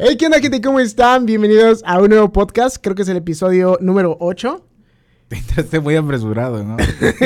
[0.00, 0.60] Hey, ¿qué onda, gente?
[0.60, 1.26] ¿Cómo están?
[1.26, 2.76] Bienvenidos a un nuevo podcast.
[2.80, 4.64] Creo que es el episodio número 8.
[5.30, 6.76] Entraste muy apresurado, ¿no?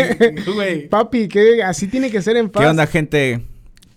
[0.54, 0.88] Güey.
[0.88, 2.62] Papi, que así tiene que ser en paz.
[2.62, 3.42] ¿Qué onda, gente?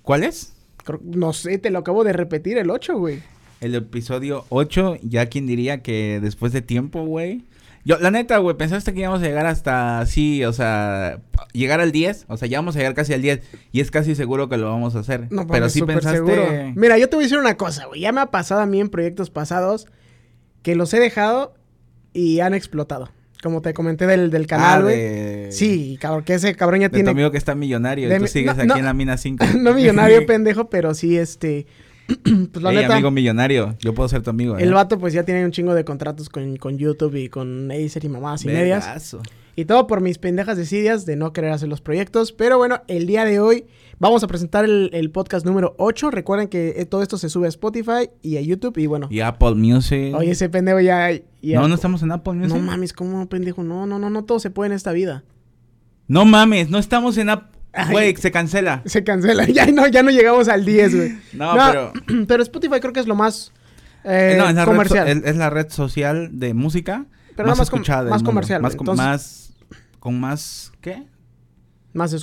[0.01, 0.53] ¿Cuál es?
[0.83, 3.19] Creo- No sé, te lo acabo de repetir, el 8, güey.
[3.61, 4.97] El episodio 8.
[5.03, 7.45] Ya quien diría que después de tiempo, güey.
[7.87, 11.19] Yo, la neta, güey, pensaste que íbamos a llegar hasta así, o sea,
[11.53, 12.25] llegar al 10.
[12.29, 13.41] O sea, ya vamos a llegar casi al 10.
[13.71, 15.27] Y es casi seguro que lo vamos a hacer.
[15.29, 16.17] No, Pero sí pensaste.
[16.17, 16.43] seguro.
[16.75, 18.01] Mira, yo te voy a decir una cosa, güey.
[18.01, 19.85] Ya me ha pasado a mí en proyectos pasados
[20.63, 21.53] que los he dejado
[22.11, 23.11] y han explotado.
[23.43, 24.97] Como te comenté del, del Ah, canal, güey.
[24.97, 25.47] de...
[25.51, 27.11] Sí, cabrón, que ese cabrón ya De tu tiene...
[27.11, 28.09] amigo que está millonario.
[28.09, 28.77] de y tú sigues no, aquí no.
[28.77, 29.45] en la mina 5.
[29.59, 31.67] no millonario, pendejo, pero sí, este...
[32.51, 32.93] pues la Ey, neta...
[32.93, 33.75] amigo millonario.
[33.79, 34.57] Yo puedo ser tu amigo.
[34.57, 34.73] El ¿eh?
[34.73, 38.09] vato pues ya tiene un chingo de contratos con, con YouTube y con Acer y
[38.09, 39.15] mamás y medias.
[39.57, 42.33] Y todo por mis pendejas decidias de no querer hacer los proyectos.
[42.33, 43.65] Pero bueno, el día de hoy
[43.99, 46.11] vamos a presentar el, el podcast número 8.
[46.11, 48.77] Recuerden que eh, todo esto se sube a Spotify y a YouTube.
[48.77, 50.13] Y bueno, Y Apple Music.
[50.13, 51.09] oye, ese pendejo ya...
[51.41, 52.53] ya- no, no estamos en Apple Music.
[52.53, 53.63] No mames, ¿cómo pendejo?
[53.63, 55.23] No, no, no, no todo se puede en esta vida.
[56.07, 57.54] No mames, no estamos en Apple.
[57.91, 58.81] Güey, se cancela.
[58.85, 59.45] Se cancela.
[59.53, 61.17] Ya no, ya no llegamos al 10, güey.
[61.33, 61.93] No, pero.
[62.27, 63.51] pero Spotify creo que es lo más
[64.03, 65.21] eh, no, es la, red, comercial.
[65.21, 68.29] so- es- la red social de música Pero no más com- escuchada más mundo.
[68.31, 69.53] comercial, Más, Entonces- más-
[69.99, 71.03] con más ¿qué?
[71.93, 72.13] Más,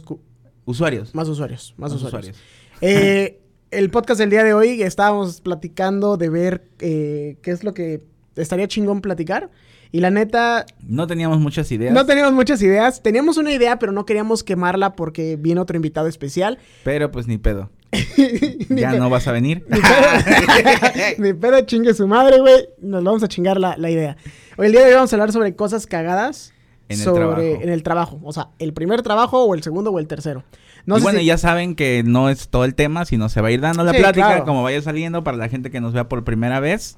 [0.64, 1.14] Usuarios.
[1.14, 1.74] más usuarios.
[1.76, 2.36] Más, Más usuarios.
[2.80, 7.74] Eh, el podcast del día de hoy estábamos platicando de ver eh, qué es lo
[7.74, 8.04] que
[8.36, 9.50] estaría chingón platicar.
[9.94, 13.02] Y la neta, No teníamos muchas ideas, no teníamos muchas ideas.
[13.02, 16.58] Teníamos una idea, pero no queríamos quemarla porque viene otro invitado especial.
[16.82, 17.70] pero pues ni pedo.
[18.70, 19.66] Ya no vas a venir.
[19.68, 22.68] Ni pedo, ni pedo chingue su madre, güey.
[22.80, 24.16] Nos vamos a chingar la, la idea.
[24.56, 26.54] Hoy el día de hoy vamos a hablar sobre cosas cagadas.
[26.88, 27.40] En el sobre, trabajo.
[27.62, 28.20] En el trabajo.
[28.22, 30.42] O sea, el primer trabajo o el segundo o el tercero.
[30.86, 33.48] No y bueno, si- ya saben que no es todo el tema, sino se va
[33.48, 34.44] a ir dando la Sí, plática claro.
[34.46, 36.96] como vaya saliendo para la gente que nos vea por primera vez.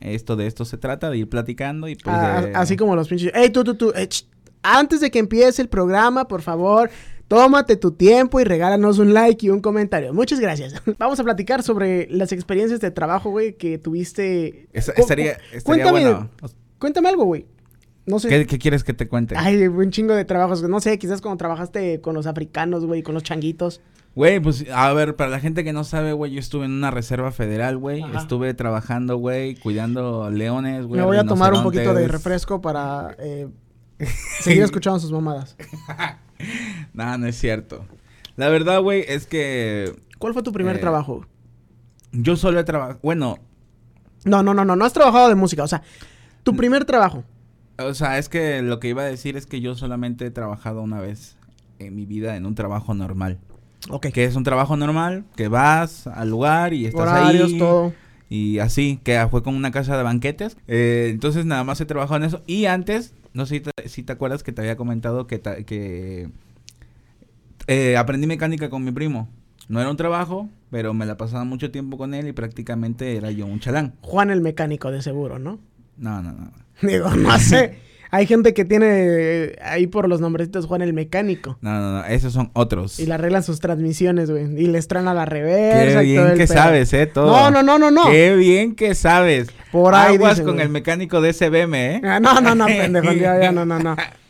[0.00, 3.08] Esto de esto se trata, de ir platicando y pues Ah, de- Así como los
[3.08, 3.32] pinches.
[3.34, 3.92] Ey, tú, tú, tú.
[3.94, 4.08] eh,
[4.62, 6.90] antes de que empiece el programa, por favor,
[7.28, 10.12] tómate tu tiempo y regálanos un like y un comentario.
[10.14, 10.74] Muchas gracias.
[10.98, 14.68] Vamos a platicar sobre las experiencias de trabajo, güey, que tuviste.
[14.72, 16.30] Estaría cuéntame, bueno.
[16.78, 17.46] cuéntame algo, güey.
[18.06, 18.28] No sé.
[18.28, 19.34] ¿Qué, qué quieres que te cuente?
[19.36, 20.62] Ay, un chingo de trabajos.
[20.62, 23.80] No sé, quizás cuando trabajaste con los africanos, güey, con los changuitos.
[24.14, 26.90] Güey, pues a ver, para la gente que no sabe, güey, yo estuve en una
[26.90, 28.04] reserva federal, güey.
[28.16, 31.00] Estuve trabajando, güey, cuidando leones, güey.
[31.00, 33.48] Me voy a tomar un poquito de refresco para eh,
[34.40, 35.56] seguir escuchando sus mamadas.
[36.94, 37.84] No, no es cierto.
[38.36, 41.26] La verdad, güey, es que ¿Cuál fue tu primer Eh, trabajo?
[42.12, 42.98] yo solo he trabajado.
[43.02, 43.36] Bueno,
[44.24, 44.74] No, no, no, no.
[44.74, 45.62] No has trabajado de música.
[45.64, 45.82] O sea,
[46.42, 47.24] tu primer trabajo.
[47.78, 50.80] o sea, es que lo que iba a decir es que yo solamente he trabajado
[50.80, 51.36] una vez
[51.78, 53.38] en mi vida en un trabajo normal.
[53.88, 54.08] Ok.
[54.08, 57.58] Que es un trabajo normal, que vas al lugar y estás Horarios, ahí.
[57.58, 57.92] todo.
[58.28, 60.56] Y así, que fue con una casa de banquetes.
[60.68, 62.42] Eh, entonces nada más he trabajado en eso.
[62.46, 65.62] Y antes, no sé si te, si te acuerdas que te había comentado que, ta-
[65.64, 66.28] que
[67.66, 69.28] eh, aprendí mecánica con mi primo.
[69.68, 73.30] No era un trabajo, pero me la pasaba mucho tiempo con él y prácticamente era
[73.30, 73.94] yo un chalán.
[74.00, 75.58] Juan el mecánico, de seguro, ¿no?
[75.96, 76.52] No, no, no.
[76.88, 77.78] Digo, no sé.
[78.12, 81.58] Hay gente que tiene eh, ahí por los nombrecitos Juan el mecánico.
[81.60, 82.04] No, no, no.
[82.06, 82.98] Esos son otros.
[82.98, 84.44] Y le arreglan sus transmisiones, güey.
[84.60, 86.62] Y les traen a la reversa Qué y todo bien el que pedo.
[86.62, 87.26] sabes, eh, todo.
[87.26, 88.10] No, no, no, no, no.
[88.10, 89.48] Qué bien que sabes.
[89.70, 90.66] Por ahí Aguas dicen, con güey.
[90.66, 92.00] el mecánico de SBM, eh.
[92.04, 93.12] Ah, no, no, no, pendejo.
[93.12, 93.96] Ya, ya, no, no, no.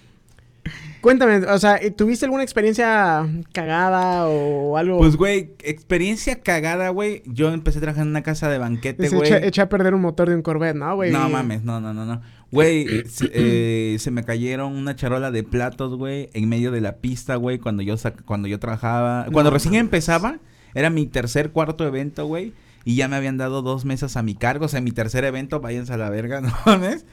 [1.01, 4.99] Cuéntame, o sea, ¿tuviste alguna experiencia cagada o algo?
[4.99, 7.23] Pues, güey, experiencia cagada, güey.
[7.25, 9.33] Yo empecé a trabajar en una casa de banquete, güey.
[9.33, 11.11] echa a perder un motor de un Corvette, ¿no, güey?
[11.11, 12.21] No mames, no, no, no, no.
[12.53, 16.97] Güey, se, eh, se me cayeron una charola de platos, güey, en medio de la
[16.97, 17.95] pista, güey, cuando yo
[18.25, 19.27] cuando yo trabajaba.
[19.33, 20.41] Cuando No recién empezaba,
[20.75, 22.53] era mi tercer, cuarto evento, güey.
[22.85, 24.65] Y ya me habían dado dos mesas a mi cargo.
[24.65, 27.05] O sea, mi tercer evento, váyanse a la verga, ¿no mames?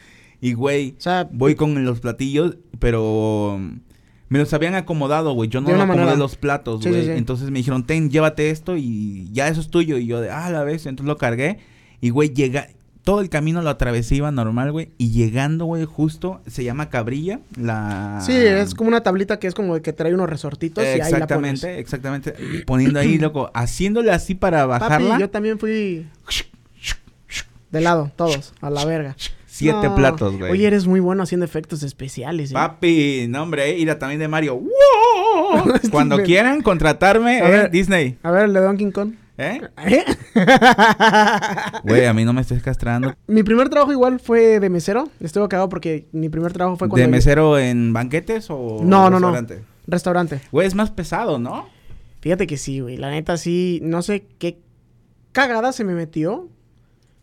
[0.42, 3.60] Y, güey, O sea, voy con los platillos, pero
[4.30, 5.50] me los habían acomodado, güey.
[5.50, 6.16] Yo no acomodé manera.
[6.16, 7.02] los platos, Sí, güey.
[7.02, 7.18] sí, sí.
[7.18, 9.98] Entonces me dijeron, ten, llévate esto y ya eso es tuyo.
[9.98, 10.86] Y yo de, ah, la vez.
[10.86, 11.60] Entonces lo cargué.
[12.02, 12.68] Y, güey, llega.
[13.08, 14.90] Todo el camino lo atravesé, iba normal, güey.
[14.98, 18.20] Y llegando, güey, justo, se llama Cabrilla, la...
[18.22, 21.26] sí, es como una tablita que es como que trae unos resortitos y ahí la
[21.26, 21.64] pones.
[21.64, 22.34] Exactamente, exactamente.
[22.66, 25.12] Poniendo ahí, loco, haciéndole así para bajarla.
[25.12, 26.06] Papi, yo también fui
[27.72, 29.16] de lado, todos, a la verga.
[29.46, 29.96] Siete No.
[29.96, 30.52] platos, güey.
[30.52, 32.56] Oye, eres muy bueno haciendo efectos especiales, ¿eh?
[32.56, 34.58] Papi, no, hombre, eh, y la también de Mario.
[34.58, 35.64] ¡Wow!
[35.92, 37.72] Cuando quieran contratarme, A eh, ver.
[37.72, 38.18] Disney.
[38.22, 39.14] A ver, el de Donkey Kong.
[39.38, 39.62] ¿Eh?
[41.84, 43.14] Güey, a mí no me estés castrando.
[43.28, 45.10] mi primer trabajo igual fue de mesero.
[45.20, 47.02] Estuve cagado porque mi primer trabajo fue cuando...
[47.06, 49.32] ¿De mesero en banquetes o No, no, no.
[49.32, 49.64] restaurante?
[49.88, 50.42] Restaurante.
[50.52, 51.68] Güey, es más pesado, ¿no?
[52.22, 52.98] Fíjate que sí, güey.
[52.98, 54.60] La neta sí, no sé qué
[55.32, 56.50] cagada se me metió.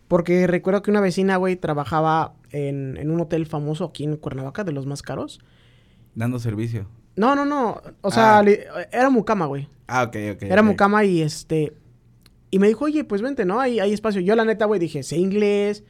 [0.08, 4.62] Porque recuerdo que una vecina, güey, trabajaba en, en un hotel famoso aquí en Cuernavaca,
[4.62, 5.40] de los más caros.
[6.14, 6.86] Dando servicio.
[7.16, 7.80] No, no, no.
[8.02, 8.44] O sea, Ah.
[8.92, 9.68] era mucama, güey.
[9.88, 10.42] Ah, ok, ok.
[10.42, 10.66] Era ok.
[10.68, 11.72] mucama y este...
[12.54, 13.58] Y me dijo, oye, pues vente, ¿no?
[13.58, 14.20] Hay, hay espacio.
[14.20, 15.82] Yo la neta, güey, dije, sé inglés.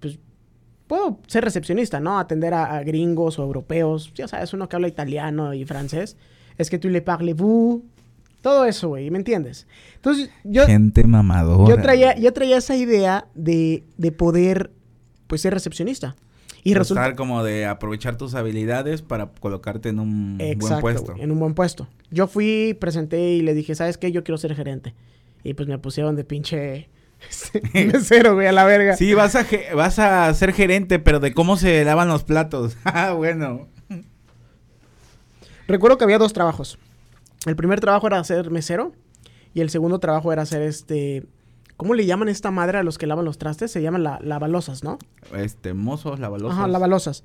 [0.00, 0.18] Pues
[0.86, 2.18] puedo ser recepcionista, ¿no?
[2.18, 4.14] Atender a, a gringos o europeos.
[4.14, 6.16] Ya sabes, uno que habla italiano y francés.
[6.56, 7.82] Es que tú le parlez-vous.
[8.40, 9.66] Todo eso, güey, ¿me entiendes?
[9.96, 10.64] Entonces, yo...
[10.64, 11.68] Gente mamadora.
[11.68, 14.70] Yo traía, yo traía esa idea de, de poder,
[15.26, 16.16] pues, ser recepcionista.
[16.64, 17.02] Y resulta...
[17.02, 21.12] Estar como de aprovechar tus habilidades para colocarte en un Exacto, buen puesto.
[21.12, 21.88] güey, en un buen puesto.
[22.10, 24.12] Yo fui, presenté y le dije, ¿sabes qué?
[24.12, 24.94] Yo quiero ser gerente.
[25.46, 26.88] Y pues me pusieron de pinche
[27.30, 27.62] este,
[27.92, 28.96] mesero, güey, a la verga.
[28.96, 32.76] Sí, vas a, vas a ser gerente, pero de cómo se lavan los platos.
[32.84, 33.68] Ah, bueno.
[35.68, 36.78] Recuerdo que había dos trabajos.
[37.44, 38.92] El primer trabajo era ser mesero
[39.54, 41.26] y el segundo trabajo era ser este...
[41.76, 43.70] ¿Cómo le llaman esta madre a los que lavan los trastes?
[43.70, 44.98] Se llaman la, lavalosas, ¿no?
[45.34, 46.58] Este, mozos, lavalosas.
[46.58, 47.22] Ajá, lavalosas.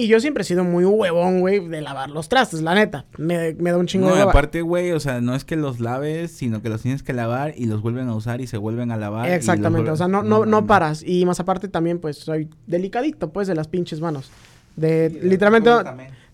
[0.00, 3.04] Y yo siempre he sido muy huevón, güey, de lavar los trastes, la neta.
[3.18, 5.78] Me, me da un chingo No, de aparte, güey, o sea, no es que los
[5.78, 8.90] laves, sino que los tienes que lavar y los vuelven a usar y se vuelven
[8.92, 9.28] a lavar.
[9.28, 11.02] Exactamente, vuelven- o sea, no, no, no paras.
[11.06, 14.30] Y más aparte también, pues, soy delicadito, pues, de las pinches manos.
[14.76, 15.70] De, literalmente,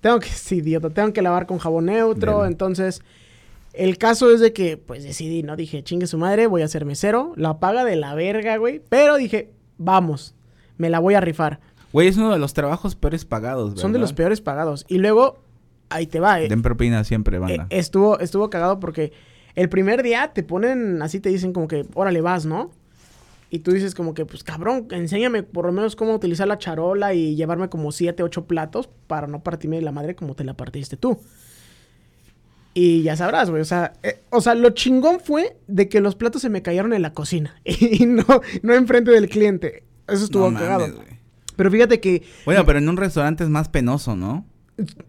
[0.01, 3.03] tengo que, sí, idiota, tengo que lavar con jabón neutro, entonces...
[3.73, 5.55] El caso es de que, pues, decidí, ¿no?
[5.55, 7.35] Dije, chingue su madre, voy a ser mesero.
[7.37, 8.81] La paga de la verga, güey.
[8.89, 10.35] Pero dije, vamos,
[10.79, 11.61] me la voy a rifar.
[11.93, 13.83] Güey, es uno de los trabajos peores pagados, ¿verdad?
[13.83, 14.85] Son de los peores pagados.
[14.89, 15.39] Y luego,
[15.89, 16.49] ahí te va, eh.
[16.49, 17.67] Den propina siempre, Eh, banda.
[17.71, 19.13] estuvo, estuvo cagado porque
[19.55, 22.71] el primer día te ponen, así te dicen como que, órale, vas, ¿no?
[23.49, 27.15] Y tú dices como que, pues cabrón, enséñame por lo menos cómo utilizar la charola
[27.15, 30.97] y llevarme como siete, ocho platos para no partirme la madre como te la partiste
[30.97, 31.19] tú.
[32.75, 36.15] Y ya sabrás, güey, o sea, eh, o sea, lo chingón fue de que los
[36.15, 38.25] platos se me cayeron en la cocina y no,
[38.63, 39.85] no enfrente del cliente.
[40.09, 40.89] Eso estuvo No cagado.
[40.89, 41.16] mames.
[41.57, 44.45] Pero fíjate que Bueno, pero en un restaurante es más penoso, ¿no?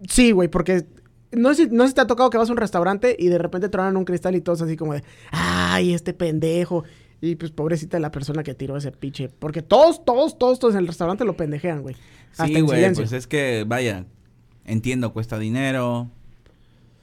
[0.07, 0.85] Sí, güey, porque
[1.31, 3.27] no sé, si- no sé si te ha tocado que vas a un restaurante y
[3.27, 6.83] de repente tronan un cristal y todos así como de, ay, este pendejo.
[7.19, 9.27] Y pues pobrecita la persona que tiró ese pinche.
[9.39, 11.95] Porque todos, todos, todos, todos en el restaurante lo pendejean, güey.
[12.31, 14.05] Sí, güey, pues es que, vaya,
[14.65, 16.09] entiendo, cuesta dinero,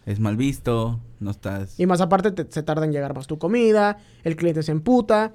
[0.06, 1.78] es mal visto, no estás...
[1.80, 5.32] Y más aparte te- se tarda en llegar más tu comida, el cliente se emputa.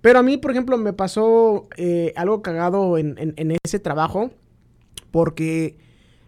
[0.00, 4.30] Pero a mí, por ejemplo, me pasó eh, algo cagado en, en- en ese trabajo.
[5.10, 5.76] Porque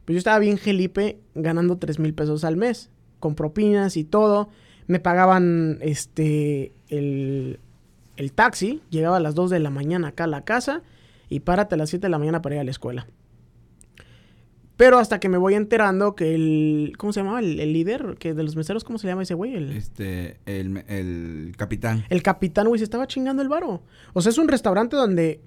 [0.05, 2.91] pues yo estaba bien gelipe ganando 3 mil pesos al mes.
[3.21, 4.49] Con propinas y todo.
[4.89, 7.61] Me pagaban este el,
[8.17, 8.83] el taxi.
[8.91, 10.83] Llegaba a las 2 de la mañana acá a la casa.
[11.29, 13.07] Y párate a las 7 de la mañana para ir a la escuela.
[14.82, 16.94] Pero hasta que me voy enterando que el...
[16.99, 17.38] ¿Cómo se llamaba?
[17.38, 19.55] El, el líder que de los meseros, ¿cómo se llama ese güey?
[19.55, 22.05] El, Este, el, el capitán.
[22.08, 23.84] el capitán, güey, se estaba chingando el varo.
[24.12, 25.40] O sea, es un restaurante donde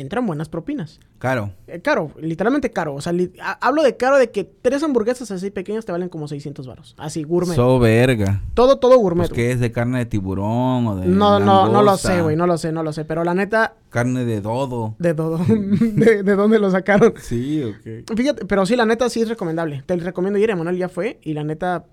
[0.00, 1.00] entran buenas propinas.
[1.18, 1.50] Caro.
[1.66, 2.94] Eh, caro, literalmente caro.
[2.94, 6.28] O sea, li- hablo de caro de que tres hamburguesas así pequeñas te valen como
[6.28, 6.94] 600 varos.
[6.98, 7.54] Así, gourmet.
[7.56, 8.42] So verga.
[8.54, 9.28] todo, todo gourmet.
[9.28, 12.36] Pues que es de carne de tiburón o de no, no, no lo sé, güey,
[12.36, 13.04] no lo sé, no lo sé.
[13.04, 14.94] Pero la neta, Carne de dodo.
[14.98, 15.38] de todo.
[15.48, 17.14] de, de dónde lo sacaron?
[17.20, 18.16] Sí, ok.
[18.16, 19.82] Fíjate, pero sí, la neta sí es recomendable.
[19.86, 21.18] Te recomiendo ir, Emanuel ya fue.
[21.22, 21.84] Y la neta,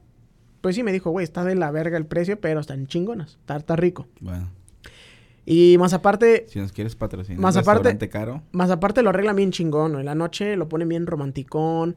[0.62, 3.38] pues sí me dijo, güey, está de la verga el precio, pero están chingonas.
[3.42, 4.08] Está, está rico.
[4.20, 4.50] Bueno,
[5.46, 7.40] Y más aparte, si nos quieres patrocinar.
[7.40, 8.42] Más aparte- caro.
[8.52, 10.00] Más aparte lo arreglan bien chingón, ¿no?
[10.00, 11.96] En la noche lo ponen bien romanticón,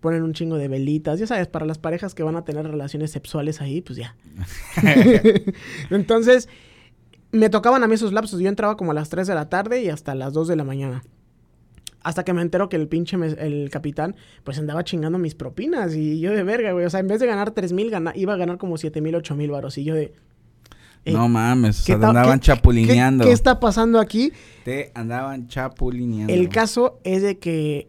[0.00, 3.10] ponen un chingo de velitas, ya sabes, para las parejas que van a tener relaciones
[3.12, 4.16] sexuales ahí, pues ya.
[5.90, 6.48] Entonces,
[7.32, 9.82] me tocaban a mí esos lapsos, yo entraba como a las 3 de la tarde
[9.82, 11.02] y hasta las 2 de la mañana.
[12.02, 15.94] Hasta que me entero que el pinche, mes- el capitán, pues andaba chingando mis propinas
[15.94, 16.86] y yo de verga, güey.
[16.86, 19.34] O sea, en vez de ganar 3 mil, iba a ganar como 7 mil, 8
[19.34, 19.76] mil varos.
[19.78, 20.14] Y yo de...
[21.08, 23.24] eh, no mames, o ¿qué sea, te andaban qué- chapulineando.
[23.24, 24.32] ¿Qué, qué está pasando aquí?
[24.64, 26.32] Te andaban chapulineando.
[26.32, 27.88] El caso es de que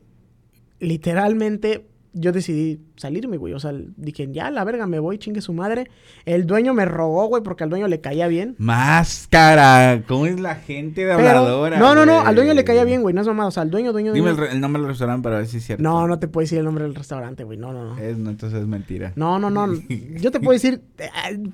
[0.80, 3.54] literalmente yo decidí salirme, güey.
[3.54, 5.90] O sea, dije, ya, la verga, me voy, chingue su madre.
[6.26, 8.56] El dueño me rogó, güey, porque al dueño le caía bien.
[8.58, 10.04] Máscara.
[10.08, 11.78] ¿Cómo es la gente de Pero, habladora?
[11.80, 13.14] no, no, no, al dueño le caía bien, güey.
[13.14, 13.48] No es mamada.
[13.50, 14.44] O sea, al dueño, dueño, Dime dueño.
[14.44, 15.84] el, re- el nombre del restaurante para ver si es cierto.
[15.84, 17.58] No, no te puedo decir el nombre del restaurante, güey.
[17.58, 17.98] No, no, no.
[18.02, 19.14] Es, no, entonces es mentira.
[19.16, 19.68] No, no, no.
[20.20, 21.10] Yo te puedo decir, eh,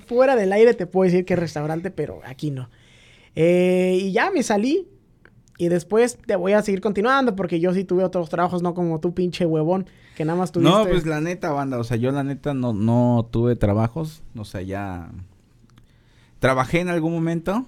[0.08, 2.70] fuera del aire te puedo decir qué restaurante, pero aquí no.
[3.36, 4.88] Eh, y ya me salí.
[5.58, 9.00] Y después te voy a seguir continuando porque yo sí tuve otros trabajos, no como
[9.00, 10.70] tú, pinche huevón, que nada más tuviste.
[10.70, 14.44] No, pues la neta, banda, o sea, yo la neta no, no tuve trabajos, o
[14.44, 15.10] sea, ya
[16.40, 17.66] trabajé en algún momento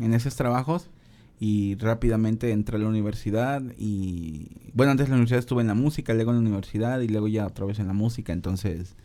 [0.00, 0.90] en esos trabajos
[1.38, 5.74] y rápidamente entré a la universidad y, bueno, antes de la universidad estuve en la
[5.74, 8.96] música, luego en la universidad y luego ya otra vez en la música, entonces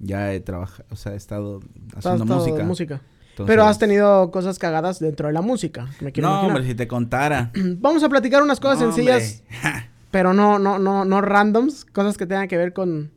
[0.00, 1.60] ya he trabajado, o sea, he estado
[1.94, 3.00] haciendo de música.
[3.46, 5.86] Pero has tenido cosas cagadas dentro de la música.
[6.00, 6.56] Me quiero no, imaginar.
[6.56, 7.50] hombre, si te contara.
[7.78, 9.42] Vamos a platicar unas cosas No, sencillas,
[10.10, 13.10] pero no, no, no, no randoms, cosas que tengan que ver con,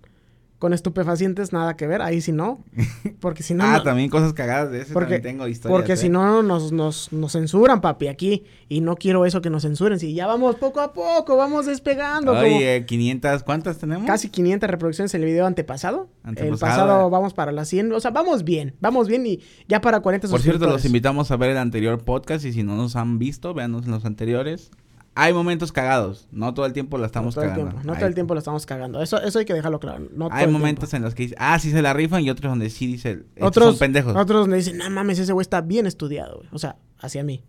[0.63, 2.63] con estupefacientes, nada que ver, ahí sí no.
[3.19, 3.65] Porque si no.
[3.65, 5.77] ah, no- también cosas cagadas de ese porque, también tengo historias.
[5.77, 5.97] porque ¿eh?
[5.97, 8.45] si no nos, nos, nos censuran, papi, aquí.
[8.69, 9.99] Y no quiero eso que nos censuren.
[9.99, 12.31] Si ya vamos poco a poco, vamos despegando.
[12.31, 14.07] como Oye, 500, ¿cuántas tenemos?
[14.07, 16.07] casi 500 reproducciones en el video antepasado.
[16.23, 17.11] El Antepasado, pasado eh.
[17.11, 17.91] vamos para las 100.
[17.91, 21.35] O sea, vamos bien, vamos bien y ya para 40 Por cierto, los invitamos a
[21.35, 24.71] ver el anterior podcast y si no nos han visto, véanos en los anteriores.
[25.15, 27.63] Hay momentos cagados, no todo el tiempo la No estamos el cagando.
[27.65, 29.01] tiempo, no Hay- todo el tiempo lo estamos cagando.
[29.01, 30.07] Eso, eso hay que dejarlo claro.
[30.15, 30.95] No Hay momentos tiempo.
[30.97, 33.65] en los que dice, ah, sí se la rifan y otros donde sí dice, Otros,
[33.71, 34.15] son pendejos.
[34.15, 36.49] otros me dicen, no mames, ese güey está bien estudiado, güey.
[36.51, 37.43] O sea, hacia mí.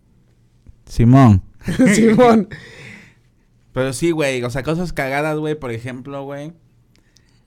[0.85, 1.41] Simón.
[1.95, 2.49] Simón.
[3.73, 6.53] Pero sí, güey, o sea, cosas cagadas, güey, por ejemplo, güey.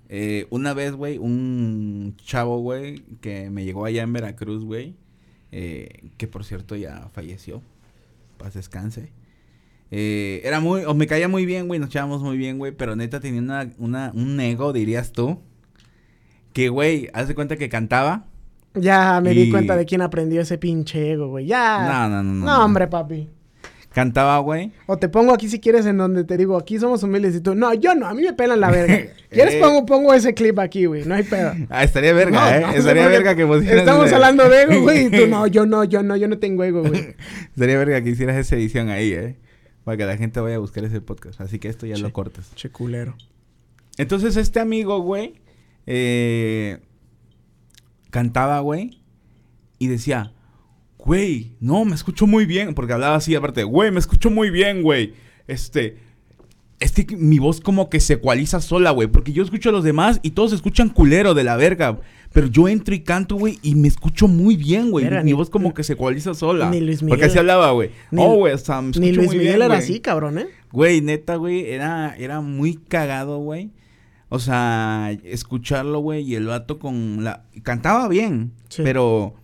[0.09, 4.97] eh, una vez, güey, un chavo, güey, que me llegó allá en Veracruz, güey,
[5.53, 7.63] eh, que por cierto ya falleció,
[8.37, 9.13] paz descanse.
[9.91, 12.95] Eh, era muy, o me caía muy bien, güey, nos echábamos muy bien, güey, pero
[12.95, 15.41] neta tenía una, una, un ego, dirías tú,
[16.53, 18.27] que, güey, haz de cuenta que cantaba.
[18.75, 21.47] Ya me di cuenta de quién aprendió ese pinche ego, güey.
[21.47, 21.87] Ya.
[21.91, 22.47] No, no, no, no.
[22.47, 23.29] No, hombre, papi.
[23.91, 24.71] Cantaba, güey.
[24.87, 27.55] O te pongo aquí si quieres en donde te digo, aquí somos humildes y tú,
[27.55, 28.99] no, yo no, a mí me pelan la verga.
[29.31, 29.61] ¿Quieres Eh.
[29.61, 31.05] pongo, pongo ese clip aquí, güey?
[31.07, 31.53] No hay pedo.
[31.71, 32.61] Ah, estaría verga, No, ¿eh?
[32.61, 35.07] no, estaría verga que pusieras Estamos hablando de ego, güey.
[35.07, 37.17] Y tú, no, yo no, yo no, yo no tengo ego, güey.
[37.55, 39.37] Estaría verga que hicieras esa edición ahí, ¿eh?
[39.89, 41.41] Para que la gente vaya a buscar ese podcast.
[41.41, 42.55] Así que esto ya lo cortas.
[42.55, 43.17] Che culero.
[43.97, 45.37] Entonces este amigo, güey,
[45.87, 46.81] eh,
[48.11, 49.01] cantaba, güey,
[49.79, 50.35] y decía,
[50.99, 52.75] güey, no, me escucho muy bien.
[52.75, 55.15] Porque hablaba así, aparte, güey, me escucho muy bien, güey.
[55.47, 55.97] Este,
[56.81, 59.09] este, que mi voz como que se ecualiza sola, güey.
[59.09, 61.99] Porque yo escucho a los demás y todos escuchan culero de la verga.
[62.33, 65.07] Pero yo entro y canto, güey, y me escucho muy bien, güey.
[65.25, 66.71] Mi voz como que se ecualiza sola.
[66.71, 67.31] ni Luis Porque Miguel.
[67.31, 67.91] así hablaba, güey.
[68.17, 70.47] Oh, güey, me Ni Luis muy Miguel bien, era así, cabrón, ¿eh?
[70.71, 73.71] Güey, neta, güey, era, era muy cagado, güey.
[74.29, 77.45] O sea, escucharlo, güey, y el vato con la...
[77.63, 78.83] Cantaba bien, Sí.
[78.85, 79.35] pero...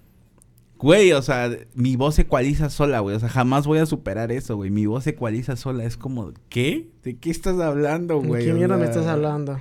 [0.77, 3.17] Güey, o sea, mi voz se ecualiza sola, güey.
[3.17, 4.71] O sea, jamás voy a superar eso, güey.
[4.71, 5.85] Mi voz se ecualiza sola.
[5.85, 6.89] Es como, ¿qué?
[7.03, 8.45] ¿De qué estás hablando, ¿De güey?
[8.45, 9.59] qué O mierda me estás hablando?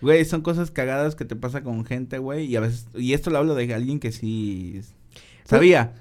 [0.00, 2.46] Güey, son cosas cagadas que te pasa con gente, güey.
[2.46, 2.86] Y a veces...
[2.94, 4.80] Y esto lo hablo de alguien que sí...
[5.44, 5.92] Sabía.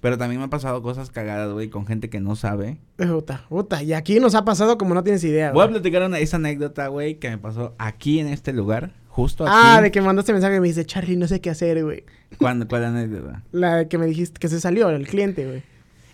[0.00, 2.78] Pero también me ha pasado cosas cagadas, güey, con gente que no sabe.
[2.96, 3.82] Puta, puta.
[3.82, 6.88] Y aquí nos ha pasado como no tienes idea, Voy a platicar una, esa anécdota,
[6.88, 9.52] güey, que me pasó aquí en este lugar, justo aquí.
[9.56, 12.04] Ah, de que mandaste mensaje y me dice, Charlie, no sé qué hacer, güey.
[12.38, 12.68] ¿Cuándo?
[12.68, 13.42] ¿Cuál anécdota?
[13.52, 15.62] La de que me dijiste que se salió, el cliente, güey.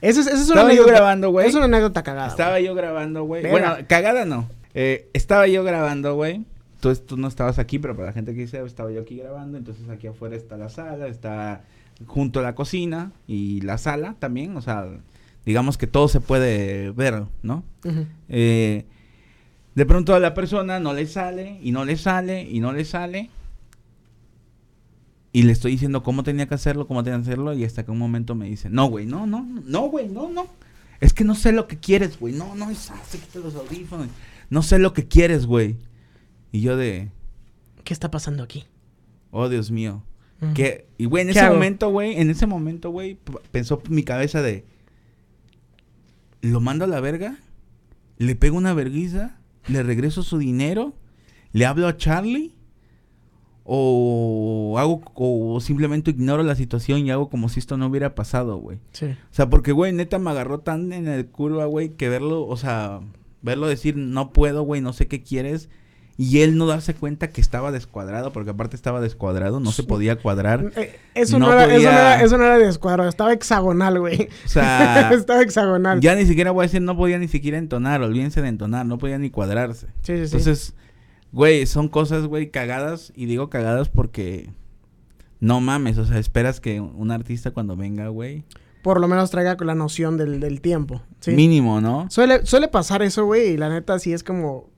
[0.01, 0.93] Eso es, eso es una Estaba yo anécdota.
[0.93, 1.49] grabando, güey.
[1.49, 2.29] Es una anécdota cagada.
[2.29, 3.47] Estaba yo grabando, güey.
[3.51, 4.49] Bueno, cagada no.
[4.75, 6.45] Eh, estaba yo grabando, güey.
[6.83, 9.57] Tú, tú no estabas aquí, pero para la gente que dice, estaba yo aquí grabando.
[9.57, 11.63] Entonces aquí afuera está la sala, está
[12.09, 14.57] junto a la cocina y la sala también.
[14.57, 14.89] O sea,
[15.47, 17.63] digamos que todo se puede ver, ¿no?
[18.29, 18.85] Eh,
[19.77, 22.85] de pronto a la persona no le sale y no le sale y no le
[22.85, 23.31] sale.
[25.33, 27.55] Y le estoy diciendo cómo tenía que hacerlo, cómo tenía que hacerlo.
[27.55, 30.49] Y hasta que un momento me dice, no, güey, no, no, no, güey, no, no.
[30.99, 32.35] Es que no sé lo que quieres, güey.
[32.35, 34.09] No, no, es así, quita los audífonos.
[34.51, 35.77] No sé lo que quieres, güey.
[36.53, 37.11] Y yo de,
[37.85, 38.65] ¿Qué está pasando aquí?
[39.31, 40.05] oh, Dios mío.
[40.55, 41.55] Que, y güey, en ¿Qué ese hago?
[41.55, 43.17] momento, güey, en ese momento, güey,
[43.53, 44.65] pensó mi cabeza de,
[46.41, 47.39] lo mando a la verga,
[48.19, 50.95] le pego una verguiza, le regreso su dinero,
[51.53, 52.57] le hablo a Charlie,
[53.65, 58.57] o hago, o simplemente ignoro la situación y hago como si esto no hubiera pasado,
[58.57, 58.79] güey.
[58.93, 59.07] Sí.
[59.07, 62.57] O sea, porque, güey, neta me agarró tan en el curva, güey, que verlo, o
[62.57, 63.01] sea,
[63.43, 65.69] verlo decir, no puedo, güey, no sé qué quieres.
[66.25, 70.15] Y él no darse cuenta que estaba descuadrado, porque aparte estaba descuadrado, no se podía
[70.17, 70.71] cuadrar.
[70.77, 73.99] Eh, Eso No no, era, eso, no era, eso no era de escuadro, estaba hexagonal,
[73.99, 74.29] güey.
[74.45, 76.01] O sea, estaba hexagonal.
[76.01, 78.99] ya ni siquiera voy a decir, no podía ni siquiera entonar, olvídense de entonar, no
[78.99, 79.89] podía ni cuadrarse.
[80.03, 80.37] Sí, sí, sí.
[80.37, 80.75] Entonces,
[81.33, 83.13] güey, son cosas, güey, cagadas.
[83.17, 84.51] Y digo cagadas porque
[85.41, 88.45] no mames, o sea, esperas que un artista cuando venga, güey,
[88.83, 91.03] Por lo menos traiga con la noción del, del tiempo.
[91.21, 91.33] Sí.
[91.33, 92.07] mínimo, ¿no?
[92.11, 94.71] Suele, suele pasar eso, güey, y la neta sí es como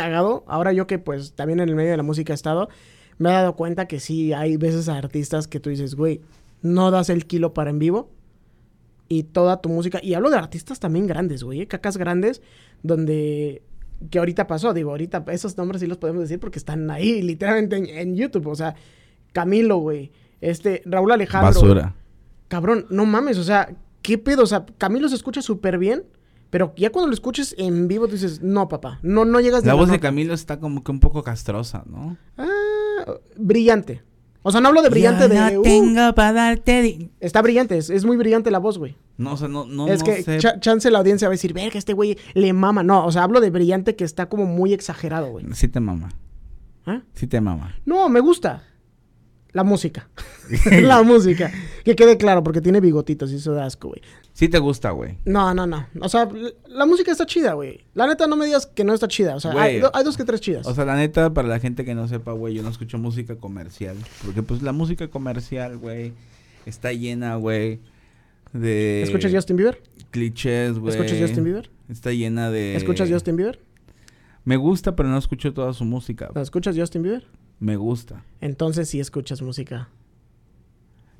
[0.00, 0.44] cagado.
[0.46, 2.68] Ahora yo que pues también en el medio de la música he estado,
[3.18, 6.22] me he dado cuenta que sí hay veces a artistas que tú dices, güey,
[6.62, 8.10] no das el kilo para en vivo.
[9.08, 11.66] Y toda tu música, y hablo de artistas también grandes, güey, ¿eh?
[11.66, 12.42] cacas grandes,
[12.84, 13.60] donde,
[14.08, 17.76] que ahorita pasó, digo, ahorita esos nombres sí los podemos decir porque están ahí, literalmente
[17.76, 18.76] en, en YouTube, o sea,
[19.32, 21.60] Camilo, güey, este, Raúl Alejandro.
[21.60, 21.94] Basura.
[22.46, 24.44] Cabrón, no mames, o sea, ¿qué pedo?
[24.44, 26.04] O sea, Camilo se escucha súper bien,
[26.50, 29.72] pero ya cuando lo escuches en vivo tú dices, no, papá, no, no llegas La
[29.72, 30.08] ni a voz de nota".
[30.08, 32.16] Camilo está como que un poco castrosa, ¿no?
[32.36, 32.46] Ah,
[33.36, 34.02] brillante.
[34.42, 35.34] O sea, no hablo de brillante de.
[35.34, 37.10] no uh, tengo para darte.
[37.20, 38.96] está brillante, es, es muy brillante la voz, güey.
[39.18, 40.38] No, o sea, no, no, es no que sé.
[40.60, 42.82] chance la audiencia va a decir, verga, este güey le mama.
[42.82, 45.44] No, o sea, hablo de brillante que está como muy exagerado, güey.
[45.52, 46.08] Sí te mama.
[46.86, 47.02] ¿Ah?
[47.12, 47.76] Sí te mama.
[47.84, 48.64] No, me gusta.
[49.52, 50.08] La música.
[50.82, 51.52] la música.
[51.84, 54.00] Que quede claro, porque tiene bigotitos y eso da asco, güey.
[54.40, 55.18] Sí te gusta, güey.
[55.26, 55.86] No, no, no.
[56.00, 56.26] O sea,
[56.66, 57.84] la música está chida, güey.
[57.92, 59.36] La neta, no me digas que no está chida.
[59.36, 60.66] O sea, hay, do- hay dos que tres chidas.
[60.66, 63.36] O sea, la neta, para la gente que no sepa, güey, yo no escucho música
[63.36, 63.98] comercial.
[64.24, 66.14] Porque, pues, la música comercial, güey,
[66.64, 67.80] está llena, güey,
[68.54, 69.02] de...
[69.02, 69.82] ¿Escuchas Justin Bieber?
[70.10, 70.94] Clichés, güey.
[70.96, 71.70] ¿Escuchas Justin Bieber?
[71.90, 72.76] Está llena de...
[72.76, 73.60] ¿Escuchas Justin Bieber?
[74.46, 76.30] Me gusta, pero no escucho toda su música.
[76.34, 77.26] ¿No ¿Escuchas Justin Bieber?
[77.58, 78.24] Me gusta.
[78.40, 79.90] Entonces sí escuchas música.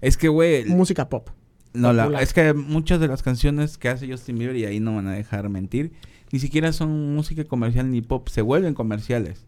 [0.00, 0.64] Es que, güey...
[0.64, 1.28] Música pop.
[1.72, 4.94] No, la, es que muchas de las canciones que hace Justin Bieber, y ahí no
[4.96, 5.92] van a dejar mentir,
[6.32, 9.46] ni siquiera son música comercial ni pop, se vuelven comerciales.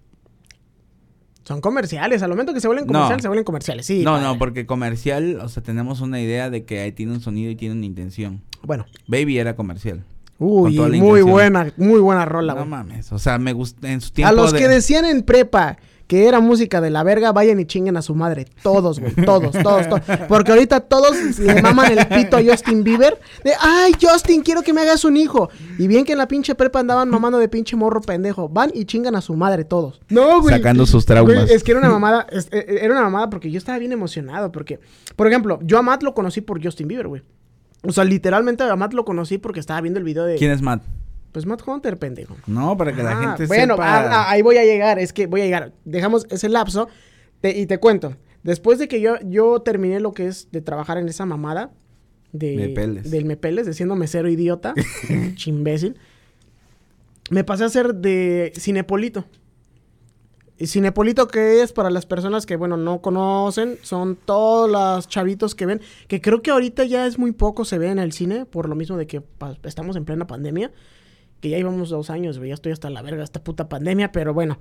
[1.45, 2.23] Son comerciales.
[2.23, 2.93] Al momento que se vuelven No.
[2.93, 3.87] comerciales, se vuelven comerciales.
[3.87, 4.02] Sí.
[4.05, 4.25] no, padre.
[4.26, 7.57] no, porque comercial, o sea, tenemos una idea de que ahí tiene un sonido y
[7.57, 8.43] tiene una intención.
[8.62, 8.87] Bueno.
[9.09, 10.05] Baby era comercial.
[10.38, 14.29] Uy, muy buena, muy buena rola, no mames, o sea, me gusta en su tiempo
[14.31, 15.79] A los de- que decían en prepa
[16.12, 18.45] que era música de la verga, vayan y chinguen a su madre.
[18.62, 19.14] Todos, güey.
[19.14, 20.02] Todos, todos, todos.
[20.28, 23.19] Porque ahorita todos le maman el pito a Justin Bieber.
[23.42, 25.49] De, ay, Justin, quiero que me hagas un hijo.
[25.78, 28.50] Y bien que en la pinche prepa andaban mamando de pinche morro pendejo.
[28.50, 30.02] Van y chingan a su madre todos.
[30.11, 30.54] No, güey.
[30.54, 31.35] Sacando sus traumas.
[31.45, 32.26] Güey, es que era una mamada.
[32.31, 34.52] es- eh, era una mamada porque yo estaba bien emocionado.
[34.52, 34.81] Porque,
[35.16, 37.23] por ejemplo, yo a Matt lo conocí por Justin Bieber, güey.
[37.85, 40.37] O sea, literalmente a Matt lo conocí porque estaba viendo el video de...
[40.37, 40.83] ¿Quién es Matt?
[41.33, 42.37] Pues Matt Hunter, pendejo.
[42.47, 43.87] No, para que la Ah, gente bueno, sepa.
[44.01, 45.73] ah, ah, ahí voy a llegar, es que voy a llegar.
[45.85, 46.89] Dejamos ese lapso
[47.41, 48.17] te- y te cuento.
[48.43, 51.71] Después de que yo, yo terminé lo que es de trabajar en esa mamada
[52.33, 53.11] de, Mepeles.
[53.11, 54.75] del Mepeles, de siendo mesero idiota,
[55.37, 55.97] chimbécil,
[57.31, 59.25] me pasé a hacer de Cinepolito.
[60.59, 65.55] Y Cinepolito, que es para las personas que, bueno, no conocen, son todos los chavitos
[65.55, 68.45] que ven, que creo que ahorita ya es muy poco se ve en el cine,
[68.45, 69.23] por lo mismo de que
[69.65, 70.71] estamos en plena pandemia
[71.42, 74.32] que ya íbamos dos años, güey, ya estoy hasta la verga esta puta pandemia, pero
[74.32, 74.58] bueno.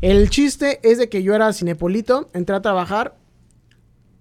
[0.00, 3.16] El chiste es de que yo era cinepolito, entré a trabajar.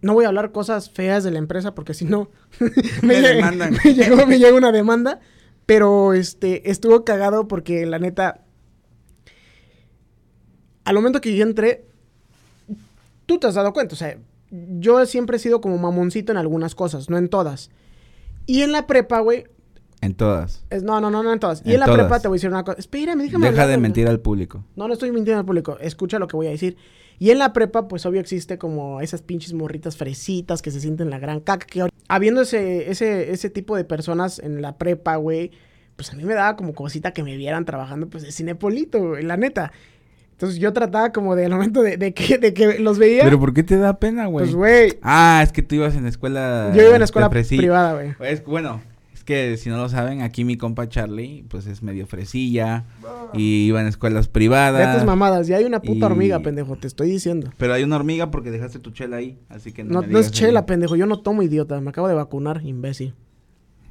[0.02, 2.30] No voy a hablar cosas feas de la empresa porque si no
[3.02, 3.78] Me llega- demandan.
[3.86, 5.19] me llegó, me llegó una demanda,
[5.65, 8.41] pero este estuvo cagado porque la neta
[10.84, 11.86] al momento que yo entré
[13.26, 14.17] tú te has dado cuenta, o sea,
[14.50, 17.69] yo siempre he sido como mamoncito en algunas cosas, no en todas.
[18.45, 19.45] Y en la prepa, güey,
[20.02, 20.64] En todas.
[20.70, 21.62] es- no, no, no, no en todas.
[21.66, 22.02] Y En la todas.
[22.02, 22.80] prepa te voy a decir una cosa.
[22.80, 24.66] Espérame, déjame Deja hablar, de mentir al público.
[24.76, 25.78] No, no estoy mintiendo al público.
[25.80, 26.76] Escucha lo que voy a decir.
[27.20, 31.12] Y en la prepa, pues obvio existe como esas pinches morritas fresitas que se sienten
[31.12, 31.68] la gran caca.
[31.68, 35.52] Que habiendo ese, ese, ese tipo de personas en la prepa, güey,
[35.96, 39.24] pues a mí me daba como cosita que me vieran trabajando pues de cinepolito, güey,
[39.24, 39.72] la neta.
[40.32, 43.24] Entonces yo trataba como del momento de, de que, de que los veía.
[43.24, 44.46] ¿Pero por qué te da pena, güey?
[44.46, 46.72] pues, güey, Ah, es que tú ibas en escuela.
[46.76, 48.16] yo iba en la escuela privada, güey.
[48.32, 48.82] Es, bueno,
[49.32, 52.86] que si no lo saben, aquí mi compa Charlie, pues es medio fresilla.
[53.34, 54.78] Y iba en escuelas privadas.
[54.80, 55.50] De estas mamadas.
[55.50, 57.50] Y hay una puta Y- hormiga, pendejo, te estoy diciendo.
[57.58, 59.38] Pero hay una hormiga porque dejaste tu chela ahí.
[59.50, 59.94] Así que no.
[59.94, 60.65] No, me no es chela, ahí.
[60.65, 60.96] pendejo.
[60.96, 61.80] Yo no tomo idiota.
[61.82, 63.13] Me acabo de vacunar, imbécil.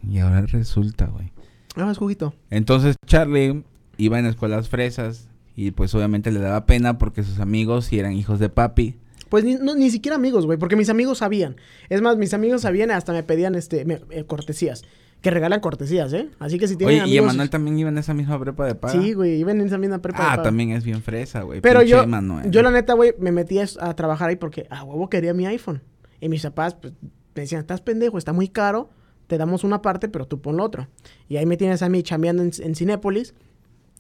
[0.09, 1.33] Y ahora resulta, güey.
[1.77, 2.35] Ah, es juguito.
[2.51, 3.65] Entonces Charlie
[3.97, 5.29] iba en escuelas fresas.
[5.57, 8.97] Y pues obviamente le daba pena porque sus amigos sí eran hijos de papi.
[9.29, 11.57] Pues ni, no- ni siquiera amigos, güey, porque mis amigos sabían.
[11.89, 14.83] Es más, mis amigos sabían y hasta me pedían este me- eh, cortesías.
[15.21, 16.31] Que regalan cortesías, ¿eh?
[16.39, 17.25] Así que si tienen Oye, y amigos...
[17.35, 18.95] Emanuel también iba en esa misma prepa de paga.
[19.01, 20.19] Sí, güey, iban en esa misma prepa.
[20.19, 20.43] de Ah, paga.
[20.45, 21.61] también es bien fresa, güey.
[21.61, 22.51] Pero pinche yo, Emanuel.
[22.51, 25.47] yo la neta, güey, me metí a, a trabajar ahí porque a huevo quería mi
[25.47, 25.83] iPhone.
[26.21, 26.95] Y mis papás, pues,
[27.35, 28.89] me decían, estás pendejo, está muy caro,
[29.27, 30.89] te damos una parte, pero tú pon lo otro.
[31.29, 33.35] Y ahí me tienes a mí chambeando en, en Cinépolis.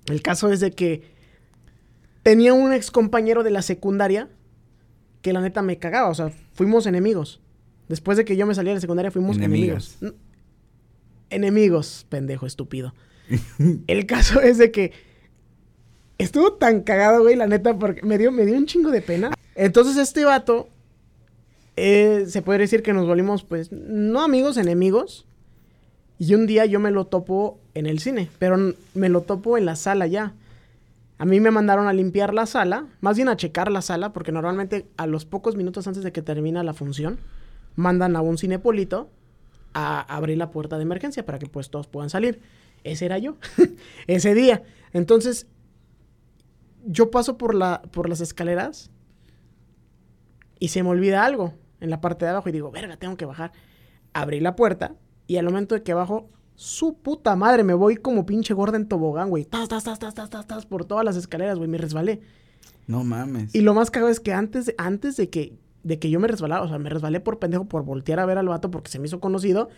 [0.06, 1.02] El caso es de que
[2.22, 4.28] tenía un ex compañero de la secundaria
[5.22, 7.40] que la neta me cagaba, o sea, fuimos enemigos.
[7.88, 9.98] Después de que yo me salí de la secundaria, fuimos enemigos.
[11.30, 12.94] Enemigos, pendejo estúpido.
[13.86, 14.92] El caso es de que
[16.18, 19.32] estuvo tan cagado, güey, la neta, porque me dio, me dio un chingo de pena.
[19.54, 20.68] Entonces este vato,
[21.76, 25.26] eh, se puede decir que nos volvimos, pues, no amigos, enemigos.
[26.18, 29.64] Y un día yo me lo topo en el cine, pero me lo topo en
[29.64, 30.34] la sala ya.
[31.16, 34.32] A mí me mandaron a limpiar la sala, más bien a checar la sala, porque
[34.32, 37.18] normalmente a los pocos minutos antes de que termina la función,
[37.76, 39.08] mandan a un cinepolito
[39.74, 42.40] a abrir la puerta de emergencia para que pues todos puedan salir.
[42.84, 43.36] Ese era yo,
[44.06, 44.62] ese día.
[44.92, 45.46] Entonces,
[46.84, 48.90] yo paso por, la, por las escaleras
[50.58, 53.26] y se me olvida algo en la parte de abajo y digo, verga, tengo que
[53.26, 53.52] bajar.
[54.12, 54.94] Abrí la puerta
[55.26, 58.86] y al momento de que bajo, su puta madre, me voy como pinche gorda en
[58.86, 59.44] tobogán, güey.
[59.44, 62.20] Tas, tas, tas, tas, tas, tas, tas, por todas las escaleras, güey, me resbalé.
[62.86, 63.54] No mames.
[63.54, 66.64] Y lo más cagado es que antes, antes de que de que yo me resbalaba,
[66.64, 69.06] o sea, me resbalé por pendejo por voltear a ver al vato porque se me
[69.06, 69.68] hizo conocido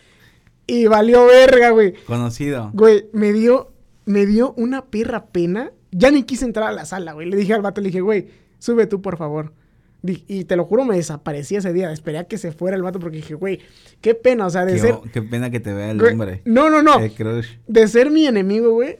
[0.67, 1.93] y valió verga, güey.
[2.05, 2.71] Conocido.
[2.73, 3.71] Güey, me dio,
[4.05, 5.71] me dio una perra pena.
[5.91, 7.29] Ya ni quise entrar a la sala, güey.
[7.29, 8.27] Le dije al vato, le dije, güey,
[8.59, 9.53] sube tú, por favor.
[10.05, 11.91] Y te lo juro, me desaparecí ese día.
[11.91, 13.59] Esperé a que se fuera el vato porque dije, güey,
[14.01, 14.95] qué pena, o sea, de Qué, ser...
[15.13, 16.41] qué pena que te vea el güey, hombre.
[16.43, 16.99] no, no, no.
[16.99, 17.47] El crush.
[17.67, 18.97] De ser mi enemigo, güey.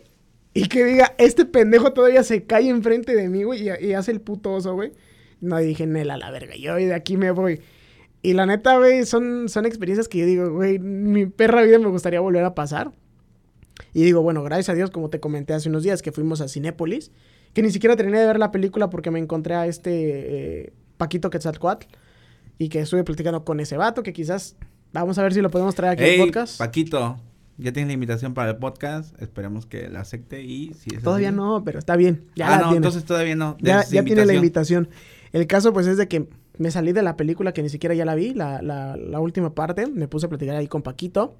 [0.53, 4.11] Y que diga, este pendejo todavía se cae enfrente de mí, güey, y, y hace
[4.11, 4.93] el puto oso, güey.
[5.43, 7.59] No, dije, Nela, la verga, yo de aquí me voy.
[8.21, 11.87] Y la neta, güey, son, son experiencias que yo digo, güey, mi perra vida me
[11.89, 12.93] gustaría volver a pasar.
[13.93, 16.47] Y digo, bueno, gracias a Dios, como te comenté hace unos días, que fuimos a
[16.47, 17.11] Cinépolis,
[17.53, 21.29] que ni siquiera terminé de ver la película porque me encontré a este eh, Paquito
[21.29, 21.87] Quetzalcoatl
[22.57, 24.55] y que estuve platicando con ese vato, que quizás
[24.93, 26.57] vamos a ver si lo podemos traer aquí Ey, al podcast.
[26.59, 27.19] Paquito,
[27.57, 29.21] ya tienes la invitación para el podcast.
[29.21, 32.23] Esperemos que la acepte y si es Todavía así- no, pero está bien.
[32.37, 32.77] Ya ah, la no, tiene.
[32.77, 33.57] entonces todavía no.
[33.59, 34.87] ya tiene la invitación.
[35.33, 38.05] El caso, pues, es de que me salí de la película que ni siquiera ya
[38.05, 39.87] la vi, la, la, la última parte.
[39.87, 41.35] Me puse a platicar ahí con Paquito.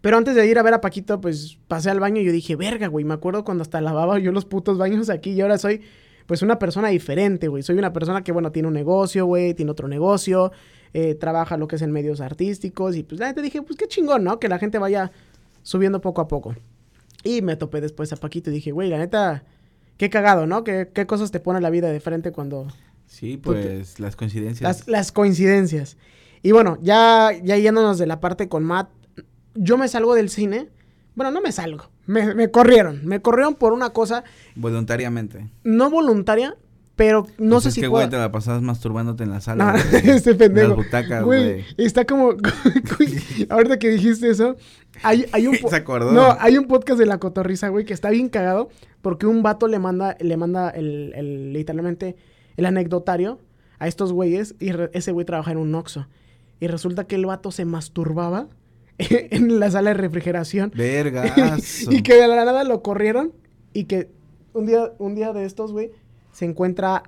[0.00, 2.56] Pero antes de ir a ver a Paquito, pues pasé al baño y yo dije,
[2.56, 3.04] verga, güey.
[3.04, 5.82] Me acuerdo cuando hasta lavaba yo los putos baños aquí y ahora soy,
[6.26, 7.62] pues, una persona diferente, güey.
[7.62, 10.50] Soy una persona que, bueno, tiene un negocio, güey, tiene otro negocio,
[10.92, 12.96] eh, trabaja lo que es en medios artísticos.
[12.96, 14.40] Y pues, la neta dije, pues, qué chingón, ¿no?
[14.40, 15.12] Que la gente vaya
[15.62, 16.56] subiendo poco a poco.
[17.22, 19.44] Y me topé después a Paquito y dije, güey, la neta,
[19.98, 20.64] qué cagado, ¿no?
[20.64, 22.66] ¿Qué, qué cosas te pone la vida de frente cuando...
[23.08, 24.62] Sí, pues las coincidencias.
[24.62, 25.96] Las, las coincidencias.
[26.42, 28.90] Y bueno, ya, ya yéndonos de la parte con Matt,
[29.56, 30.68] yo me salgo del cine.
[31.16, 31.90] Bueno, no me salgo.
[32.06, 33.04] Me, me corrieron.
[33.04, 34.22] Me corrieron por una cosa
[34.54, 35.48] Voluntariamente.
[35.64, 36.54] no voluntaria,
[36.94, 39.40] pero no Pues sé es si que, pueda- güey, te la pasabas masturbándote en la
[39.40, 39.72] sala.
[39.72, 40.10] No, güey.
[40.10, 40.72] este pendejo.
[40.72, 42.34] En las butacas, Güey, está como...
[43.48, 44.56] ahorita que dijiste eso,
[45.02, 45.56] hay, hay un...
[45.68, 46.12] Se acordó.
[46.12, 48.68] No, hay un podcast de La Cotorrisa, güey, que está bien cagado
[49.02, 52.16] porque un vato le manda, le manda el, el- literalmente
[52.58, 53.38] el anecdotario
[53.78, 56.06] a estos güeyes y ese güey trabaja en un Oxxo.
[56.60, 58.48] Y resulta que el vato se masturbaba
[58.98, 60.72] en la sala de refrigeración.
[60.74, 61.62] Vergazo.
[61.90, 63.32] y que de la nada lo corrieron
[63.72, 64.10] y que
[64.52, 65.92] un día, un día de estos, güey,
[66.32, 67.04] se encuentra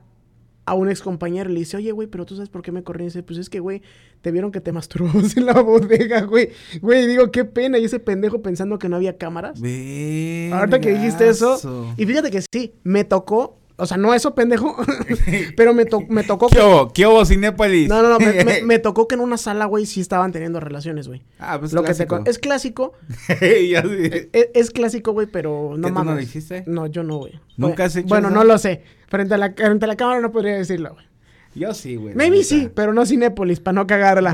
[0.66, 2.84] a un ex compañero y le dice, oye, güey, pero tú sabes por qué me
[2.84, 3.06] corrieron.
[3.06, 3.82] Y dice, pues es que, güey,
[4.20, 6.50] te vieron que te masturbabas en la bodega, güey.
[6.80, 7.76] Güey, digo, qué pena.
[7.78, 9.58] Y ese pendejo pensando que no había cámaras.
[9.58, 14.76] Ahorita que dijiste eso, y fíjate que sí, me tocó, o sea, no eso, pendejo,
[15.56, 16.62] pero me, to- me tocó ¿Qué que...
[16.62, 16.92] hubo?
[16.92, 17.88] ¿Qué hubo, Cinépolis?
[17.88, 20.60] No, no, no, me, me- me tocó que en una sala, güey, sí estaban teniendo
[20.60, 21.22] relaciones, güey.
[21.38, 22.30] Ah, pues Lo que te clásico.
[22.30, 22.92] es clásico,
[23.28, 24.28] Ya sé.
[24.32, 26.14] es, es clásico, güey, pero no ¿Qué, tú no mames.
[26.14, 26.64] lo hiciste?
[26.66, 27.40] No, yo no, güey.
[27.56, 28.36] ¿Nunca has hecho Bueno, eso?
[28.36, 28.82] no lo sé.
[29.08, 31.06] Frente a la, frente a la cámara no podría decirlo, güey.
[31.52, 32.14] Yo sí, güey.
[32.14, 34.32] Maybe sí, pero no Cinépolis, para no cagarla.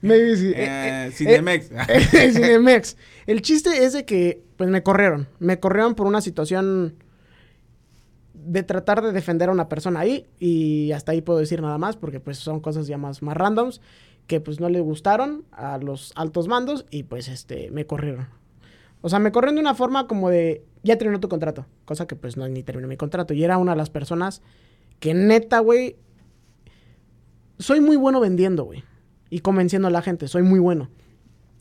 [0.00, 0.52] Maybe sí.
[0.54, 1.70] Eh, Eh, Cinemex.
[1.88, 2.96] eh, Cinemex.
[3.26, 5.28] El chiste es de que, pues, me corrieron.
[5.38, 6.94] Me corrieron por una situación
[8.48, 10.26] de tratar de defender a una persona ahí.
[10.38, 13.80] Y hasta ahí puedo decir nada más, porque, pues, son cosas ya más, más randoms
[14.26, 18.26] que, pues, no le gustaron a los altos mandos y, pues, este, me corrieron.
[19.02, 21.66] O sea, me corrieron de una forma como de, ya terminó tu contrato.
[21.84, 23.34] Cosa que, pues, no, ni terminó mi contrato.
[23.34, 24.42] Y era una de las personas
[24.98, 25.96] que neta, güey,
[27.58, 28.82] soy muy bueno vendiendo, güey.
[29.30, 30.88] Y convenciendo a la gente, soy muy bueno.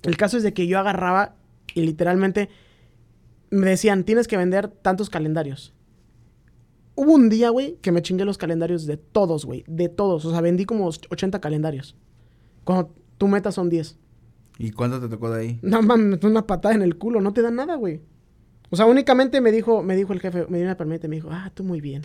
[0.04, 1.36] El caso es de que yo agarraba
[1.74, 2.50] y literalmente
[3.50, 5.74] me decían, tienes que vender tantos calendarios.
[6.98, 9.64] Hubo un día, güey, que me chingué los calendarios de todos, güey.
[9.68, 10.26] De todos.
[10.26, 11.96] O sea, vendí como 80 calendarios.
[12.64, 13.98] Cuando tu meta son 10.
[14.58, 15.60] ¿Y cuánto te tocó de ahí?
[15.62, 17.22] No mames, una patada en el culo.
[17.22, 18.02] No te dan nada, güey.
[18.72, 21.30] O sea, únicamente me dijo, me dijo el jefe, me dio una permite, me dijo,
[21.32, 22.02] ah, tú muy bien.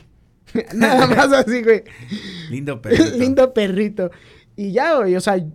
[0.74, 1.84] nada más así, güey.
[2.50, 3.16] Lindo perrito.
[3.16, 4.10] Lindo perrito.
[4.56, 5.50] Y ya, güey, o sea, y,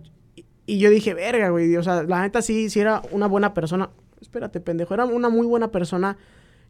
[0.66, 3.90] y yo dije, verga, güey, o sea, la neta sí, sí era una buena persona.
[4.20, 6.18] Espérate, pendejo, era una muy buena persona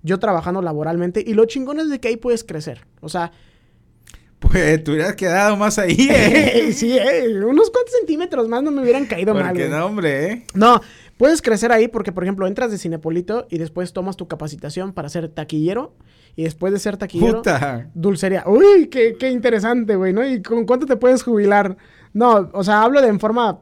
[0.03, 1.23] yo trabajando laboralmente.
[1.27, 2.87] Y lo chingón es de que ahí puedes crecer.
[3.01, 3.33] O sea,
[4.39, 6.73] Pues te hubieras quedado más ahí, ¿eh?
[6.73, 10.47] sí, eh, unos cuantos centímetros más no me hubieran caído mal, Porque no, hombre, ¿eh?
[10.55, 10.81] No,
[11.17, 15.09] puedes crecer ahí porque, por ejemplo, entras de Cinepolito y después tomas tu capacitación para
[15.09, 15.95] ser taquillero.
[16.37, 17.91] Y después de ser taquillero, Puta.
[17.95, 18.45] dulcería.
[18.47, 20.25] Uy, qué, qué interesante, güey, ¿no?
[20.25, 21.77] ¿Y con cuánto te puedes jubilar?
[22.13, 23.59] No, o sea, hablo de en forma...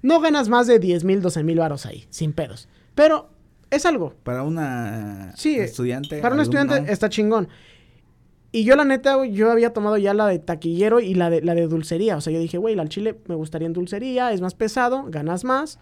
[0.00, 2.66] No ganas más de 10 mil, 12 mil varos ahí, sin pedos.
[2.94, 3.28] Pero
[3.70, 4.14] es algo.
[4.22, 6.20] Para una Sí, estudiante.
[6.20, 7.48] Para un estudiante está chingón.
[8.52, 11.54] Y yo, la neta, yo había tomado ya la de taquillero y la de, la
[11.56, 12.16] de dulcería.
[12.16, 15.42] O sea, yo dije, güey, al chile me gustaría en dulcería, es más pesado, ganas
[15.44, 15.80] más.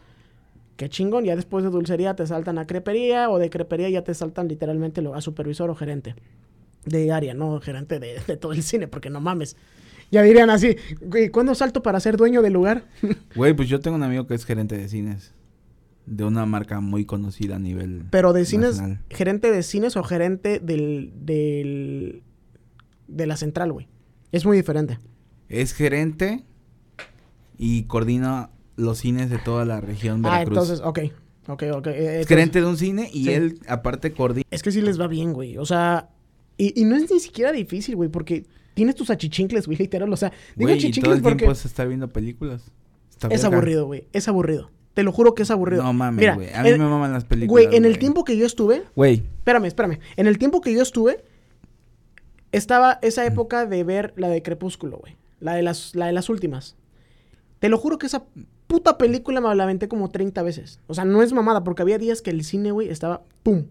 [0.76, 1.24] Qué chingón.
[1.26, 5.02] Ya después de dulcería te saltan a crepería o de crepería ya te saltan literalmente
[5.02, 6.14] lo- a supervisor o gerente
[6.86, 9.54] de área, no gerente de, de todo el cine, porque no mames.
[10.10, 12.84] Ya dirían así, güey, ¿cuándo salto para ser dueño del lugar?
[13.36, 15.32] Güey, pues yo tengo un amigo que es gerente de cines.
[16.06, 18.04] De una marca muy conocida a nivel.
[18.10, 19.00] Pero de cines, nacional.
[19.10, 22.22] gerente de cines o gerente del, del
[23.08, 23.86] de la central, güey.
[24.32, 24.98] Es muy diferente.
[25.48, 26.44] Es gerente
[27.58, 30.58] y coordina los cines de toda la región Ah, Veracruz.
[30.70, 30.98] entonces, ok.
[31.48, 31.86] Ok, ok.
[31.88, 33.32] eh, es gerente de un cine y Sí.
[33.32, 34.46] él aparte coordina.
[34.50, 35.58] Es que sí les va bien, güey.
[35.58, 36.08] O sea,
[36.56, 40.12] y, y no es ni siquiera difícil, güey, porque tienes tus achichincles, güey, literal.
[40.12, 42.62] O sea, digo Güey, y todo achichincles el porque tiempo es estar viendo películas.
[43.10, 43.56] Está es verga.
[43.56, 44.06] aburrido, güey.
[44.12, 44.70] Es aburrido.
[44.94, 45.82] Te lo juro que es aburrido.
[45.82, 46.52] No mames, güey.
[46.52, 47.66] A mí en- me maman las películas.
[47.66, 49.98] Güey, en el tiempo que yo estuve, Güey, espérame, espérame.
[50.16, 51.24] En el tiempo que yo estuve,
[52.52, 55.16] estaba esa época de ver la de Crepúsculo, güey.
[55.40, 56.76] La de las, la de las últimas.
[57.58, 58.24] Te lo juro que esa
[58.66, 60.80] puta película me la aventé como 30 veces.
[60.86, 63.64] O sea, no es mamada, porque había días que el cine, güey, estaba pum.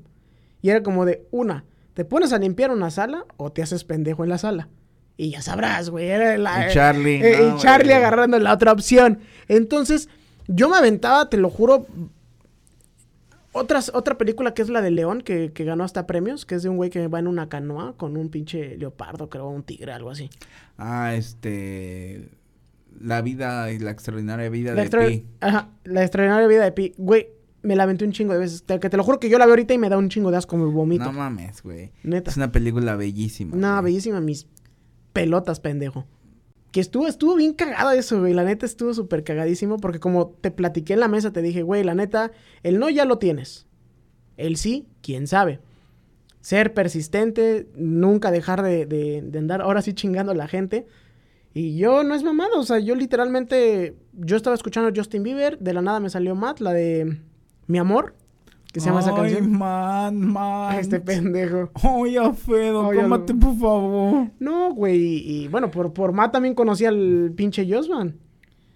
[0.62, 4.24] Y era como de una, te pones a limpiar una sala o te haces pendejo
[4.24, 4.70] en la sala.
[5.18, 6.08] Y ya sabrás, güey.
[6.08, 9.20] Era la, Y Charlie, eh, no, y Charlie agarrando la otra opción.
[9.48, 10.10] Entonces,
[10.48, 11.86] yo me aventaba, te lo juro.
[13.54, 16.64] Otras, otra película que es la de León, que, que ganó hasta premios, que es
[16.64, 19.92] de un güey que va en una canoa con un pinche leopardo, creo, un tigre,
[19.92, 20.30] algo así.
[20.78, 22.30] ah, este.
[23.00, 25.26] La vida y la extraordinaria vida La, de Pi.
[25.40, 26.94] Ajá, la extraordinaria vida de Pi.
[26.98, 27.30] Güey,
[27.62, 28.64] me la aventé un chingo de veces.
[28.64, 30.30] Te, que te lo juro que yo la veo ahorita y me da un chingo
[30.32, 31.06] de asco, me vomito.
[31.06, 31.92] No mames, güey.
[32.04, 32.32] Neta.
[32.32, 33.56] Es una película bellísima.
[33.56, 33.86] No, güey.
[33.86, 34.46] bellísima, mis
[35.14, 36.06] pelotas, pendejo.
[36.72, 38.34] Que estuvo, estuvo bien cagado eso, güey.
[38.34, 41.84] La neta estuvo súper cagadísimo porque como te platiqué en la mesa, te dije, güey,
[41.84, 42.32] la neta,
[42.64, 43.68] el no ya lo tienes.
[44.38, 45.60] El sí, quién sabe.
[46.40, 50.88] Ser persistente, nunca dejar de, de- de andar ahora sí chingando a la gente.
[51.54, 55.60] Y yo no es mamado, o sea, yo literalmente, yo estaba escuchando a Justin Bieber,
[55.60, 57.20] de la nada me salió Matt, la de
[57.68, 58.16] Mi Amor,
[58.72, 59.52] que se llama esa Ay, canción.
[59.58, 60.80] man, man.
[60.80, 61.70] Este pendejo.
[61.84, 64.28] Oye, Alfredo, Oye, cómate, lo- por favor.
[64.40, 68.16] No, güey, y, y bueno, por, por Matt también conocí al pinche Josman.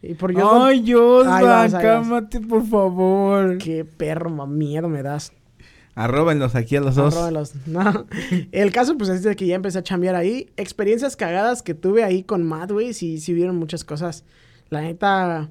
[0.02, 3.58] Y por Josman, Ay, Josman, cálmate, por favor.
[3.58, 5.32] qué perro, miedo me das.
[5.96, 7.16] Arróbenlos aquí a los dos.
[7.66, 8.06] No.
[8.52, 10.50] El caso, pues, es de que ya empecé a chambear ahí.
[10.58, 14.26] Experiencias cagadas que tuve ahí con Matt, güey, sí, sí vieron muchas cosas.
[14.70, 15.50] La neta,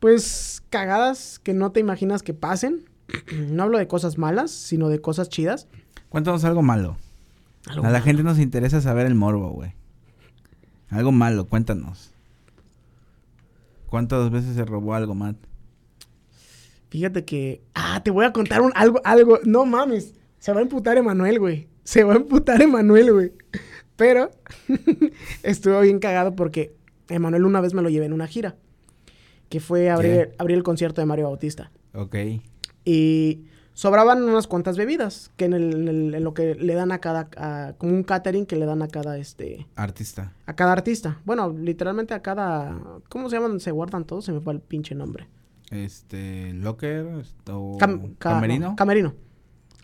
[0.00, 2.86] pues, cagadas que no te imaginas que pasen.
[3.32, 5.68] No hablo de cosas malas, sino de cosas chidas.
[6.08, 6.96] Cuéntanos algo malo.
[7.66, 8.04] Algo a la malo.
[8.04, 9.74] gente nos interesa saber el morbo, güey.
[10.88, 12.12] Algo malo, cuéntanos.
[13.88, 15.36] ¿Cuántas veces se robó algo, Matt?
[16.90, 17.62] Fíjate que.
[17.74, 19.38] Ah, te voy a contar un, algo, algo.
[19.44, 20.14] No mames.
[20.38, 21.68] Se va a emputar Emanuel, güey.
[21.84, 23.32] Se va a emputar Emanuel, güey.
[23.96, 24.30] Pero
[25.42, 26.74] estuvo bien cagado porque
[27.08, 28.56] Emanuel una vez me lo llevé en una gira.
[29.48, 31.70] Que fue abrir, abrir el concierto de Mario Bautista.
[31.94, 32.16] Ok.
[32.86, 33.44] Y
[33.74, 35.30] sobraban unas cuantas bebidas.
[35.36, 37.28] Que en, el, en el- en lo que le dan a cada.
[37.36, 39.66] a- como un catering que le dan a cada este.
[39.76, 40.32] Artista.
[40.46, 41.20] A cada artista.
[41.26, 42.80] Bueno, literalmente a cada.
[43.10, 43.60] ¿Cómo se llaman?
[43.60, 44.24] Se guardan todos.
[44.24, 45.28] Se me fue el pinche nombre.
[45.70, 47.06] Este, Locker
[47.50, 48.70] o Cam- ca- Camerino.
[48.70, 49.14] no, camerino.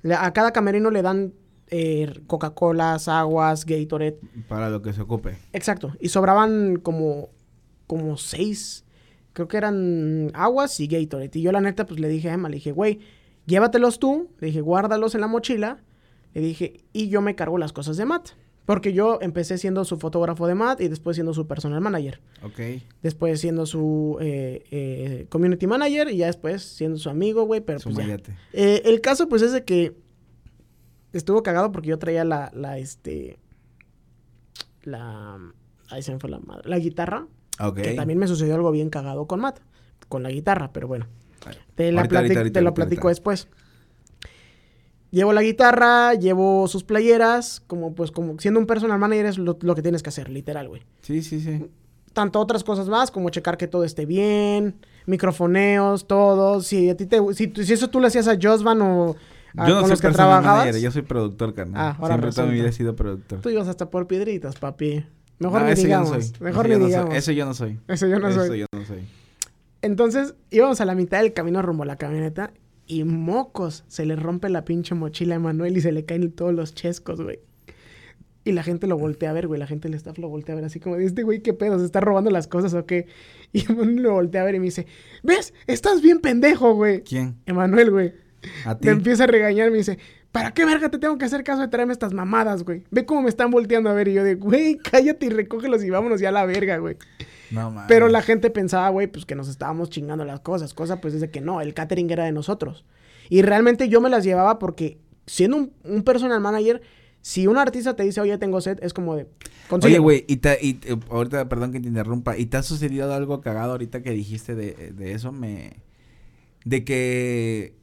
[0.02, 1.32] Le- a cada camerino le dan
[1.74, 4.18] eh, Coca-Colas, aguas, Gatorade.
[4.48, 5.38] para lo que se ocupe.
[5.52, 5.92] Exacto.
[6.00, 7.30] Y sobraban como,
[7.88, 8.84] como seis.
[9.32, 11.30] Creo que eran aguas y Gatorade.
[11.34, 13.00] Y yo la neta pues le dije a Emma, le dije, güey,
[13.46, 14.30] llévatelos tú.
[14.40, 15.82] Le dije, guárdalos en la mochila.
[16.34, 18.30] Le dije, y yo me cargo las cosas de Matt.
[18.64, 22.20] Porque yo empecé siendo su fotógrafo de Matt y después siendo su personal manager.
[22.44, 22.82] Ok.
[23.02, 27.60] Después siendo su eh, eh, community manager y ya después siendo su amigo, güey.
[27.60, 28.18] Pero pues ya.
[28.52, 29.96] Eh, el caso, pues, es de que
[31.12, 33.38] estuvo cagado porque yo traía la, la, este,
[34.82, 35.38] la,
[35.90, 37.26] ahí se me fue la madre, la guitarra,
[37.82, 39.58] Que también me sucedió algo bien cagado con Matt,
[40.08, 41.06] con la guitarra, pero bueno,
[41.74, 43.48] te, la Ahorita, plati- ahorita, ahorita, te lo platico después.
[45.10, 49.58] Llevo la guitarra, llevo sus playeras, como pues como siendo un personal manager es lo,
[49.60, 50.82] lo que tienes que hacer, literal, güey.
[51.02, 51.66] Sí, sí, sí.
[52.14, 56.62] Tanto otras cosas más, como checar que todo esté bien, microfoneos, todo.
[56.62, 59.16] Si a ti te, si, si eso tú le hacías a Josvan o
[59.56, 61.80] a- yo no con soy los que trabajabas, manager, yo soy productor, carnal.
[61.82, 63.40] Ah, ahora Siempre toda mi vida he sido productor.
[63.42, 65.04] tú ibas hasta por piedritas, papi.
[65.42, 66.08] Mejor No, ni no digamos.
[66.26, 66.32] soy.
[66.40, 67.14] Mejor ni no digamos.
[67.14, 67.78] Eso yo no soy.
[67.88, 68.58] Eso yo no Eso soy.
[68.60, 69.00] yo no soy.
[69.82, 72.52] Entonces íbamos a la mitad del camino rumbo a la camioneta
[72.86, 76.52] y mocos, se le rompe la pinche mochila a Manuel y se le caen todos
[76.54, 77.40] los chescos, güey.
[78.44, 79.58] Y la gente lo voltea a ver, güey.
[79.60, 81.78] La gente del staff lo voltea a ver así como, este güey, ¿qué pedo?
[81.78, 83.06] ¿Se está robando las cosas o qué?
[83.52, 84.86] Y Manuel lo voltea a ver y me dice,
[85.22, 85.52] ¿ves?
[85.66, 87.02] Estás bien pendejo, güey.
[87.02, 87.36] ¿Quién?
[87.46, 88.12] Emanuel, güey.
[88.64, 88.86] A ti.
[88.86, 89.98] Me empieza a regañar, me dice,
[90.32, 92.82] ¿para qué verga te tengo que hacer caso de traerme estas mamadas, güey?
[92.90, 94.08] Ve cómo me están volteando a ver.
[94.08, 96.96] Y yo de, güey, cállate y recógelos y vámonos ya a la verga, güey.
[97.50, 97.88] No mames.
[97.88, 100.74] Pero la gente pensaba, güey, pues que nos estábamos chingando las cosas.
[100.74, 102.84] Cosa pues es de que no, el catering era de nosotros.
[103.28, 106.82] Y realmente yo me las llevaba porque siendo un, un personal manager,
[107.20, 109.28] si un artista te dice, oye, tengo sed, es como de...
[109.86, 113.12] Oye, güey, y, te- y te- ahorita, perdón que te interrumpa, ¿y te ha sucedido
[113.14, 115.30] algo cagado ahorita que dijiste de, de eso?
[115.30, 115.76] Me...
[116.64, 117.74] De que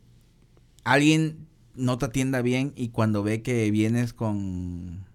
[0.84, 1.48] alguien
[1.80, 5.06] no te atienda bien y cuando ve que vienes con...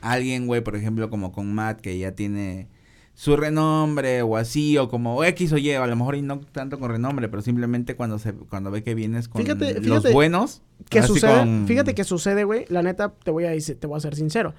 [0.00, 2.68] alguien, güey, por ejemplo, como con Matt, que ya tiene
[3.14, 6.78] su renombre o así, o como X o Y, a lo mejor y no tanto
[6.78, 10.62] con renombre, pero simplemente cuando se cuando ve que vienes con Fíjate- los buenos.
[10.88, 11.38] ¿Qué así sucede?
[11.38, 12.64] con- Fíjate que sucede, güey.
[12.68, 14.54] La neta, te voy a decir, te voy a ser sincero.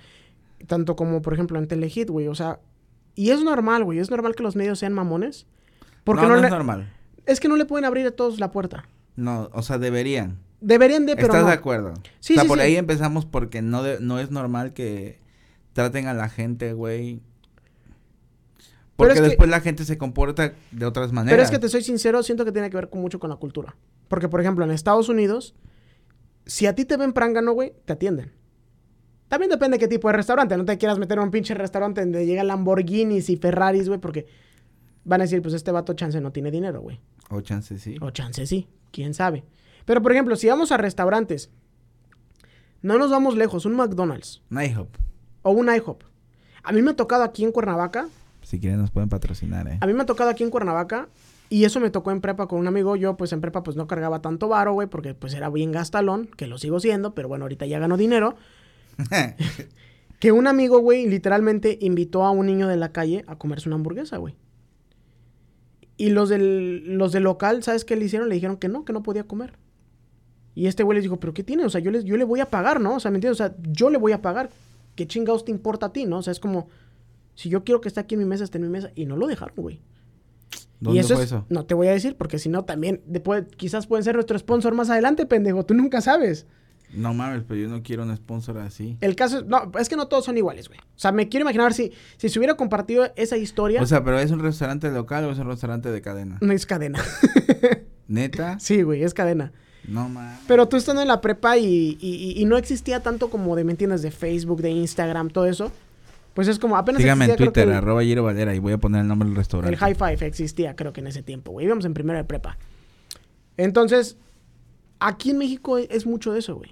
[0.68, 2.28] Tanto como, por ejemplo, en Telehit, güey.
[2.28, 2.60] O sea,
[3.16, 4.00] y es normal, güey.
[4.00, 5.46] Es normal que los medios sean mamones.
[6.06, 6.94] Porque no, no, no le- es normal.
[7.26, 8.86] es que no le pueden abrir a todos la puerta.
[9.16, 10.38] No, o sea, deberían.
[10.66, 11.48] Deberían de, pero ¿Estás no.
[11.48, 11.94] de acuerdo?
[12.22, 12.64] Sí, o sea, sí, por sí.
[12.64, 15.20] ahí empezamos porque no, de- no es normal que
[15.74, 17.22] traten a la gente, güey.
[18.96, 21.34] Porque es que- después la gente se comporta de otras maneras.
[21.34, 23.36] Pero es que te soy sincero, siento que tiene que ver con mucho con la
[23.38, 23.76] cultura.
[24.08, 25.56] Porque, por ejemplo, en Estados Unidos,
[26.46, 28.32] si a ti te ven prángano, güey, te atienden.
[29.28, 30.56] También depende de qué tipo de restaurante.
[30.56, 34.28] No te quieras meter en un pinche restaurante donde llegan Lamborghinis y Ferraris, güey, porque
[35.06, 37.00] van a decir, pues este vato chance no tiene dinero, güey.
[37.30, 37.98] O chance sí.
[38.00, 39.44] O chance sí, quién sabe.
[39.86, 41.50] Pero, por ejemplo, si vamos a restaurantes,
[42.82, 44.90] no nos vamos lejos, un McDonald's Un IHOP.
[45.42, 46.04] o un IHOP.
[46.64, 48.08] A mí me ha tocado aquí en Cuernavaca
[48.42, 49.78] Si quieren nos pueden patrocinar, eh.
[49.82, 51.10] A mí me ha tocado aquí en Cuernavaca
[51.50, 52.96] y eso me tocó en prepa con un amigo.
[52.96, 56.28] Yo pues en prepa pues no cargaba tanto varo, güey, porque pues era bien gastalón,
[56.38, 58.36] que lo sigo siendo, pero bueno, ahorita ya gano dinero.
[60.20, 63.76] Que un amigo, güey, literalmente invitó a un niño de la calle a comerse una
[63.76, 64.36] hamburguesa, güey.
[65.98, 68.30] Y los del, los del local, ¿sabes qué le hicieron?
[68.30, 69.58] Le dijeron que no, que no podía comer.
[70.56, 71.66] Y este güey les dijo, ¿pero qué tiene?
[71.66, 72.96] O sea, yo, les, yo le voy a pagar, ¿no?
[72.96, 73.42] O sea, ¿me entiendes?
[73.42, 74.50] O sea, yo le voy a pagar.
[74.96, 76.20] ¿Qué chingados te importa a ti, no?
[76.20, 76.68] O sea, es como,
[77.34, 78.92] si yo quiero que esté aquí en mi mesa, esté en mi mesa.
[78.96, 79.82] Y no lo dejaron, güey.
[80.80, 81.46] ¿Dónde y eso fue es- eso?
[81.50, 84.76] No te voy a decir, porque si no, también después, quizás pueden ser nuestro sponsor
[84.76, 85.66] más adelante, pendejo.
[85.66, 86.46] Tú nunca sabes.
[86.94, 88.98] No mames, pero yo no quiero un sponsor así.
[89.02, 90.80] El caso es, no, es que no todos son iguales, güey.
[90.80, 93.82] O sea, me quiero imaginar si, si se hubiera compartido esa historia.
[93.82, 96.38] O sea, pero es un restaurante local o es un restaurante de cadena.
[96.42, 97.00] no es cadena.
[98.08, 98.60] ¿Neta?
[98.60, 99.54] sí, güey, es cadena.
[99.88, 100.40] No mames.
[100.48, 103.72] Pero tú estando en la prepa y, y- y no existía tanto como de, ¿me
[103.72, 104.02] entiendes?
[104.02, 105.72] De Facebook, de Instagram, todo eso.
[106.34, 108.74] Pues es como apenas Síganme en existía, creo Twitter, que arroba Giro Valera, y voy
[108.74, 109.74] a poner el nombre del restaurante.
[109.74, 111.66] El high five existía, creo que en ese tiempo, güey.
[111.68, 112.58] Íbamos en primero de prepa.
[113.58, 114.18] Entonces,
[115.00, 116.72] aquí en México es mucho de eso, güey.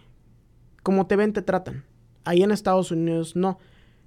[0.84, 1.84] Como te ven, te tratan.
[2.24, 3.60] Ahí en Estados Unidos no.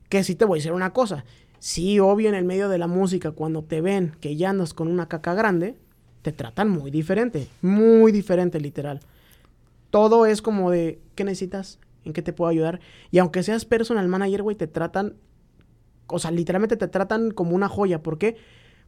[0.09, 1.25] Que sí te voy a decir una cosa.
[1.61, 4.89] Sí, obvio, en el medio de la música, cuando te ven que ya andas con
[4.89, 5.77] una caca grande,
[6.25, 7.47] te tratan muy diferente.
[7.63, 8.99] Muy diferente, literal.
[9.91, 11.79] Todo es como de, ¿qué necesitas?
[12.05, 12.81] ¿En qué te puedo ayudar?
[13.13, 15.15] Y aunque seas personal manager, güey, te tratan
[16.07, 18.03] o sea, literalmente te tratan como una joya.
[18.03, 18.37] ¿Por qué?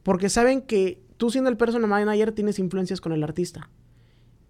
[0.03, 3.71] Porque saben que tú siendo el personal manager tienes influencias con el artista.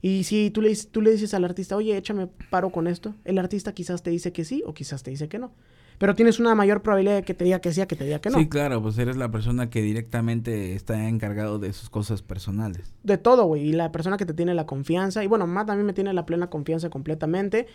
[0.03, 3.39] Y si tú le, tú le dices al artista, oye, échame paro con esto, el
[3.39, 5.53] artista quizás te dice que sí o quizás te dice que no.
[5.99, 8.19] Pero tienes una mayor probabilidad de que te diga que sí a que te diga
[8.19, 8.39] que no.
[8.39, 12.95] Sí, claro, pues eres la persona que directamente está encargado de sus cosas personales.
[13.03, 13.69] De todo, güey.
[13.69, 15.25] Y la persona que te tiene la confianza.
[15.25, 17.67] Y bueno, Matt a mí me tiene la plena confianza completamente.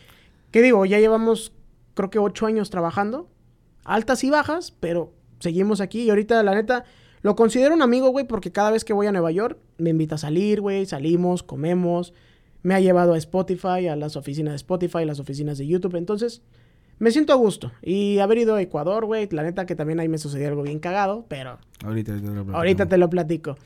[0.52, 0.86] ¿Qué digo?
[0.86, 1.54] Ya llevamos,
[1.96, 3.28] creo que ocho años trabajando.
[3.86, 6.04] Altas y bajas, pero seguimos aquí.
[6.04, 6.84] Y ahorita, la neta,
[7.24, 10.16] lo considero un amigo, güey, porque cada vez que voy a Nueva York, me invita
[10.16, 10.86] a salir, güey.
[10.86, 12.14] Salimos, comemos.
[12.62, 15.96] Me ha llevado a Spotify, a las oficinas de Spotify, las oficinas de YouTube.
[15.96, 16.44] Entonces,
[17.02, 17.72] me siento a gusto.
[17.82, 19.28] Y haber ido a Ecuador, güey.
[19.32, 22.54] La neta que también ahí me sucedió algo bien cagado, pero Ahorita, te lo Ahorita
[22.54, 22.90] platicamos.
[22.90, 23.58] te lo platico.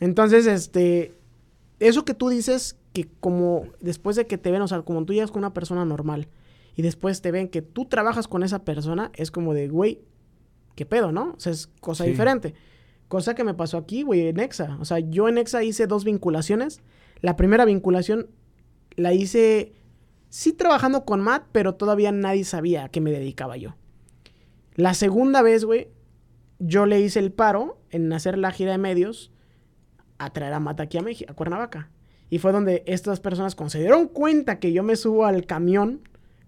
[0.00, 1.14] Entonces, este,
[1.80, 5.12] eso que tú dices, que como después de que te ven, o sea, como tú
[5.12, 6.28] llegas con una persona normal
[6.76, 10.00] y después te ven que tú trabajas con esa persona, es como de, güey,
[10.74, 11.34] ¿qué pedo, no?
[11.36, 12.10] O sea, es cosa Sí.
[12.10, 12.54] diferente.
[13.08, 14.76] Cosa que me pasó aquí, güey, en Exa.
[14.80, 16.80] O sea, yo en Exa hice dos vinculaciones.
[17.20, 18.26] La primera vinculación
[18.96, 19.72] la hice,
[20.34, 23.76] sí trabajando con Matt, pero todavía nadie sabía a qué me dedicaba yo.
[24.74, 25.86] La segunda vez, güey,
[26.58, 29.30] yo le hice el paro en hacer la gira de medios
[30.18, 31.88] a traer a Matt aquí a, México, a Cuernavaca.
[32.30, 36.00] Y fue donde estas personas, cuando se dieron cuenta que yo me subo al camión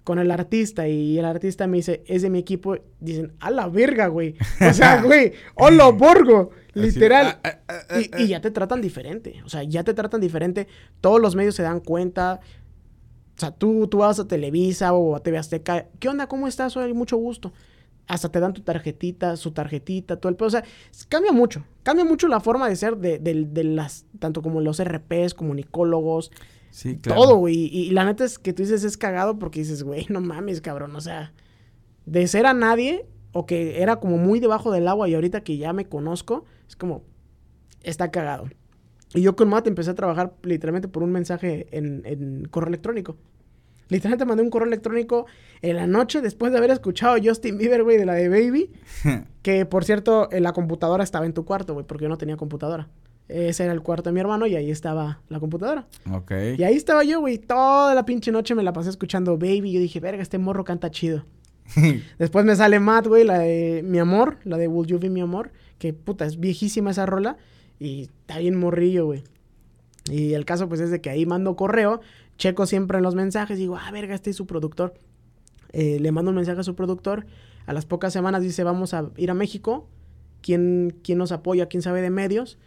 [0.03, 3.69] con el artista y el artista me dice, es de mi equipo, dicen, a la
[3.69, 4.35] verga, güey.
[4.69, 7.39] O sea, güey, hola, borgo, Así, literal.
[7.45, 9.43] ah, ah, ah, Y, y ya te tratan diferente.
[9.45, 10.67] O sea, ya te tratan diferente.
[11.01, 12.41] Todos los medios se dan cuenta.
[13.37, 15.87] O sea, tú, tú vas a Televisa o a TV Azteca.
[15.99, 16.27] ¿Qué onda?
[16.27, 16.77] ¿Cómo estás?
[16.77, 17.53] Oye, mucho gusto.
[18.07, 20.47] Hasta te dan tu tarjetita, su tarjetita, todo el pedo.
[20.47, 20.65] O sea,
[21.09, 21.65] cambia mucho.
[21.83, 26.31] Cambia mucho la forma de ser de, de- de las, tanto como los RPs, comunicólogos,
[26.71, 27.21] Sí, claro.
[27.23, 27.55] todo, güey.
[27.57, 30.61] Y, y la neta es que tú dices es cagado porque dices, güey, no mames,
[30.61, 30.95] cabrón.
[30.97, 31.33] O sea,
[32.07, 35.57] de ser a nadie o que era como muy debajo del agua y ahorita que
[35.59, 37.03] ya me conozco, es como,
[37.83, 38.49] está cagado.
[39.15, 43.17] Y yo con Matt empecé a trabajar literalmente por un mensaje en, en correo electrónico.
[43.89, 45.27] Literalmente mandé un correo electrónico
[45.63, 48.71] en la noche después de haber escuchado Justin Bieber, güey, de la de Baby.
[49.43, 52.37] Que por cierto, eh, la computadora estaba en tu cuarto, güey, porque yo no tenía
[52.37, 52.89] computadora.
[53.29, 55.87] Ese era el cuarto de mi hermano y ahí estaba la computadora.
[56.13, 56.33] ok.
[56.59, 57.39] Y ahí estaba yo, güey.
[57.39, 59.73] Toda la pinche noche me la pasé escuchando Baby.
[59.73, 61.25] Yo dije, verga, este morro canta chido.
[62.19, 65.21] Después me sale Matt, güey, la de Mi Amor, la de Will You Be Mi
[65.21, 67.37] Amor, que puta, es viejísima esa rola
[67.79, 69.25] y está bien morrillo, güey.
[70.11, 72.01] Y el caso pues es de que ahí mando correo,
[72.39, 74.95] checo siempre en los mensajes, digo, ah, verga, este es su productor.
[75.73, 77.27] Eh, le mando un mensaje a su productor,
[77.67, 79.89] a las pocas semanas dice, vamos a ir a México,
[80.41, 81.67] ¿quién, quién nos apoya?
[81.67, 82.59] ¿Quién sabe de medios?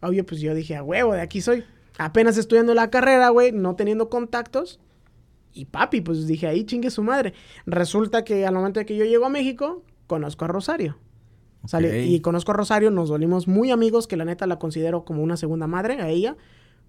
[0.00, 1.64] Obvio, pues yo dije, a huevo, de aquí soy.
[1.98, 4.80] Apenas estudiando la carrera, güey, no teniendo contactos.
[5.52, 7.32] Y papi, pues dije, ahí chingue su madre.
[7.64, 10.98] Resulta que al momento de que yo llego a México, conozco a Rosario.
[11.66, 12.10] Sale, Ok.
[12.10, 15.36] y conozco a Rosario, nos volvimos muy amigos, que la neta la considero como una
[15.36, 16.36] segunda madre a ella,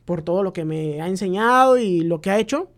[0.05, 2.69] por todo lo que me ha enseñado y lo que ha hecho.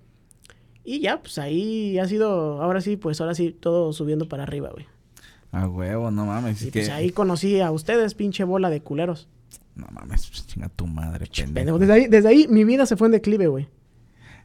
[0.84, 4.70] Y ya, pues ahí ha sido, ahora sí, pues ahora sí, todo subiendo para arriba,
[4.72, 4.86] güey.
[5.52, 6.62] A huevo, no mames.
[6.62, 9.28] Y es pues que- ahí conocí a ustedes, pinche bola de culeros.
[9.76, 11.28] No mames, pues, chinga tu madre.
[11.54, 11.80] Pendejo.
[11.80, 13.68] Desde ahí, desde ahí mi vida se fue en declive, güey.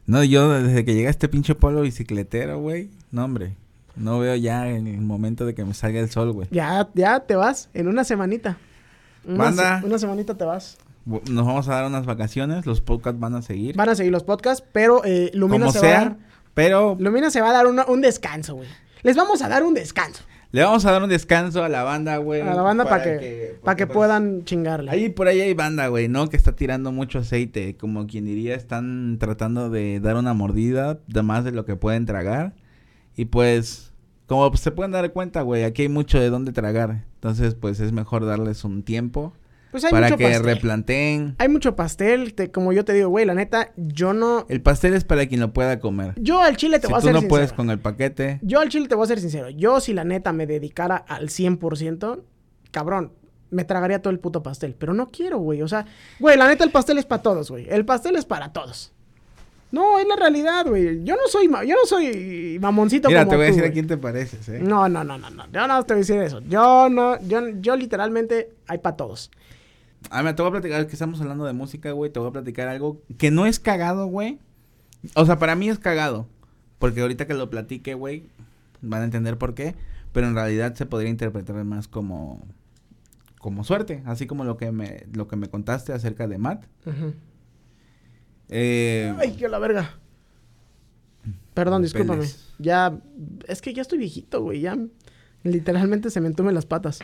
[0.05, 2.89] No, yo desde que llegué a este pinche polo bicicletero, güey.
[3.11, 3.55] No, hombre.
[3.95, 6.47] No veo ya en el momento de que me salga el sol, güey.
[6.51, 8.57] Ya, ya te vas en una semanita.
[9.25, 9.79] Una, Banda.
[9.81, 10.77] se- una semanita te vas.
[11.05, 12.65] Nos vamos a dar unas vacaciones.
[12.65, 13.75] Los podcasts van a seguir.
[13.75, 16.17] Van a seguir los podcasts, pero eh, Lumina como se va a dar.
[16.53, 18.67] Pero Lumina se va a dar una- un descanso, güey.
[19.03, 22.15] Les vamos a dar un descanso le vamos a dar un descanso a la banda,
[22.15, 22.39] güey.
[22.39, 24.89] a la banda para que, para que pues, puedan chingarle.
[24.89, 26.29] Ahí por ahí hay banda, güey, ¿no?
[26.29, 27.75] Que está tirando mucho aceite.
[27.75, 32.05] Como quien diría, están tratando de dar una mordida de más de lo que pueden
[32.05, 32.53] tragar.
[33.15, 33.93] Y pues,
[34.27, 37.05] como se pueden dar cuenta, güey, aquí hay mucho de dónde tragar.
[37.15, 39.33] Entonces, pues es mejor darles un tiempo
[39.71, 40.43] Pues hay para mucho que pastel.
[40.43, 41.35] replanteen.
[41.39, 44.45] Hay mucho pastel, te- como yo te digo, güey, la neta, yo no...
[44.49, 46.13] El pastel es para quien lo pueda comer.
[46.17, 47.29] Yo al chile te Si voy a tú ser no sincero.
[47.29, 49.49] puedes con el paquete, Yo al chile te voy a ser sincero.
[49.49, 52.21] Yo si la neta me dedicara al 100%,
[52.71, 53.11] cabrón,
[53.51, 54.75] me tragaría todo el puto pastel.
[54.77, 55.61] Pero no quiero, güey.
[55.61, 55.85] O sea,
[56.19, 57.67] güey, la neta el pastel es para todos, güey.
[57.69, 58.91] El pastel es para todos.
[59.75, 61.03] No, es la realidad, güey.
[61.03, 63.87] Yo no soy, yo no soy mamoncito mira, como te voy a decir a quién
[63.87, 64.59] te pareces, ¿eh?
[64.61, 65.51] No, no, no, no, no.
[65.51, 66.39] Yo no te voy a decir eso.
[66.47, 69.31] Yo no, yo, yo literalmente hay para todos.
[70.09, 72.09] A ver, te voy a platicar que estamos hablando de música, güey.
[72.09, 74.39] Te voy a platicar algo que no es cagado, güey.
[75.13, 76.25] O sea, para mí es cagado.
[76.79, 78.23] Porque ahorita que lo platique, güey,
[78.81, 79.75] van a entender por qué.
[80.13, 82.41] Pero en realidad se podría interpretar más como
[83.39, 86.65] como suerte, así como lo que me lo que me contaste acerca de Matt.
[86.85, 87.13] Ujú.
[88.49, 89.97] Eh, Ay, que la verga.
[91.53, 92.19] Perdón, discúlpame.
[92.19, 92.53] peles.
[92.59, 92.99] Ya,
[93.47, 94.61] es que ya estoy viejito, güey.
[94.61, 94.77] Ya
[95.43, 96.99] literalmente se me entumen las patas.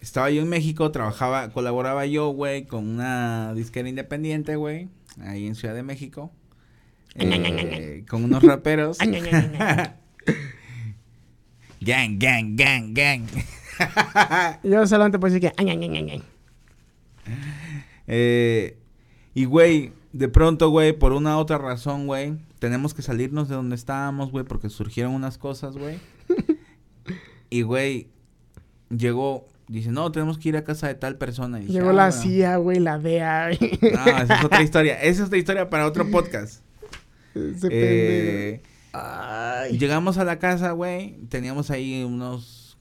[0.00, 4.88] estaba yo en México, trabajaba, colaboraba yo, güey, con una disquera independiente, güey,
[5.20, 6.32] ahí en Ciudad de México.
[7.14, 8.98] eh, con unos raperos.
[11.80, 13.26] Gang, gang, gang, gang.
[14.62, 15.54] Yo solamente puedo decir que.
[18.06, 18.78] Eh,
[19.34, 23.74] y, güey, de pronto, güey, por una otra razón, güey, tenemos que salirnos de donde
[23.74, 25.98] estábamos, güey, porque surgieron unas cosas, güey.
[27.50, 28.06] y, güey,
[28.96, 31.60] llegó, dice, no, tenemos que ir a casa de tal persona.
[31.60, 32.22] Y Llegó "Ah, la bueno".
[32.22, 33.48] CIA, güey, la DEA.
[33.50, 35.02] No, esa es otra historia.
[35.02, 36.62] Esa es otra historia para otro podcast.
[37.34, 38.62] Eh.
[38.92, 39.76] Ay.
[39.76, 41.16] llegamos a la casa, güey.
[41.28, 42.78] Teníamos ahí unos.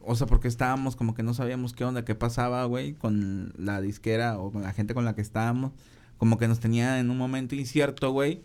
[0.00, 3.80] O sea, porque estábamos como que no sabíamos qué onda, qué pasaba, güey, con la
[3.80, 5.72] disquera o con la gente con la que estábamos.
[6.18, 8.42] Como que nos tenía en un momento incierto, güey.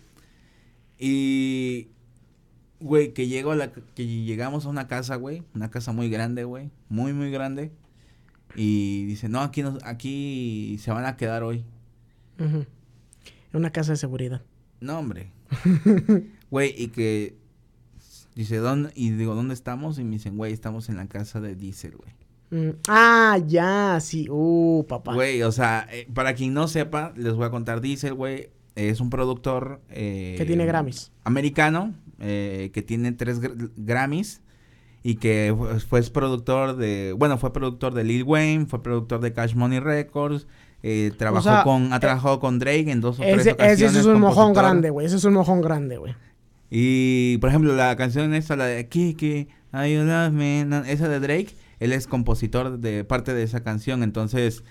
[0.97, 1.89] Y.
[2.80, 3.71] Güey, que llego a la.
[3.71, 5.43] Que llegamos a una casa, güey.
[5.53, 6.71] Una casa muy grande, güey.
[6.89, 7.71] Muy, muy grande.
[8.55, 11.65] Y dice, no, aquí, nos, aquí se van a quedar hoy.
[13.51, 14.41] Una casa de seguridad.
[14.80, 15.32] No, hombre.
[16.51, 17.36] Güey, y que
[18.36, 18.91] dice, ¿dónde?
[18.93, 19.97] Y digo, ¿dónde estamos?
[19.97, 22.11] Y me dicen, güey, estamos en la casa de Diesel, güey.
[22.54, 24.28] Mm, Ah, ya, sí.
[24.30, 25.14] Uh, papá.
[25.16, 28.99] Güey, o sea, eh, para quien no sepa, les voy a contar, Diesel, güey, es
[28.99, 29.82] un productor...
[29.89, 31.12] eh, Que tiene Grammys.
[31.24, 34.41] Americano, eh, que tiene tres gr- Grammys.
[35.06, 37.14] Y que fue, fue productor de...
[37.18, 40.47] Bueno, fue productor de Lil Wayne, fue productor de Cash Money Records.
[40.82, 41.91] eh, trabajó sea, con...
[41.91, 43.82] Ha eh, trabajado con Drake en dos o tres Ese, ocasiones.
[43.91, 45.06] ese es un mojón grande, güey.
[45.08, 46.16] Ese es un mojón grande, güey.
[46.70, 51.54] Y, por ejemplo, la canción esta, la de Kiki, I love me, esa de Drake,
[51.80, 54.03] él es compositor de parte de esa canción.
[54.03, 54.63] Entonces,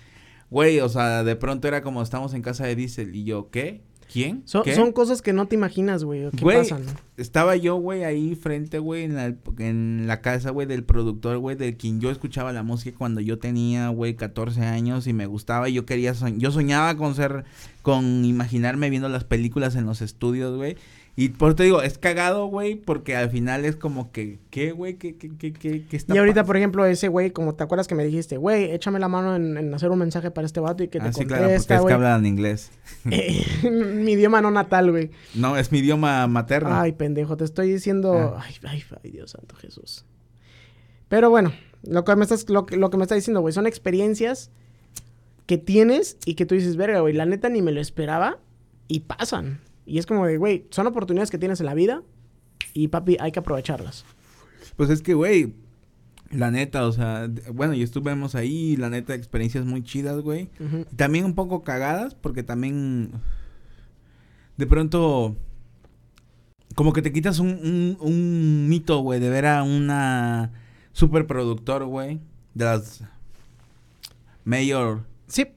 [0.50, 3.14] güey, o sea, de pronto era como estamos en casa de Diesel.
[3.14, 3.82] Y yo, ¿qué?
[4.12, 4.42] ¿Quién?
[4.44, 4.74] Son, ¿Qué?
[4.74, 6.28] son cosas que no te imaginas, güey.
[6.36, 6.84] ¿Qué Güey, pasan?
[7.16, 11.57] Estaba yo, güey, ahí frente, güey, en la, en la casa, güey, del productor, güey,
[11.57, 15.70] de quien yo escuchaba la música cuando yo tenía, güey, 14 años y me gustaba
[15.70, 17.44] y yo quería, yo soñaba con ser,
[17.80, 20.76] con imaginarme viendo las películas en los estudios, güey.
[21.15, 24.73] Y por eso te digo, es cagado, güey, porque al final es como que, ¿qué,
[24.73, 24.95] güey?
[24.95, 27.87] ¿Qué, qué, qué, qué, qué está Y ahorita, por ejemplo, ese güey, como te acuerdas
[27.87, 30.83] que me dijiste, güey, échame la mano en, en hacer un mensaje para este vato
[30.83, 32.71] y que te Ah, sí, claro, porque es que hablan inglés.
[33.05, 35.11] Mi idioma no natal, güey.
[35.35, 36.71] No, es mi idioma materno.
[36.73, 38.15] Ay, pendejo, te estoy diciendo.
[38.39, 38.43] Ah.
[38.47, 40.07] Ay, ay, ay, Dios santo Jesús.
[41.09, 41.53] Pero bueno,
[41.83, 44.51] lo que me estás, lo, que- lo que me está diciendo, güey, son experiencias
[45.45, 48.39] que tienes y que tú dices, verga, güey, la neta ni me lo esperaba
[48.89, 49.61] y pasan.
[49.93, 52.03] Y es como de, güey, son oportunidades que tienes en la vida
[52.72, 54.07] y papi, hay que aprovecharlas.
[54.74, 55.53] Pues es que, güey,
[56.30, 60.49] la neta, o sea, bueno, y estuvimos ahí, la neta, experiencias muy chidas, güey.
[60.97, 63.11] También un poco cagadas, porque también
[64.57, 65.36] de pronto
[66.74, 70.53] como que te quitas un, un, un mito, güey, de ver a una
[70.93, 72.18] superproductor, güey,
[72.55, 73.05] de las
[74.47, 75.49] mayor, Sí,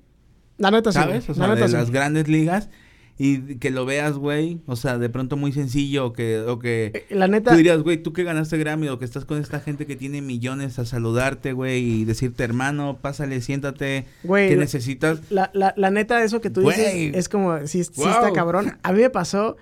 [0.57, 0.99] la neta sí.
[0.99, 1.29] ¿sabes?
[1.29, 1.73] O la sea, neta de sí.
[1.75, 2.69] las grandes ligas
[3.17, 7.15] y que lo veas, güey, o sea, de pronto muy sencillo que o que Eh,
[7.15, 9.85] La neta, Tú dirías, güey, tú que ganaste Grammy o que estás con esta gente
[9.85, 15.21] que tiene millones a saludarte, güey, y decirte, hermano, pásale, siéntate, güey, ¿qué necesitas?
[15.29, 16.75] La, la, la neta, eso que tú Güey.
[16.77, 18.09] dices es como, sí, sí Wow.
[18.09, 18.77] está cabrón.
[18.83, 19.55] A mí me pasó.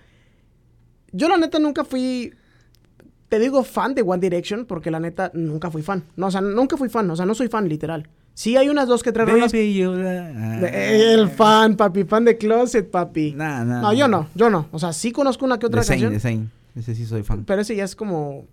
[1.11, 2.33] Yo, la neta, nunca fui.
[3.29, 6.03] Te digo fan de One Direction porque la neta nunca fui fan.
[6.15, 7.09] No, o sea, nunca fui fan.
[7.11, 8.07] O sea, no soy fan, literal.
[8.35, 9.51] Sí, hay unas dos que tres rolas.
[9.51, 13.33] De- el fan, papi, fan de Closet, papi.
[13.33, 14.67] Nah, nah, no, yo no, yo no.
[14.71, 16.13] O sea, sí conozco una que otra The Same, canción.
[16.13, 16.47] The Same.
[16.75, 17.45] Ese sí soy fan.
[17.45, 18.45] Pero ese ya es como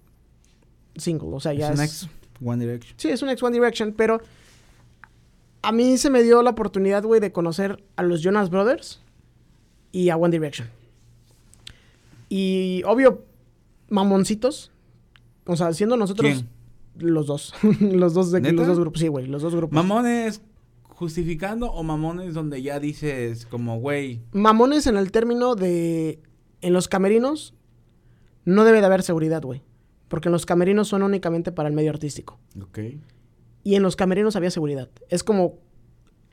[0.97, 1.29] single.
[1.33, 1.79] O sea, ya es es.
[1.79, 2.09] un ex
[2.45, 2.95] One Direction.
[2.99, 4.21] Sí, es un ex One Direction, pero
[5.63, 9.01] a mí se me dio la oportunidad, güey, de conocer a los Jonas Brothers
[9.93, 10.69] y a One Direction.
[12.29, 13.25] Y obvio,
[13.89, 14.71] mamoncitos.
[15.47, 16.49] O sea, siendo nosotros ¿Quién?
[16.97, 17.55] Los dos.
[17.81, 18.55] los dos de ¿Neta?
[18.55, 19.01] los dos grupos.
[19.01, 19.75] Sí, güey, los dos grupos.
[19.75, 20.43] ¿Mamones
[21.01, 26.21] justificando o mamones donde ya dices como, güey, Mamones en el término de.
[26.61, 27.55] En los camerinos
[28.45, 29.63] no debe de haber seguridad, güey.
[30.09, 32.39] Porque en los camerinos son únicamente para el medio artístico.
[32.61, 32.79] ok,
[33.63, 34.91] Y en los camerinos había seguridad.
[35.09, 35.59] Es como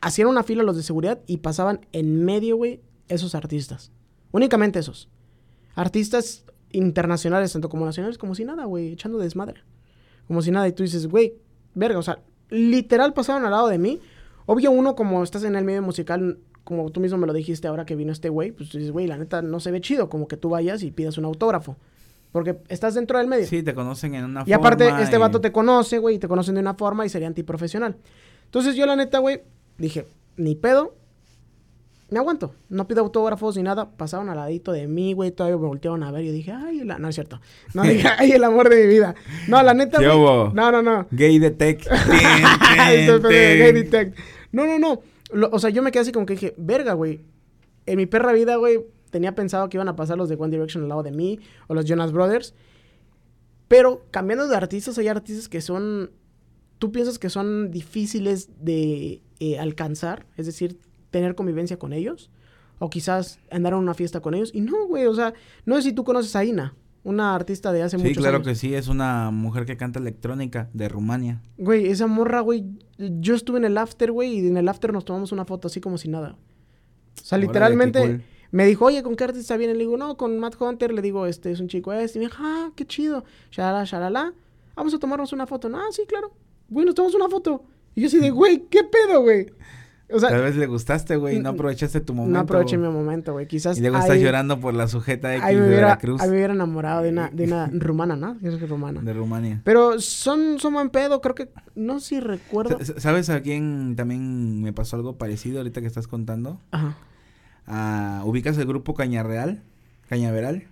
[0.01, 3.91] hacían una fila los de seguridad y pasaban en medio, güey, esos artistas.
[4.32, 5.10] Únicamente esos.
[5.76, 9.62] Artistas internacionales, tanto como nacionales, como si nada, güey, echando desmadre.
[10.28, 10.67] Como si nada.
[10.67, 11.34] Y tú dices, güey,
[11.73, 12.19] verga, o sea,
[12.49, 13.99] literal pasaron al lado de mí.
[14.45, 17.86] Obvio, uno, como estás en el medio musical, como tú mismo me lo dijiste ahora
[17.86, 20.28] que vino este güey, pues tú dices, güey, la neta no se ve chido, como
[20.28, 21.75] que tú vayas y pidas un autógrafo.
[22.32, 23.47] Porque estás dentro del medio.
[23.47, 26.19] sí, te conocen en una Y aparte, forma este y- vato te conoce, güey, y
[26.19, 27.95] te conocen de una forma y sería antiprofesional.
[28.45, 29.41] Entonces yo, la neta, güey,
[29.78, 30.05] dije,
[30.36, 30.93] ni pedo,
[32.10, 32.55] me aguanto.
[32.70, 33.91] No pido autógrafos ni nada.
[33.91, 36.24] Pasaron al ladito de mí, güey, todavía me voltearon a ver.
[36.24, 36.88] Y dije, ay, el...
[36.88, 37.41] no es cierto.
[37.74, 39.14] No dije, ay, el amor de mi vida.
[39.47, 40.18] No, la neta, ¿Qué güey.
[40.18, 40.51] hubo?
[40.53, 41.08] No, no, no.
[41.12, 41.86] Gay Detect.
[42.78, 44.18] Gay Detect.
[44.51, 45.01] No, no, no.
[45.32, 47.20] Lo- o sea, yo me quedé así como que dije, verga, güey.
[47.86, 50.84] En mi perra vida, güey, tenía pensado que iban a pasar los de One Direction
[50.84, 52.53] al lado de mí o los Jonas Brothers.
[53.68, 56.12] Pero cambiando de artistas, hay artistas que son.
[56.80, 60.78] Tú piensas que son difíciles de eh, alcanzar, es decir,
[61.12, 62.30] tener convivencia con ellos.
[62.80, 64.51] O quizás andar a una fiesta con ellos.
[64.53, 65.34] Y no, güey, o sea,
[65.66, 68.47] no sé si tú conoces a Ina, una artista de hace Sí, muchos claro años.
[68.47, 71.41] que sí, es una mujer que canta electrónica de Rumania.
[71.58, 72.66] Güey, esa morra, güey.
[72.97, 75.82] Yo estuve en el after, güey, y en el after nos tomamos una foto así
[75.82, 76.36] como si nada.
[77.20, 78.24] O sea, Órale, literalmente cool.
[78.51, 79.74] me dijo, oye, ¿con qué artista viene?
[79.74, 80.93] Le digo, no, con Matt Hunter.
[80.93, 82.20] Le digo, este es un chico este.
[82.20, 83.24] Y me dijo, ah, qué chido.
[83.51, 84.34] Shalala, shalala.
[84.76, 85.68] Vamos a tomarnos una foto.
[85.68, 86.32] No, ah, sí, claro.
[86.70, 87.64] Güey, nos tomamos una foto.
[87.95, 89.47] Y yo así de, güey, ¿qué pedo, güey?
[90.10, 92.34] O sea, Tal vez le gustaste, güey, y no aprovechaste tu momento.
[92.34, 93.45] no aproveché mi momento, güey.
[93.45, 96.22] Quizás Y luego estás ahí- llorando por la sujeta X de Veracruz.
[96.22, 98.38] ahí me hubiera enamorado de una, de una rumana, ¿no?
[98.41, 99.01] Es rumana.
[99.01, 99.62] De Rumania.
[99.66, 102.78] Pero son, son buen pedo, creo que, no sé si recuerdo.
[102.84, 106.62] Sa- ¿Sabes a quién también me pasó algo parecido ahorita que estás contando?
[106.72, 106.95] Ajá.
[107.66, 109.62] Ah, ¿Ubicas el grupo Cañarreal?
[110.08, 110.64] Cañaveral.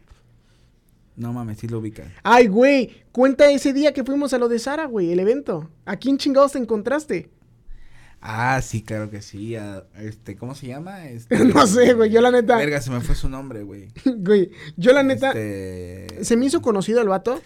[1.17, 2.07] No mames, sí lo ubicas.
[2.23, 5.69] Ay, güey, cuenta ese día que fuimos a lo de Sara, güey, el evento.
[5.85, 7.29] ¿A quién chingados te encontraste?
[8.27, 9.55] Ah, sí, claro que sí.
[9.55, 11.05] a- este, ¿cómo se llama?
[11.09, 13.89] Este, no sé, güey, yo la neta, Verga, se me fue su nombre, güey.
[14.17, 17.39] güey, yo la neta, Este, se me hizo conocido el vato,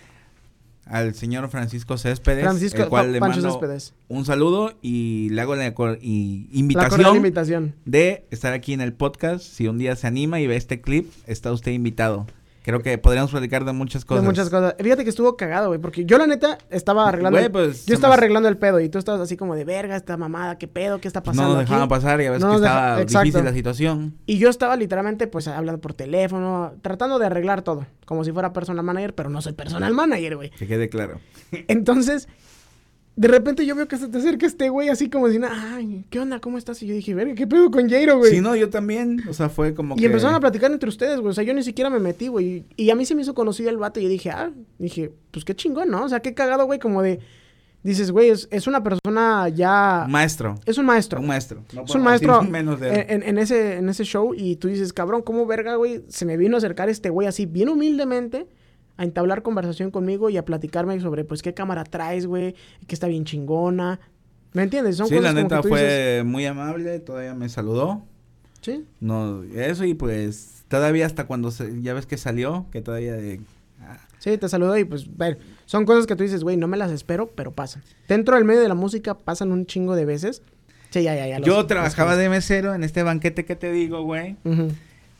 [0.86, 3.94] al señor Francisco Céspedes, Francisco el cual Pa- le Pancho mando Céspedes.
[4.08, 5.68] un saludo y le hago la
[6.02, 7.76] y invitación.
[7.86, 9.44] de estar aquí en el podcast.
[9.44, 12.26] Si un día se anima y ve este clip, está usted invitado.
[12.62, 14.22] Creo que podríamos platicar de muchas cosas.
[14.24, 14.76] De muchas cosas.
[14.80, 17.40] Fíjate que estuvo cagado, güey, porque yo la neta estaba arreglando.
[17.40, 20.18] Güey, pues, yo estaba arreglando el pedo y tú estabas así como de verga, esta
[20.18, 21.54] mamada, qué pedo, qué está Pues pasando.
[21.54, 21.90] no nos dejaban aquí?".
[21.90, 23.24] pasar, ya ves No que deja- estaba exacto.
[23.26, 24.16] difícil la situación.
[24.26, 28.52] Y yo estaba literalmente, pues, hablando por teléfono, tratando de arreglar todo, como si fuera
[28.54, 30.50] personal manager, pero no soy personal manager, güey.
[30.52, 31.20] Que quede claro.
[31.68, 32.28] Entonces,
[33.20, 36.22] De repente yo veo que se te acerca este güey así como diciendo, ay, ¿qué
[36.22, 36.40] onda?
[36.40, 36.82] ¿Cómo estás?
[36.84, 38.32] Y yo dije, verga, ¿qué pedo con Jairo, güey?
[38.32, 39.22] Sí, no, yo también.
[39.28, 40.06] O sea, fue como y que...
[40.06, 41.32] empezaron a platicar entre ustedes, güey.
[41.32, 42.64] O sea, yo ni siquiera me metí, güey.
[42.78, 45.44] Y a mí se me hizo conocido el vato y yo dije, ah, dije, pues
[45.44, 46.06] qué chingón, ¿no?
[46.06, 47.20] O sea, qué cagado, güey, como de...
[47.84, 50.06] Dices, güey, es, es una persona ya...
[50.08, 50.56] Maestro.
[50.66, 51.20] Es un maestro.
[51.20, 51.66] Un maestro.
[51.74, 54.94] No es un maestro menos de en, en ese, en ese show y tú dices,
[54.94, 56.06] cabrón, ¿cómo verga, güey?
[56.08, 58.48] Se me vino a acercar este güey así, bien humildemente,
[59.00, 62.54] a entablar conversación conmigo y a platicarme sobre, pues, qué cámara traes, güey,
[62.86, 63.98] que está bien chingona.
[64.52, 64.98] ¿Me entiendes?
[64.98, 68.04] Son sí, cosas la como que neta tú fue dices, muy amable, todavía me saludó.
[68.60, 68.84] Sí.
[69.00, 73.40] No, eso y pues todavía hasta cuando se, ya ves que salió, que todavía de...
[73.82, 76.76] ah, Sí, te saludo y pues, ver, son cosas que tú dices, güey, no me
[76.76, 77.82] las espero, pero pasan.
[78.10, 80.42] Dentro del medio de la música pasan un chingo de veces.
[80.90, 81.40] Sí, ya, ya, ya.
[81.40, 84.36] Yo trabajaba de mesero en este banquete que te digo, güey.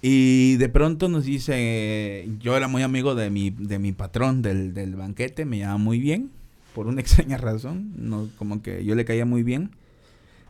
[0.02, 4.74] Y de pronto nos dice, yo era muy amigo de mi, de mi patrón del,
[4.74, 6.32] del banquete, me llama muy bien,
[6.74, 9.72] por una extraña razón, no, como que yo le caía muy bien.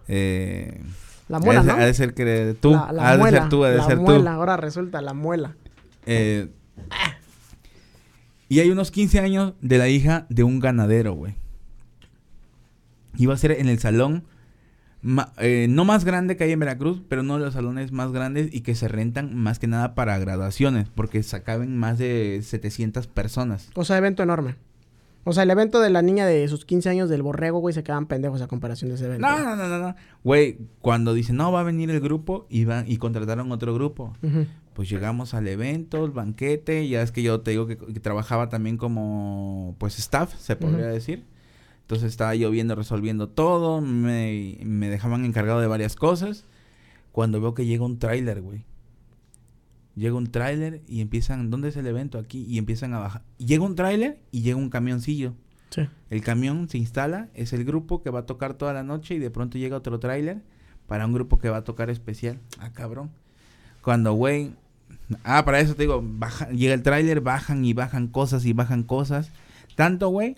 [0.07, 0.81] Eh,
[1.27, 1.77] La muela, ha de- ¿no?
[1.77, 3.85] Ha de ser que tú, La, la ha de muela, ser tú, ha de la
[3.87, 4.37] ser muela, tú.
[4.37, 5.55] ahora resulta la muela.
[6.05, 6.49] Eh,
[8.49, 11.35] y hay unos 15 años de la hija de un ganadero, güey.
[13.17, 14.23] Iba a ser en el salón,
[15.01, 18.11] ma- eh, no más grande que hay en Veracruz, pero uno de los salones más
[18.11, 22.39] grandes y que se rentan más que nada para graduaciones, porque se caben más de
[22.43, 23.69] 700 personas.
[23.75, 24.55] O sea, evento enorme.
[25.25, 27.83] O sea, el evento de la niña de sus 15 años del borrego, güey, se
[27.83, 29.27] quedan pendejos a comparación de ese evento.
[29.27, 29.95] No, no, no, no.
[30.23, 34.13] Güey, cuando dicen, no, va a venir el grupo y, van, y contrataron otro grupo.
[34.73, 38.47] Pues llegamos al evento, el banquete, ya es que yo te digo que, que trabajaba
[38.47, 41.25] también como, pues, staff, se podría decir.
[41.89, 46.45] Entonces estaba yo viendo, resolviendo todo, me, me dejaban encargado de varias cosas.
[47.11, 48.63] Cuando veo que llega un tráiler, güey.
[49.95, 52.19] Llega un tráiler y empiezan, ¿dónde es el evento?
[52.19, 53.23] Aquí, y empiezan a bajar.
[53.39, 55.33] Llega un tráiler y llega un camioncillo.
[55.71, 55.89] Sí.
[56.11, 59.17] El camión se instala, es el grupo que va a tocar toda la noche y
[59.17, 60.43] de pronto llega otro tráiler
[60.85, 62.37] para un grupo que va a tocar especial.
[62.59, 63.09] Ah, cabrón.
[63.81, 64.53] Cuando, güey...
[65.23, 68.83] Ah, para eso te digo, baja, llega el tráiler, bajan y bajan cosas y bajan
[68.83, 69.31] cosas.
[69.75, 70.35] Tanto, güey,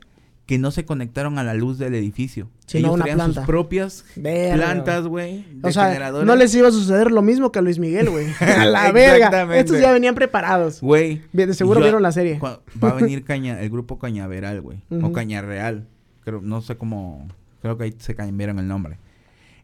[0.52, 2.50] que no se conectaron a la luz del edificio.
[2.66, 3.40] Sí, Ellos no, una traían planta.
[3.40, 7.60] sus propias Verga, plantas, güey, O sea, no les iba a suceder lo mismo que
[7.60, 8.28] a Luis Miguel, güey.
[8.42, 9.58] a la verga.
[9.58, 10.82] Estos ya venían preparados.
[10.82, 11.22] Güey.
[11.32, 12.38] De seguro yo- vieron la serie.
[12.44, 14.80] Va a venir caña, el grupo Cañaveral, güey.
[15.02, 15.14] O.
[15.14, 15.88] Cañarreal.
[16.26, 17.30] Creo, no sé cómo.
[17.62, 18.98] Creo que ahí se cambiaron el nombre.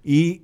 [0.06, 0.44] Y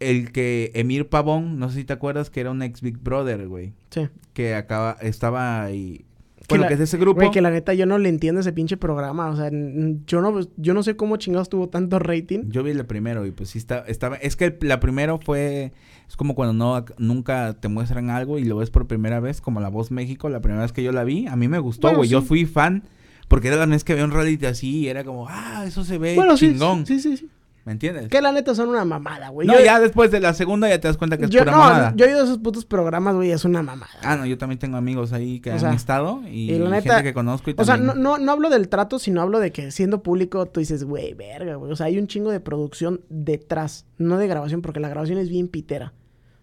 [0.00, 3.48] el que Emir Pavón, no sé si te acuerdas que era un ex Big Brother,
[3.48, 3.74] güey.
[3.90, 4.08] Sí.
[4.32, 6.06] Que acaba, estaba ahí.
[6.46, 7.20] Que Bueno, la- que es de ese grupo.
[7.20, 9.28] Güey, que la neta yo no le entiendo ese pinche programa.
[9.30, 12.44] O sea, yo no, yo no sé cómo chingados tuvo tanto rating.
[12.48, 14.16] Yo vi el primero y pues sí está, estaba.
[14.16, 15.72] Es que el- la primero fue.
[16.06, 19.60] Es como cuando no nunca te muestran algo y lo ves por primera vez, como
[19.60, 20.28] La Voz México.
[20.28, 22.10] La primera vez que yo la vi, a mí me gustó, Bueno, güey.
[22.10, 22.26] Yo sí.
[22.26, 22.82] fui fan.
[23.26, 25.96] Porque era la vez que veía un reality así y era como, ah, eso se
[25.96, 26.84] ve Bueno, chingón.
[26.84, 27.30] sí, sí, sí.
[27.64, 28.08] ¿Me entiendes?
[28.08, 29.48] Que la neta son una mamada, güey.
[29.48, 31.52] No, Yo- ya después de la segunda ya te das cuenta que es yo, pura
[31.52, 31.92] no, mamada.
[31.96, 33.90] yo he ido a esos putos programas, güey, es una mamada.
[34.02, 36.68] Ah, no, yo también tengo amigos ahí que O han sea, estado y, y la
[36.68, 39.40] neta- gente que conozco y O sea, no, no, no hablo del trato, sino hablo
[39.40, 41.72] de que siendo público tú dices, güey, verga, güey.
[41.72, 45.30] O sea, hay un chingo de producción detrás, no de grabación, porque la grabación es
[45.30, 45.94] bien pitera.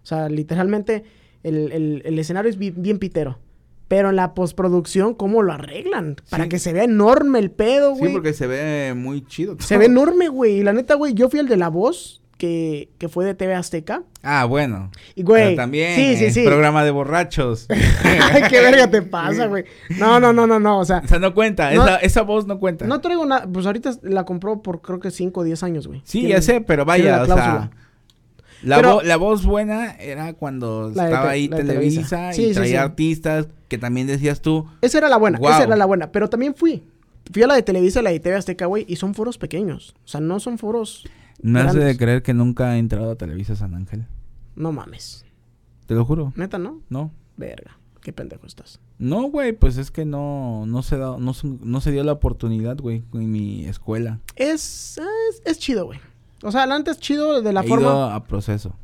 [0.02, 1.04] O sea, literalmente
[1.44, 3.38] el, el- el escenario es bien, bien pitero.
[3.92, 6.16] Pero en la postproducción, ¿cómo lo arreglan?
[6.30, 6.50] Para Sí.
[6.50, 8.14] que se vea enorme el pedo, Sí, güey.
[8.14, 9.58] porque se ve muy chido.
[9.60, 10.60] Se ve enorme, güey.
[10.60, 13.54] Y la neta, güey, yo fui el de La Voz, que, que fue de TV
[13.54, 14.04] Azteca.
[14.24, 14.92] Ah, bueno.
[15.14, 16.46] Y, güey, Pero también sí, sí, es sí.
[16.46, 17.68] programa de borrachos.
[18.04, 19.66] Ay, qué verga te pasa, güey.
[20.00, 20.80] No, no, no, no, no.
[20.80, 21.70] O sea, o sea, no cuenta.
[21.72, 22.88] No- esa, esa voz no cuenta.
[22.88, 23.46] no traigo nada.
[23.52, 26.02] Pues ahorita la compró por creo que 5 o 10 años, güey.
[26.06, 27.70] sí, Tiene- ya sé, pero vaya, o sea...
[28.64, 32.32] La, Pero- vo- la voz buena era cuando estaba ahí Televisa, Televisa.
[32.32, 32.76] y Sí, traía sí.
[32.78, 36.12] artistas que también decías tú, Esa era la buena, esa era la buena.
[36.12, 36.84] Pero también fui.
[37.32, 39.96] Fui a la de Televisa, la de TV Azteca, güey, y son foros pequeños.
[40.04, 41.06] O sea, no son foros.
[41.42, 44.06] me hace de creer que nunca he entrado a Televisa San Ángel.
[44.56, 45.26] No mames.
[45.88, 46.34] Te lo juro.
[46.36, 46.82] Neta, ¿no?
[46.90, 47.12] No.
[47.38, 47.78] Verga.
[48.02, 48.80] Qué pendejo estás.
[49.00, 52.12] No, güey, pues es que no, no se da, no, se- no se dio la
[52.14, 54.20] oportunidad, güey, en mi escuela.
[54.36, 54.98] Es,
[55.30, 56.00] es, es chido, güey.
[56.44, 57.84] O sea, adelante es chido de la He forma.
[57.88, 58.76] ido a proceso.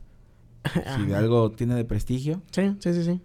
[0.95, 3.22] Si de algo tiene de prestigio, Sí, sí, sí, sí.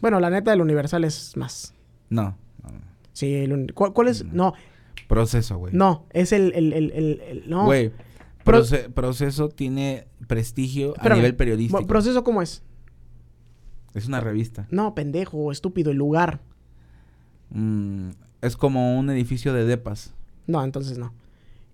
[0.00, 1.74] Bueno, la neta del Universal es más.
[2.10, 2.36] no.
[2.62, 2.80] no, no.
[3.12, 4.24] Sí, el ¿cuál, cuál es?
[4.24, 4.54] No,
[5.08, 5.74] Proceso, güey.
[5.74, 7.64] no, es el, el, el, el- no.
[7.66, 7.92] Güey,
[8.44, 11.86] Pro- proce- proceso tiene prestigio a nivel periodístico.
[11.86, 12.62] ¿Proceso cómo es?
[13.94, 14.66] es una revista.
[14.70, 16.40] No, pendejo, estúpido, el lugar.
[17.50, 20.14] Mm, es como un edificio de depas.
[20.46, 21.12] No, entonces no.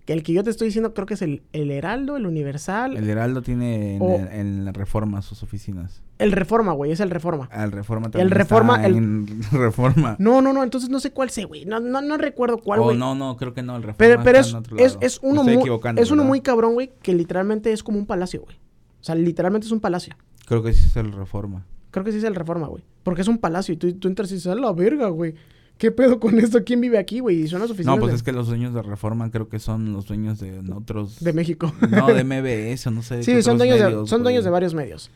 [0.07, 2.95] Que el que yo te estoy diciendo creo que es el, el Heraldo, el Universal.
[2.95, 6.01] El Heraldo tiene en, O- en Reforma sus oficinas.
[6.17, 7.49] El Reforma, güey, es el Reforma.
[7.69, 8.29] Reforma también.
[8.31, 10.15] Reforma, está el- en Reforma.
[10.17, 11.65] No, no, no, entonces no sé cuál sé, güey.
[11.65, 12.97] No, no, no recuerdo cuál, Oh, güey.
[12.97, 13.75] no, no, creo que no.
[13.75, 14.99] El Reforma pero pero está es, en otro es, lado.
[15.05, 18.55] es uno muy, es uno muy cabrón, güey, que literalmente es como un palacio, güey.
[19.01, 20.15] O sea, literalmente es un palacio.
[20.45, 21.65] Creo que sí es el Reforma.
[21.91, 22.83] Creo que sí es el Reforma, güey.
[23.03, 25.35] Porque es un palacio y tú, tú entras y dices, a la verga, güey.
[25.77, 26.63] ¿Qué pedo con esto?
[26.63, 27.41] ¿Quién vive aquí, güey?
[27.41, 29.59] Y son las oficinas No, pues de, es que los dueños de Reforma creo que
[29.59, 31.19] son los dueños de otros...
[31.19, 31.73] de México.
[31.89, 32.23] No, de
[32.73, 33.23] MBS o no sé.
[33.23, 35.11] sí, son dueños, de, son dueños de varios medios.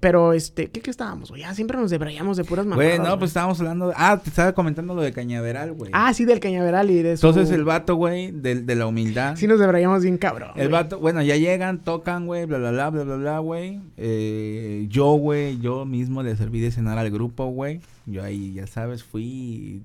[0.00, 1.42] Pero, este, ¿qué, qué estábamos, güey?
[1.42, 2.86] Ya siempre nos debrayamos de puras mamadas.
[2.86, 3.18] Güey, no, güey.
[3.20, 3.88] pues estábamos hablando...
[3.88, 5.90] de- Ah, te estaba comentando lo de Cañaveral, güey.
[5.94, 7.26] Ah, sí, del cañaveral y de eso.
[7.28, 9.36] Entonces el vato, güey, de, de la humildad.
[9.36, 10.50] Sí nos debrayamos bien cabrón.
[10.56, 10.72] El güey.
[10.82, 13.80] vato, bueno, ya llegan, tocan, güey, bla, bla, bla, bla, bla, bla, güey.
[13.96, 17.80] Eh, yo, güey, yo mismo le serví de cenar al grupo, güey.
[18.06, 19.82] Yo ahí, ya sabes, fui y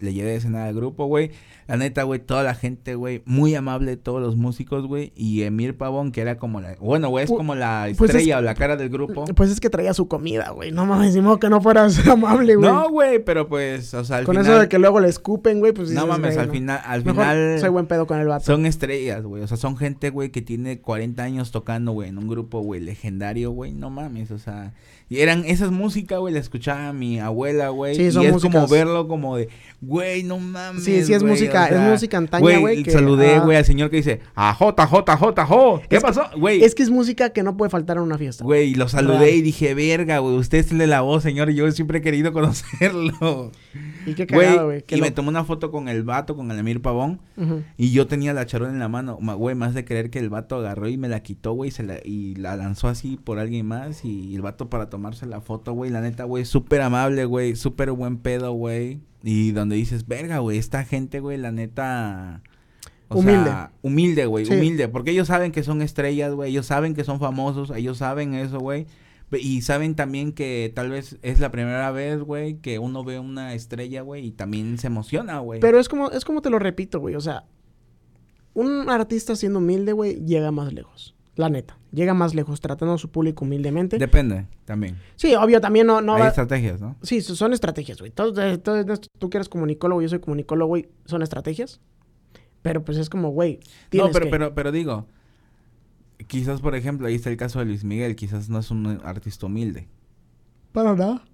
[0.00, 1.30] le llevé de cenar al grupo, güey.
[1.70, 5.12] La neta, güey, toda la gente, güey, muy amable, todos los músicos, güey.
[5.14, 8.38] Y Emir Pavón, que era como la, bueno, güey, es como la pues es- estrella
[8.38, 9.24] o la cara del grupo.
[9.36, 10.72] Pues es que traía su comida, güey.
[10.72, 12.68] No mames, modo que no fueras amable, güey.
[12.68, 14.50] No, güey, pero pues, o sea, al Con final...
[14.50, 16.52] eso de que luego le escupen, güey, pues No mames, al no.
[16.52, 17.60] final, al Mejor final...
[17.60, 18.44] soy buen pedo con el vato.
[18.44, 19.42] Son estrellas, güey.
[19.42, 22.80] O sea, son gente, güey, que tiene 40 años tocando, güey, en un grupo, güey,
[22.80, 23.72] legendario, güey.
[23.72, 24.74] No mames, o sea.
[25.08, 27.96] Y eran esas músicas, güey, la escuchaba mi abuela, güey.
[27.96, 29.48] Sí, y son es músicas- como verlo como de,
[29.80, 30.84] güey, no mames.
[30.84, 33.40] Sí, sí es güey, música- o sea, es música antaña, güey, saludé, ah.
[33.40, 35.82] güey, al señor que dice, a J, J, J, J.
[35.88, 36.22] ¿Qué pasó?
[36.36, 36.62] Güey.
[36.62, 38.44] Es que es música que no puede faltar en una fiesta.
[38.44, 41.54] Güey, lo saludé y dije, verga, güey, usted es el de la voz, señor, y
[41.54, 42.32] yo siempre he querido
[42.80, 43.52] conocerlo.
[44.06, 46.58] Y qué cagado, Güey, y lo- me tomé una foto con el vato, con el
[46.58, 47.20] Emir Pavón.
[47.76, 50.28] Y yo tenía la charola en la mano, ma- güey, más de creer que el
[50.28, 53.66] vato agarró y me la quitó, güey, se la, y la lanzó así por alguien
[53.66, 54.04] más.
[54.04, 57.92] Y el vato para tomarse la foto, güey, la neta, güey, súper amable, güey, súper
[57.92, 59.00] buen pedo, güey.
[59.22, 62.42] Y donde dices, verga, güey, esta gente, güey, la neta...
[63.08, 63.44] o Humilde.
[63.44, 64.54] sea, humilde, güey, Sí.
[64.54, 64.88] humilde.
[64.88, 68.58] Porque ellos saben que son estrellas, güey, ellos saben que son famosos, ellos saben eso,
[68.60, 68.86] güey.
[69.32, 73.54] Y saben también que tal vez es la primera vez, güey, que uno ve una
[73.54, 75.60] estrella, güey, y también se emociona, güey.
[75.60, 77.14] Pero es como, es como te lo repito, güey.
[77.14, 77.44] O sea,
[78.54, 81.14] un artista siendo humilde, güey, llega más lejos.
[81.36, 81.78] La neta.
[81.92, 83.98] Llega más lejos, tratando a su público humildemente.
[83.98, 84.96] Depende, también.
[85.16, 86.96] Sí, obvio, también no, no Hay va- estrategias, ¿no?
[87.02, 88.12] Sí, so- son estrategias, güey.
[88.12, 90.88] Todo, eh, todo esto- tú que eres comunicólogo, yo soy comunicólogo, güey.
[91.06, 91.80] Son estrategias.
[92.62, 93.56] Pero pues es como, güey.
[93.56, 95.06] No, tienes pero, que- pero, pero digo,
[96.26, 99.46] quizás, por ejemplo, ahí está el caso de Luis Miguel, quizás no es un artista
[99.46, 99.88] humilde,
[100.72, 101.24] Para nada.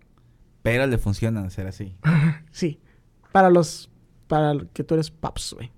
[0.63, 1.95] pero le funciona ser así.
[2.51, 2.81] Sí.
[3.33, 3.91] Para los.
[4.29, 5.71] Para el- que tú eres paps, güey.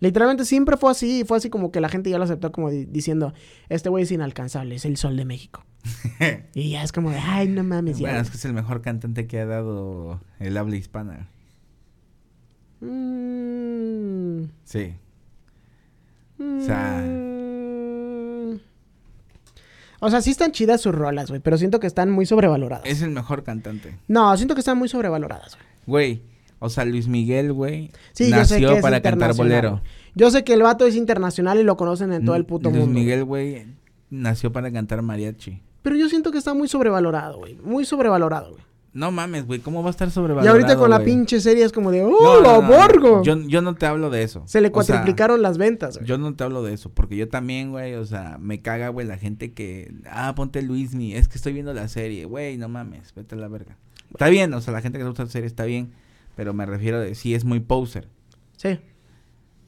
[0.00, 1.24] Literalmente siempre fue así.
[1.24, 3.32] Fue así como que la gente ya lo aceptó como di- diciendo:
[3.68, 5.64] Este güey es inalcanzable, es el sol de México.
[6.54, 8.08] y ya es como de, ay, no mames, ya.
[8.08, 11.28] bueno, es que es el mejor cantante que ha dado el habla hispana.
[12.80, 14.94] Mm, Sí.
[16.38, 18.60] O sea- mm.
[20.00, 22.84] O sea, sí están chidas sus rolas, güey, pero siento que están muy sobrevaloradas.
[22.84, 23.96] Es el mejor cantante.
[24.08, 25.66] No, siento que están muy sobrevaloradas, güey.
[25.86, 26.22] Güey,
[26.58, 29.82] o sea, Luis Miguel, güey, Sí, nació para cantar bolero.
[30.14, 32.80] Yo sé que el vato es internacional y lo conocen en todo el puto Luis
[32.80, 32.98] mundo.
[32.98, 33.66] Miguel, güey,
[34.10, 35.62] nació para cantar mariachi.
[35.82, 37.56] Pero yo siento que está muy sobrevalorado, güey.
[37.62, 38.66] Muy sobrevalorado, güey.
[38.96, 40.56] No mames, güey, ¿cómo va a estar Y sobrevalorado?
[40.56, 43.22] ahorita con la pinche serie es como de, ¡oh, No, no, borgo!
[43.22, 44.42] Yo, yo no te hablo de eso.
[44.46, 46.08] Se le O sea, cuatriplicaron las ventas, güey.
[46.08, 49.06] Yo no te hablo de eso, porque yo también, güey, o sea, me caga, güey,
[49.06, 53.12] la gente que, ah, ponte Luismi, es que estoy viendo la serie, güey, no mames,
[53.14, 53.76] vete a la verga.
[54.12, 55.92] Está bien, o sea, la gente que le gusta la serie está bien,
[56.36, 58.08] pero me refiero de, sí es muy poser.
[58.56, 58.78] Sí.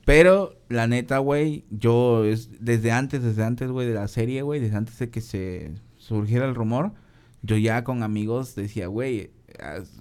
[0.04, 4.60] Pero, la neta, güey, yo, es, desde antes, desde antes, güey, de la serie, güey,
[4.60, 6.92] desde antes de que se surgiera el rumor,
[7.42, 9.30] yo ya con amigos decía, güey,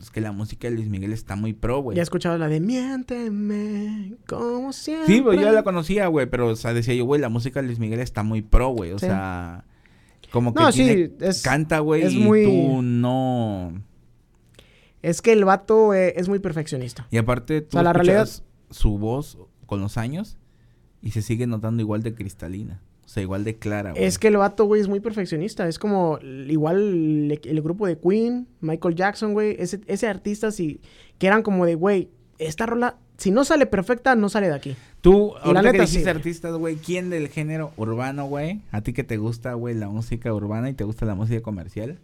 [0.01, 1.97] es que la música de Luis Miguel está muy pro, güey.
[1.97, 5.07] Ya escuchado la de Miénteme, como siempre.
[5.13, 7.61] Sí, pues yo ya la conocía, güey, pero, o sea, decía yo, güey, la música
[7.61, 9.07] de Luis Miguel está muy pro, güey, o Sí.
[9.07, 9.65] sea,
[10.31, 13.73] como que No, tiene- sí, es, canta, güey, y muy- tú no...
[15.01, 17.07] es que el vato eh, es muy perfeccionista.
[17.11, 20.37] Y aparte, tú sea, la escuchas su voz con los años
[21.01, 24.03] y se sigue notando igual de cristalina, o sea, igual de clara, güey.
[24.03, 25.67] Es que el vato, güey, es muy perfeccionista.
[25.67, 29.55] Es como igual el, el grupo de Queen, Michael Jackson, güey.
[29.59, 30.81] Ese, ese artista, sí,
[31.17, 34.75] que eran como de, güey, esta rola, si no sale perfecta, no sale de aquí.
[35.01, 38.61] Tú, Y la ahorita que sí, artistas, güey, ¿quién del género urbano, güey?
[38.71, 41.99] A ti que te gusta, güey, la música urbana y te gusta la música comercial,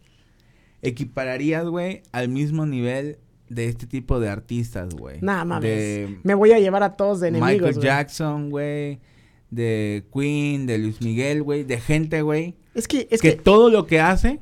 [0.84, 3.18] equipararías, güey, al mismo nivel
[3.50, 5.18] de este tipo de artistas, güey.
[5.22, 5.64] Nah, mames.
[5.70, 7.80] De Me voy a llevar a todos de enemigos, Michael.
[7.84, 9.00] Jackson, güey,
[9.50, 13.70] de Queen, de Luis Miguel, güey, de gente, güey, Es que, es que, que, todo
[13.70, 14.40] lo que hace,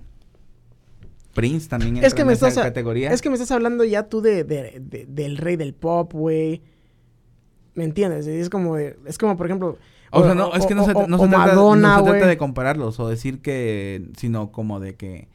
[1.34, 3.12] Prince también entra es que en me esa estás, categoría.
[3.12, 6.62] es que me estás hablando ya tú de, de- de- del rey del pop, güey.
[7.74, 8.28] ¿Me entiendes?
[8.28, 9.78] Es como de, es como por ejemplo...
[10.14, 12.28] O, sea, no, es que no se, no se o trata, Madonna, no se trata
[12.28, 15.30] de compararlos o decir que, sino como de que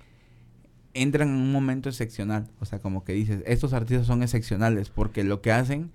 [1.02, 2.48] entran en un momento excepcional.
[2.60, 5.90] O sea, como que dices, estos artistas son excepcionales porque lo que hacen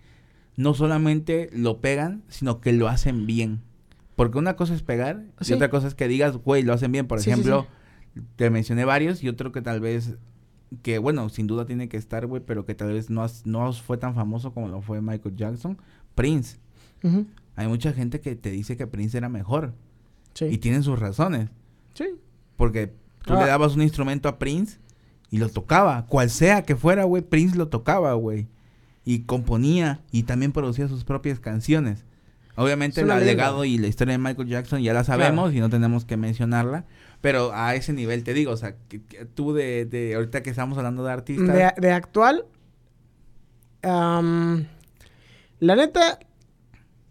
[0.58, 3.62] no solamente lo pegan, sino que lo hacen bien.
[4.16, 5.52] Porque una cosa es pegar Sí.
[5.52, 7.08] y otra cosa es que digas, güey, lo hacen bien.
[7.08, 7.68] Por Sí, sí, ejemplo,
[8.36, 10.16] te mencioné varios y otro que tal vez,
[10.84, 13.72] que bueno, sin duda tiene que estar, güey, pero que tal vez no, has- no
[13.74, 15.78] fue tan famoso como lo fue Michael Jackson,
[16.16, 16.58] Prince.
[17.56, 19.74] Hay mucha gente que te dice que Prince era mejor.
[20.34, 20.45] Sí.
[20.45, 21.49] Y tienen sus razones.
[21.93, 22.06] Sí.
[22.58, 22.93] Porque
[23.26, 23.39] tú Ah.
[23.41, 24.78] le dabas un instrumento a Prince
[25.32, 26.05] y lo tocaba.
[26.05, 28.47] Cual sea que fuera, güey, Prince lo tocaba, güey.
[29.05, 32.05] Y componía y también producía sus propias canciones.
[32.55, 36.05] Obviamente el legado y la historia de Michael Jackson ya la sabemos y no tenemos
[36.05, 36.86] que mencionarla.
[37.21, 40.49] Pero a ese nivel te digo, o sea, que- que tú de, de ahorita que
[40.49, 41.47] estamos hablando de artistas.
[41.55, 42.45] De, de actual,
[43.84, 46.19] la neta,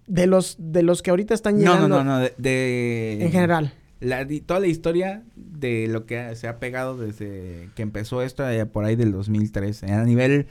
[0.07, 3.33] de los, de los que ahorita están no, llegando no, no, no, de, de- en
[3.33, 3.73] general.
[4.01, 8.67] La, toda la historia de lo que se ha pegado desde que empezó esto allá
[8.67, 9.85] por ahí del 2003.
[9.85, 10.47] A nivel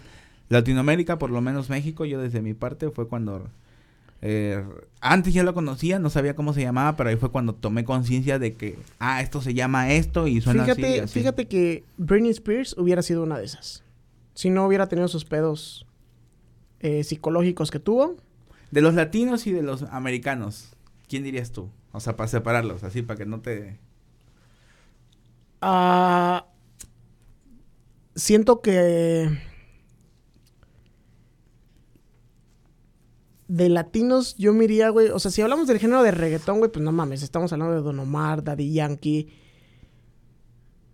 [0.50, 3.50] Latinoamérica, por lo menos México, yo desde mi parte fue cuando...
[4.22, 4.64] eh,
[5.02, 8.38] antes ya lo conocía, no sabía cómo se llamaba, pero ahí fue cuando tomé conciencia
[8.38, 10.74] de que, ah, esto se llama esto y suena así.
[10.74, 11.20] Fíjate, así.
[11.20, 13.84] fíjate que Britney Spears hubiera sido una de esas.
[14.34, 15.86] Si no hubiera tenido sus pedos
[16.82, 18.16] eh, psicológicos que tuvo.
[18.72, 20.76] De los latinos y de los americanos,
[21.08, 21.70] ¿quién dirías tú?
[21.92, 23.80] O sea, para separarlos, así, para que no te...
[25.62, 26.46] ah,
[28.16, 29.30] siento que
[33.48, 35.10] de latinos yo me iría, güey.
[35.10, 37.24] O sea, si hablamos del género de reggaetón, güey, pues no mames.
[37.24, 39.28] Estamos hablando de Don Omar, Daddy Yankee,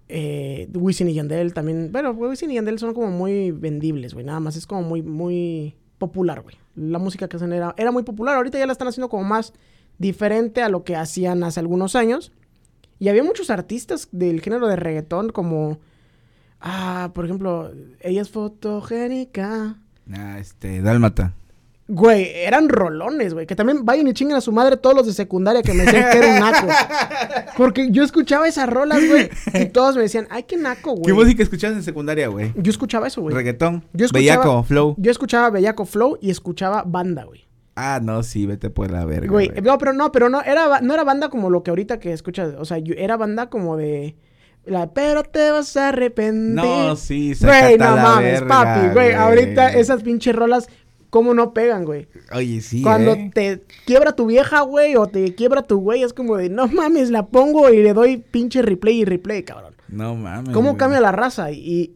[0.08, 1.91] eh, Wisin y Yandel también.
[1.91, 4.26] Bueno, Wisin y Yandel son como muy vendibles, güey.
[4.26, 6.56] Nada más es como muy, muy popular, güey.
[6.76, 8.38] La música que hacen era muy popular.
[8.38, 9.52] Ahorita ya la están haciendo como más
[9.98, 12.32] diferente a lo que hacían hace algunos años.
[13.00, 15.80] Y había muchos artistas del género de reggaetón como...
[16.62, 19.76] Ah, por ejemplo, ella es fotogénica.
[20.12, 21.34] Ah, este, Dálmata.
[21.88, 23.46] Güey, eran rolones, güey.
[23.46, 26.12] Que también vayan y chinguen a su madre todos los de secundaria que me decían
[26.12, 26.68] que era un naco.
[27.58, 29.30] Porque yo escuchaba esas rolas, güey.
[29.54, 31.26] Y todos me decían, ay, qué naco, ¿Qué güey.
[31.26, 32.54] música escuchabas en secundaria, güey?
[32.56, 33.36] Yo escuchaba eso, güey.
[33.36, 34.96] Reggaetón, Yo escuchaba- bellaco, flow.
[34.98, 37.45] Yo escuchaba Bellaco Flow y escuchaba banda, güey.
[37.76, 39.30] Ah, no, sí, vete por la verga.
[39.30, 39.61] Güey, güey.
[39.61, 42.53] no, pero no, pero no era, no era banda como lo que ahorita que escuchas.
[42.57, 44.15] O sea, yo- era banda como de.
[44.65, 46.55] La, pero te vas a arrepentir.
[46.55, 49.11] No, sí, Güey, no la mames, verga, papi, güey.
[49.13, 50.67] Ahorita esas pinches rolas,
[51.11, 52.07] ¿cómo no pegan, güey?
[52.34, 53.30] Oye, sí, Cuando ¿eh?
[53.34, 57.11] te quiebra tu vieja, güey, o te quiebra tu güey, es como de, no mames,
[57.11, 59.76] la pongo y le doy pinche replay y replay, cabrón.
[59.88, 60.51] No mames.
[60.53, 60.78] ¿Cómo güey.
[60.78, 61.51] cambia la raza?
[61.51, 61.93] Y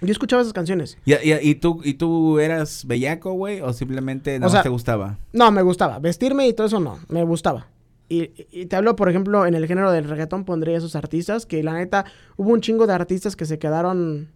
[0.00, 0.98] yo escuchaba esas canciones.
[1.04, 3.60] ¿Y, y, y tú, ¿Y tú eras bellaco, güey?
[3.60, 5.18] ¿O simplemente no sea- te gustaba?
[5.32, 5.98] No, me gustaba.
[5.98, 7.68] Vestirme y todo eso no, me gustaba.
[8.08, 11.62] Y, y te hablo, por ejemplo, en el género del reggaetón pondría esos artistas, que
[11.62, 12.04] la neta,
[12.36, 14.28] hubo un chingo de artistas que se quedaron,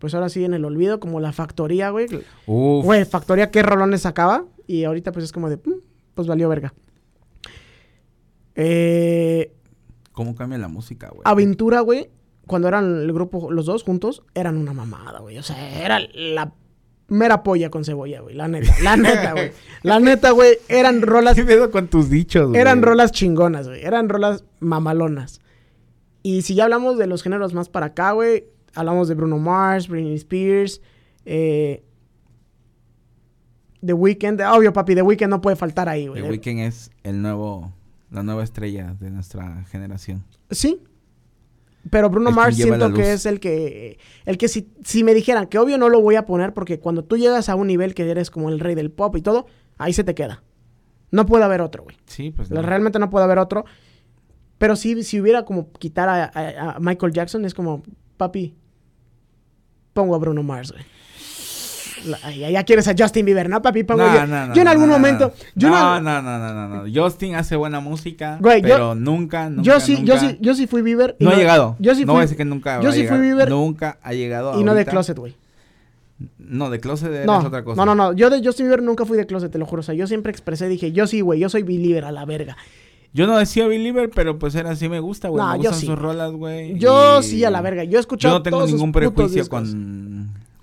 [0.00, 2.06] pues ahora sí, en el olvido, como la Factoría, güey.
[2.46, 2.84] Uf.
[2.84, 4.44] Güey, Factoría, ¿qué rolones sacaba?
[4.66, 5.74] Y ahorita pues es como de, "Mm,
[6.14, 6.74] pues valió verga.
[8.56, 9.52] Eh,
[10.12, 11.22] ¿Cómo cambia la música, güey?
[11.24, 12.08] Aventura, güey,
[12.46, 15.38] cuando eran el grupo, los dos juntos, eran una mamada, güey.
[15.38, 16.52] O sea, era la
[17.08, 18.34] mera polla con cebolla, güey.
[18.34, 19.52] La neta, la neta, güey.
[19.82, 22.60] La neta, güey, eran rolas ¿Qué pedo con tus dichos, güey?
[22.60, 23.84] Eran rolas chingonas, güey.
[23.84, 25.40] Eran rolas mamalonas.
[26.22, 29.88] Y si ya hablamos de los géneros más para acá, güey, hablamos de Bruno Mars,
[29.88, 30.80] Britney Spears,
[31.26, 31.84] eh,
[33.84, 34.40] The Weeknd.
[34.40, 36.22] Obvio, papi, The Weeknd no puede faltar ahí, güey.
[36.22, 37.72] The Weeknd es el nuevo...
[38.10, 40.22] La nueva estrella de nuestra generación.
[40.48, 40.80] Sí.
[41.90, 43.98] Pero Bruno Mars siento que es el que...
[44.24, 47.04] El que si, si me dijeran que obvio no lo voy a poner porque cuando
[47.04, 49.92] tú llegas a un nivel que eres como el rey del pop y todo, ahí
[49.92, 50.42] se te queda.
[51.10, 51.96] No puede haber otro, güey.
[52.06, 52.62] Sí, pues no.
[52.62, 53.64] Realmente no puede haber otro.
[54.58, 57.82] Pero sí, si hubiera como quitar a, a- a Michael Jackson, es como,
[58.16, 58.54] papi,
[59.92, 60.84] pongo a Bruno Mars, güey.
[62.38, 63.84] Ya, ya quieres a Justin Bieber, ¿no, papi?
[63.84, 65.28] Pongo No, yo, no, no, yo en algún no, no, momento...
[65.28, 66.92] No, Yo no, no, no, no, no, no.
[66.94, 70.54] Justin hace buena música, Güey, yo- pero nunca, nunca, yo sí, yo nunca- sí, yo
[70.54, 71.16] sí fui Bieber.
[71.18, 71.76] y No, ha llegado.
[71.78, 73.18] Yo sí no fui, voy a decir que nunca yo sí fui.
[73.18, 75.34] Bieber Nunca ha llegado y no de closet, güey.
[76.38, 77.76] No, de closet es No, otra cosa.
[77.76, 78.12] no, no, no.
[78.12, 79.80] Yo de Justin Bieber nunca fui de closet, te lo juro.
[79.80, 82.56] O sea, yo siempre expresé, dije, yo sí, güey, yo soy believer a la verga.
[83.16, 85.40] Yo no decía Believer, pero pues era así me gusta, güey.
[85.44, 86.76] No, me yo gustan sí, sus rolas, güey.
[86.80, 87.84] Yo y sí a la verga.
[87.84, 90.03] Yo he Yo escuchado no tengo todos ningún prejuicio con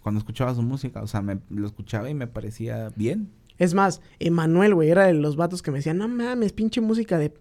[0.02, 3.30] cuando escuchaba su música, o sea, me lo escuchaba y me parecía bien.
[3.58, 7.18] Es más, Emanuel, güey, era de los vatos que me decían, no mames, pinche música
[7.20, 7.34] de...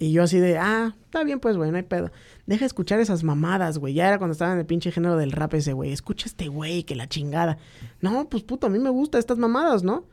[0.00, 2.12] Y yo así de, ah, está bien pues, güey, no hay pedo.
[2.46, 3.94] Deja de escuchar esas mamadas, güey.
[3.94, 5.90] Ya era cuando estaba en el pinche género del rap ese, güey.
[5.90, 7.58] Escucha este güey, que la chingada.
[8.00, 10.06] No, pues puto, a mí me gustan estas mamadas, ¿no?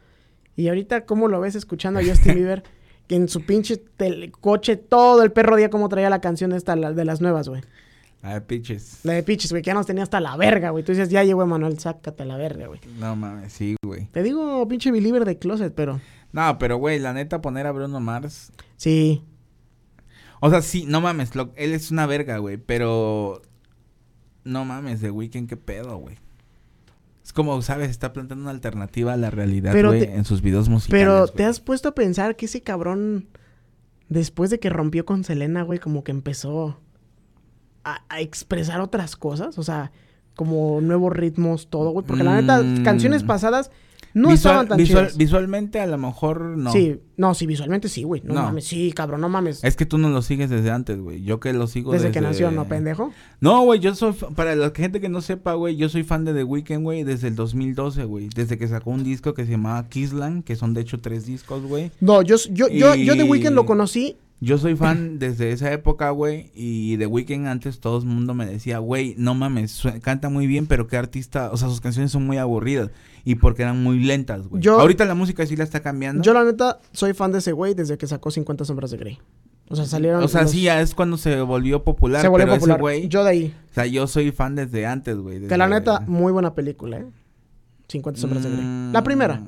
[0.56, 2.64] Y ahorita, ¿cómo lo ves escuchando a Justin Bieber?
[3.08, 3.84] Que en su pinche
[4.42, 7.62] coche todo el perro día como traía la canción esta la- de las nuevas, güey.
[8.26, 9.02] A ver, pitches.
[9.04, 10.84] La de Piches, güey, que ya nos tenía hasta la verga, güey.
[10.84, 12.80] Tú dices, ya llegó Emanuel, sácate a la verga, güey.
[12.98, 14.08] No mames, sí, güey.
[14.08, 16.02] Te digo, pinche believer de closet, pero...
[16.32, 18.52] No, pero güey, la neta poner a Bruno Mars.
[18.78, 19.22] Sí.
[20.40, 23.44] O sea, sí, no mames, lo- él es una verga, güey, pero
[24.44, 26.18] no mames, The Weeknd qué pedo, güey.
[27.24, 30.68] Es como, sabes, está planteando una alternativa a la realidad, güey, te- en sus videos
[30.68, 31.00] musicales.
[31.06, 33.28] Pero te has puesto a pensar que ese cabrón,
[34.10, 36.80] después de que rompió con Selena, güey, como que empezó
[37.86, 39.92] a, a expresar otras cosas, o sea,
[40.36, 42.84] como nuevos ritmos, todo, güey, porque la neta, Mm.
[42.84, 43.72] canciones pasadas
[44.14, 45.18] no Visual- estaban tan visual- chidas.
[45.18, 46.72] Visualmente a lo mejor no.
[46.72, 48.44] Sí, no, sí, visualmente sí, güey, no, No.
[48.44, 49.62] mames, sí, cabrón, no mames.
[49.64, 51.22] Es que tú no lo sigues desde antes, güey.
[51.24, 52.20] Yo que lo sigo Desde desde...
[52.20, 53.12] que nació, ¿no, pendejo?
[53.42, 54.14] No, güey, yo soy...
[54.14, 57.28] Para la gente que no sepa, güey, yo soy fan de The Weeknd, güey, desde
[57.28, 58.30] el 2012, güey.
[58.34, 61.64] Desde que sacó un disco que se llamaba Kissland, que son de hecho tres discos,
[61.64, 61.92] güey.
[62.00, 65.72] No, yo, yo, yo, yo The Y- Weeknd lo conocí, Yo soy fan desde esa
[65.72, 66.52] época, güey.
[66.54, 70.68] Y The Weeknd antes todo el mundo me decía, güey, no mames, canta muy bien,
[70.68, 71.52] pero qué artista...
[71.52, 72.92] O sea, sus canciones son muy aburridas.
[73.24, 74.62] Y porque eran muy lentas, güey.
[74.62, 76.22] Yo- Ahorita la música sí la está cambiando.
[76.22, 79.20] yo la neta soy fan de ese güey desde que sacó 50 sombras de Grey.
[79.70, 82.22] O sea, salieron O sea, los- sí, ya es cuando se volvió popular.
[82.22, 82.76] se volvió pero popular.
[82.78, 83.56] Ese güey, yo de ahí.
[83.72, 85.48] O sea, yo soy fan desde antes, güey.
[85.48, 87.06] Que la neta, muy buena película, ¿eh?
[87.88, 88.64] 50 sombras de Grey.
[88.64, 89.42] Mm, La primera.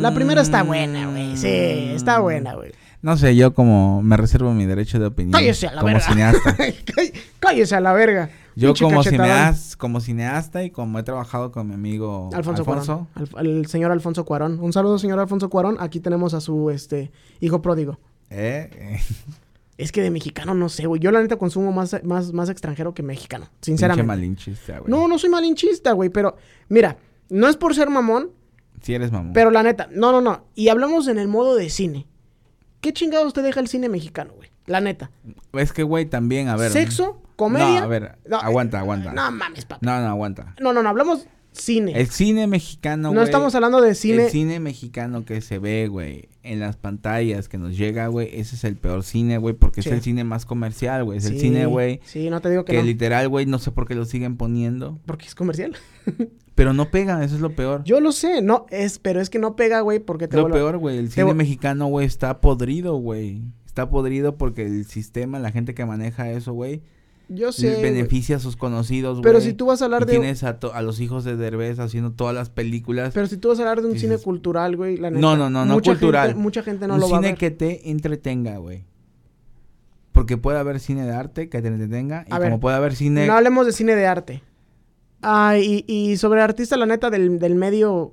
[0.00, 1.36] La primera está buena, güey.
[1.36, 2.72] Sí, está buena, güey.
[3.04, 5.32] No sé, yo como me reservo mi derecho de opinión.
[5.32, 6.08] Cállese a la como verga.
[6.08, 6.56] cineasta.
[6.56, 8.30] Cáll- Cállese a la verga.
[8.56, 9.26] Yo Pinche como cachetadón.
[9.26, 13.30] cineasta, como cineasta y como he trabajado con mi amigo Alfonso, Alfonso, Cuarón.
[13.36, 14.58] Al- el señor Alfonso Cuarón.
[14.58, 15.76] Un saludo, señor Alfonso Cuarón.
[15.80, 17.98] Aquí tenemos a su este hijo pródigo.
[18.30, 19.00] eh, eh,
[19.76, 21.00] Es que de mexicano no sé, güey.
[21.00, 23.46] Yo la neta consumo más, más, más extranjero que mexicano.
[23.46, 24.06] pinche Sinceramente.
[24.06, 24.90] malinchista, güey.
[24.90, 26.10] No, no soy malinchista, güey.
[26.10, 26.36] Pero,
[26.68, 26.96] mira,
[27.28, 28.30] no es por ser mamón,
[28.82, 29.32] Si eres mamón.
[29.34, 30.44] pero la neta, no, no, no.
[30.54, 32.06] Y hablamos en el modo de cine.
[32.84, 34.50] ¿Qué chingados te deja el cine mexicano, güey?
[34.66, 35.10] La neta.
[35.54, 36.70] Es que, güey, también, a ver.
[36.70, 37.22] ¿Sexo?
[37.34, 37.80] ¿Comedia?
[37.80, 39.10] No, a ver, No, aguanta, aguanta.
[39.10, 39.78] No mames, papá.
[39.80, 40.54] No, no, aguanta.
[40.60, 41.92] No, no, no, hablamos cine.
[41.98, 44.24] El cine mexicano, no estamos hablando de cine.
[44.26, 48.56] El cine mexicano que se ve, güey, en las pantallas que nos llega, güey, ese
[48.56, 49.88] es el peor cine, güey, porque Sí.
[49.88, 51.18] es el cine más comercial, güey.
[51.18, 52.84] Es el cine, güey, Sí, no te digo que, que no.
[52.84, 54.98] literal, güey, no sé por qué lo siguen poniendo.
[55.06, 55.74] Porque es comercial.
[56.54, 57.82] Pero no pegan, eso es lo peor.
[57.84, 60.54] Yo lo sé, no, es, pero es que no pega, güey, porque te lo vuelvo-
[60.54, 63.42] peor, güey, el cine mexicano, güey, está podrido, güey.
[63.66, 66.82] Está podrido porque el sistema, la gente que maneja eso, güey,
[67.28, 67.80] Yo sé.
[67.80, 69.22] beneficia a sus conocidos, güey.
[69.22, 70.12] Pero si tú vas a hablar Y de.
[70.12, 73.12] tienes a, to- a los hijos de Derbez haciendo todas las películas.
[73.14, 75.20] Pero si tú vas a hablar de un Dices- cine cultural, güey, la neta.
[75.20, 76.28] No, no, no, no mucha cultural.
[76.28, 77.38] gente- mucha gente no un lo va a cine ver.
[77.38, 78.84] que te entretenga, güey.
[80.12, 82.24] Porque puede haber cine de arte que te entretenga.
[82.28, 83.26] Y A ver, como puede haber cine.
[83.26, 84.42] No hablemos de cine de arte.
[85.22, 88.12] Ah, y, y sobre artista, la neta, del, del medio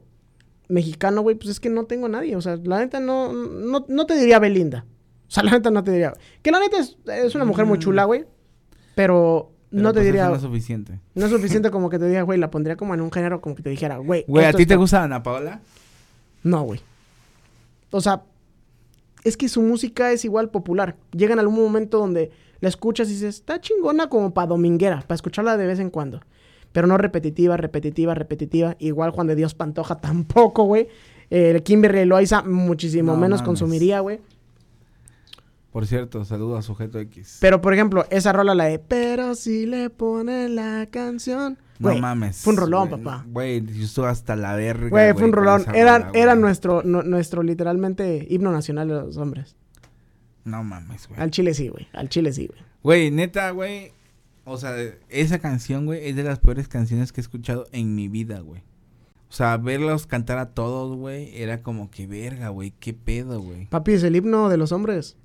[0.69, 2.35] mexicano, güey, pues es que no tengo a nadie.
[2.37, 4.85] O sea, la neta no, no, no te diría Belinda.
[5.27, 6.13] O sea, la neta no te diría.
[6.41, 7.81] Que la neta es, es una mujer muy Mm.
[7.81, 8.25] chula, güey.
[8.95, 10.29] Pero, pero no te pues diría.
[10.29, 10.99] no es suficiente.
[11.15, 13.55] No es suficiente como que te diga, güey, la pondría como en un género como
[13.55, 14.25] que te dijera, güey.
[14.27, 15.61] Güey, ¿a ti te gusta Ana Paola?
[16.43, 16.81] No, güey.
[17.91, 18.23] O sea,
[19.23, 20.95] es que su música es igual popular.
[21.11, 25.15] Llega en algún momento donde la escuchas y dices, está chingona como para dominguera, para
[25.15, 26.21] escucharla de vez en cuando.
[26.71, 28.75] Pero no repetitiva, repetitiva, repetitiva.
[28.79, 30.87] Igual Juan de Dios Pantoja tampoco, güey.
[31.29, 33.45] El Kimberly Loaiza muchísimo No menos mames.
[33.47, 34.19] consumiría, güey.
[35.71, 37.37] Por cierto, saludo a Sujeto X.
[37.39, 41.57] Pero, por ejemplo, esa rola, la de Pero si le ponen la canción.
[41.79, 42.37] no mames.
[42.39, 43.25] Fue un rolón, papá.
[43.29, 44.89] Güey, yo hasta la verga.
[44.89, 45.63] Güey, fue un rolón.
[45.73, 49.55] Era, rola, era nuestro, nu- nuestro literalmente himno nacional de los hombres.
[50.43, 51.19] No mames, güey.
[51.21, 51.87] Al chile sí, güey.
[51.93, 52.59] Al chile sí, güey.
[52.83, 53.93] Güey, neta, güey.
[54.43, 54.75] O sea,
[55.07, 58.61] esa canción, güey, es de las peores canciones que he escuchado en mi vida, güey.
[59.29, 63.67] O sea, verlos cantar a todos, güey, era como que verga, güey, qué pedo, güey.
[63.67, 65.15] Papi, es el himno de los hombres.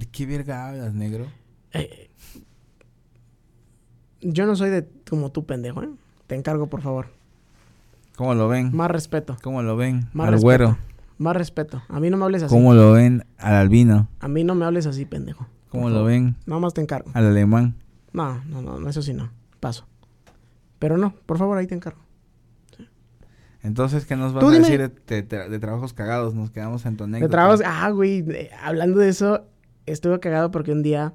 [0.00, 1.26] ¿De qué verga hablas, negro?
[1.74, 2.08] Eh,
[4.22, 5.90] yo no soy de como tú, pendejo, ¿eh?
[6.26, 7.08] Te encargo, por favor.
[8.16, 8.74] ¿Cómo lo ven?
[8.74, 9.36] Más respeto.
[9.42, 10.08] ¿Cómo lo ven?
[10.14, 10.42] Más al respeto.
[10.46, 10.78] güero.
[11.18, 11.82] Más respeto.
[11.90, 12.54] A mí no me hables así.
[12.54, 13.26] ¿Cómo lo ven?
[13.36, 14.08] Al albino.
[14.20, 15.46] A mí no me hables así, pendejo.
[15.68, 16.34] ¿Cómo lo ven?
[16.46, 17.10] Nada más te encargo.
[17.12, 17.74] Al alemán.
[18.14, 19.30] No, no, no, no, eso sí no.
[19.60, 19.86] Paso.
[20.78, 22.00] Pero no, por favor, ahí te encargo.
[23.62, 26.32] Entonces, ¿qué nos vas a decir de, de- de trabajos cagados?
[26.34, 27.26] Nos quedamos en tu anécdota.
[27.26, 27.60] De trabajos.
[27.66, 28.24] Ah, güey.
[28.62, 29.44] hablando de eso,
[29.92, 31.12] estuve cagado porque un día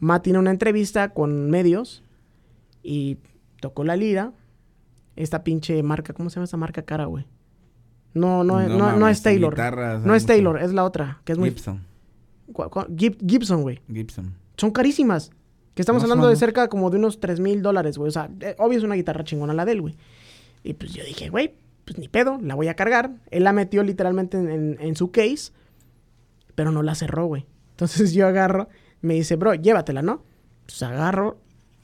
[0.00, 2.02] Matt tiene una entrevista con medios
[2.82, 3.18] y
[3.60, 4.32] tocó la lira.
[5.16, 7.26] Esta pinche marca, ¿cómo se llama esta marca cara, güey?
[8.14, 9.52] No, no, no, no, mames, es Taylor.
[9.54, 10.32] guitarras, No es mucho.
[10.32, 11.50] Taylor, es la otra, que es muy...
[11.50, 11.82] Gibson.
[13.26, 13.80] Gibson, güey.
[13.92, 14.34] Gibson.
[14.56, 15.30] Son carísimas.
[15.74, 18.08] Que estamos Más hablando de cerca como de unos 3 mil dólares, güey.
[18.08, 19.96] O sea, eh, obvio es una guitarra chingona la de él, güey.
[20.64, 21.54] Y pues yo dije, güey,
[21.84, 23.12] pues ni pedo, la voy a cargar.
[23.30, 25.52] Él la metió literalmente en, en- en su case,
[26.54, 27.46] pero no la cerró, güey.
[27.78, 28.68] Entonces yo agarro,
[29.02, 30.24] me dice, bro, llévatela, ¿no?
[30.66, 31.38] Pues agarro,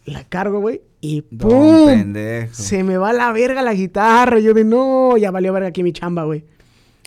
[0.05, 1.87] la cargo, güey, y ¡pum!
[1.87, 2.53] pendejo.
[2.53, 4.41] Se me va a la verga la guitarra.
[4.41, 6.45] Yo de, no, ya valió verga aquí mi chamba, güey.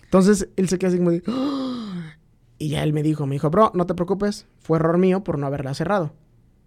[0.06, 2.16] Entonces él se quedó así como de, "Ah".
[2.58, 5.38] y ya él me dijo, me dijo, bro, no te preocupes, fue error mío por
[5.38, 6.14] no haberla cerrado.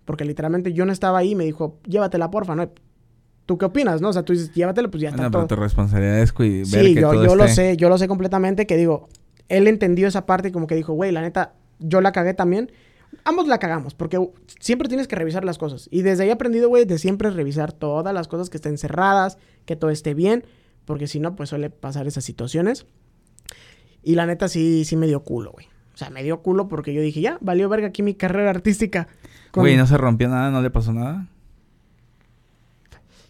[0.04, 2.70] Porque literalmente yo no estaba ahí me dijo, llévatela, porfa, ¿no?
[3.46, 4.10] ¿Tú qué opinas, no?
[4.10, 5.56] O sea, tú dices, llévatela, pues ya está Bueno, pero todo.
[5.56, 8.66] tu responsabilidad es ver Sí, que yo, todo yo lo sé, yo lo sé completamente
[8.66, 9.08] que digo,
[9.48, 12.70] él entendió esa parte y como que dijo, güey, la neta, yo la cagué también.
[13.24, 14.20] Ambos la cagamos, porque
[14.60, 15.88] siempre tienes que revisar las cosas.
[15.90, 19.36] Y desde ahí he aprendido, güey, de siempre revisar todas las cosas que estén cerradas,
[19.64, 20.44] que todo esté bien,
[20.84, 22.86] porque si no, pues suele pasar esas situaciones.
[24.04, 25.66] Y la neta sí, sí me dio culo, güey.
[25.92, 29.08] O sea, me dio culo porque yo dije, ya, valió verga aquí mi carrera artística.
[29.50, 30.50] Con- Güey, ¿no se rompió nada?
[30.52, 31.26] ¿No le pasó nada?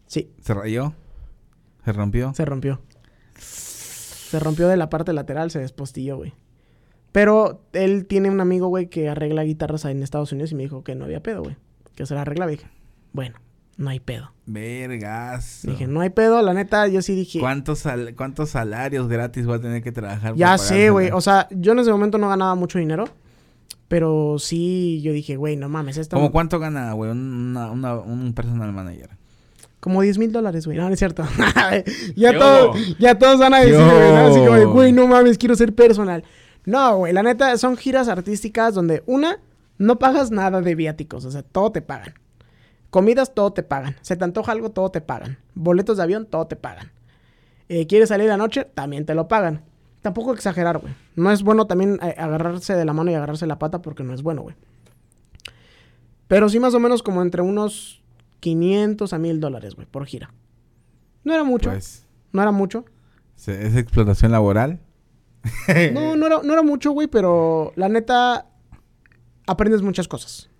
[0.07, 0.93] Sí, ¿Se rayó?
[1.85, 2.35] ¿Se rompió?
[2.35, 2.81] Se rompió.
[3.39, 6.33] Se rompió de la parte lateral, se despostilló, güey.
[7.13, 10.85] Pero él tiene un amigo, güey, que arregla guitarras en Estados Unidos y me dijo
[10.85, 11.57] que no había pedo, güey.
[11.97, 12.53] Que se la arreglaba.
[12.53, 12.69] Y dije,
[13.13, 13.37] bueno,
[13.77, 14.31] no hay pedo.
[14.47, 15.61] Vergas.
[15.65, 17.41] Dije, no hay pedo, la neta, yo sí dije.
[17.41, 20.35] ¿Cuántos, sal- ¿Cuántos salarios gratis voy a tener que trabajar?
[20.37, 21.11] Ya sé, güey.
[21.11, 23.05] O sea, yo en ese momento no ganaba mucho dinero.
[23.89, 26.15] Pero sí, yo dije, güey, no mames, esto.
[26.17, 27.19] ¿Cómo cuánto gana, güey, un,
[27.57, 29.11] una- una- un personal manager?
[29.81, 30.79] Como 10 mil dólares, güey.
[30.79, 31.25] No, no es cierto.
[32.15, 34.19] ya, todos, ya todos van a decir, güey, ¿no?
[34.29, 36.23] Así como de, güey, no mames, quiero ser personal.
[36.71, 39.39] No, güey, la neta, son giras artísticas donde, una,
[39.79, 41.25] no pagas nada de viáticos.
[41.25, 42.15] O sea, todo te pagan.
[42.91, 43.97] Comidas, todo te pagan.
[44.03, 45.39] Se te antoja algo, todo te pagan.
[45.55, 46.91] Boletos de avión, todo te pagan.
[47.69, 48.65] Eh, ¿Quieres salir la noche?
[48.75, 49.63] También te lo pagan.
[50.03, 50.95] Tampoco exagerar, güey.
[51.17, 54.15] No es bueno también eh, agarrarse de la mano y agarrarse la pata porque no
[54.15, 54.57] es bueno, güey.
[56.29, 58.03] Pero sí más o menos como entre unos
[58.41, 60.33] 500 a 1000 dólares, güey, por gira.
[61.25, 62.85] No era mucho, Pues, no era mucho.
[63.37, 64.81] ¿se- ¿es explotación laboral?
[65.93, 68.47] No, no era, no era mucho, güey, pero la neta
[69.47, 70.51] aprendes muchas cosas.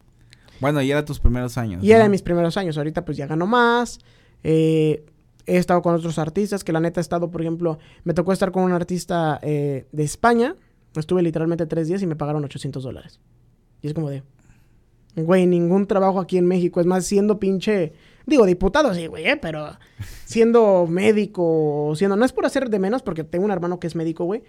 [0.61, 1.83] Bueno, y era tus primeros años.
[1.83, 2.77] Y era mis primeros años.
[2.77, 3.99] Ahorita pues ya gano más.
[4.45, 5.07] Eh,
[5.47, 8.53] he estado con otros artistas que la neta he estado, por ejemplo, me tocó estar
[8.53, 10.55] con un artista eh, de España.
[10.95, 13.21] Estuve literalmente tres días y me pagaron 800 dólares.
[13.81, 14.23] Y es como de,
[15.17, 16.81] güey, ningún trabajo aquí en México.
[16.81, 17.95] Es más, siendo pinche,
[18.27, 19.79] digo, diputado sí, güey, eh, pero
[20.25, 23.95] siendo médico, siendo, no es por hacer de menos, porque tengo un hermano que es
[23.95, 24.43] médico, güey,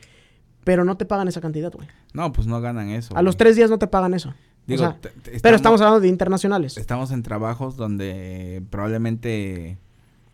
[0.64, 1.88] pero no te pagan esa cantidad, güey.
[2.14, 3.16] No, pues no ganan eso.
[3.16, 4.34] A los tres días no te pagan eso.
[4.68, 4.98] Digo, o sea,
[5.42, 6.78] pero estamos hablando de internacionales.
[6.78, 9.78] estamos en trabajos donde probablemente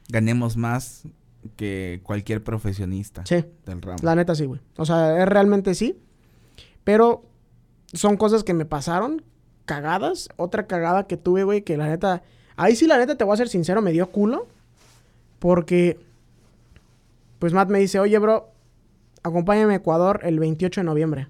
[0.09, 1.03] ganemos más
[1.55, 3.45] que cualquier profesionista Sí.
[3.65, 3.99] del ramo.
[4.01, 4.59] La neta sí, güey.
[4.75, 5.97] O sea, es realmente sí.
[6.83, 7.23] Pero
[7.93, 9.21] son cosas que me pasaron,
[9.65, 10.27] cagadas.
[10.35, 12.21] Otra cagada que tuve, güey, que la neta...
[12.57, 14.47] Ahí sí, la neta, te voy a ser sincero, me dio culo.
[15.39, 15.99] Porque,
[17.39, 18.49] pues Matt me dice, oye, bro,
[19.27, 21.27] acompáñame a Ecuador el 28 de noviembre.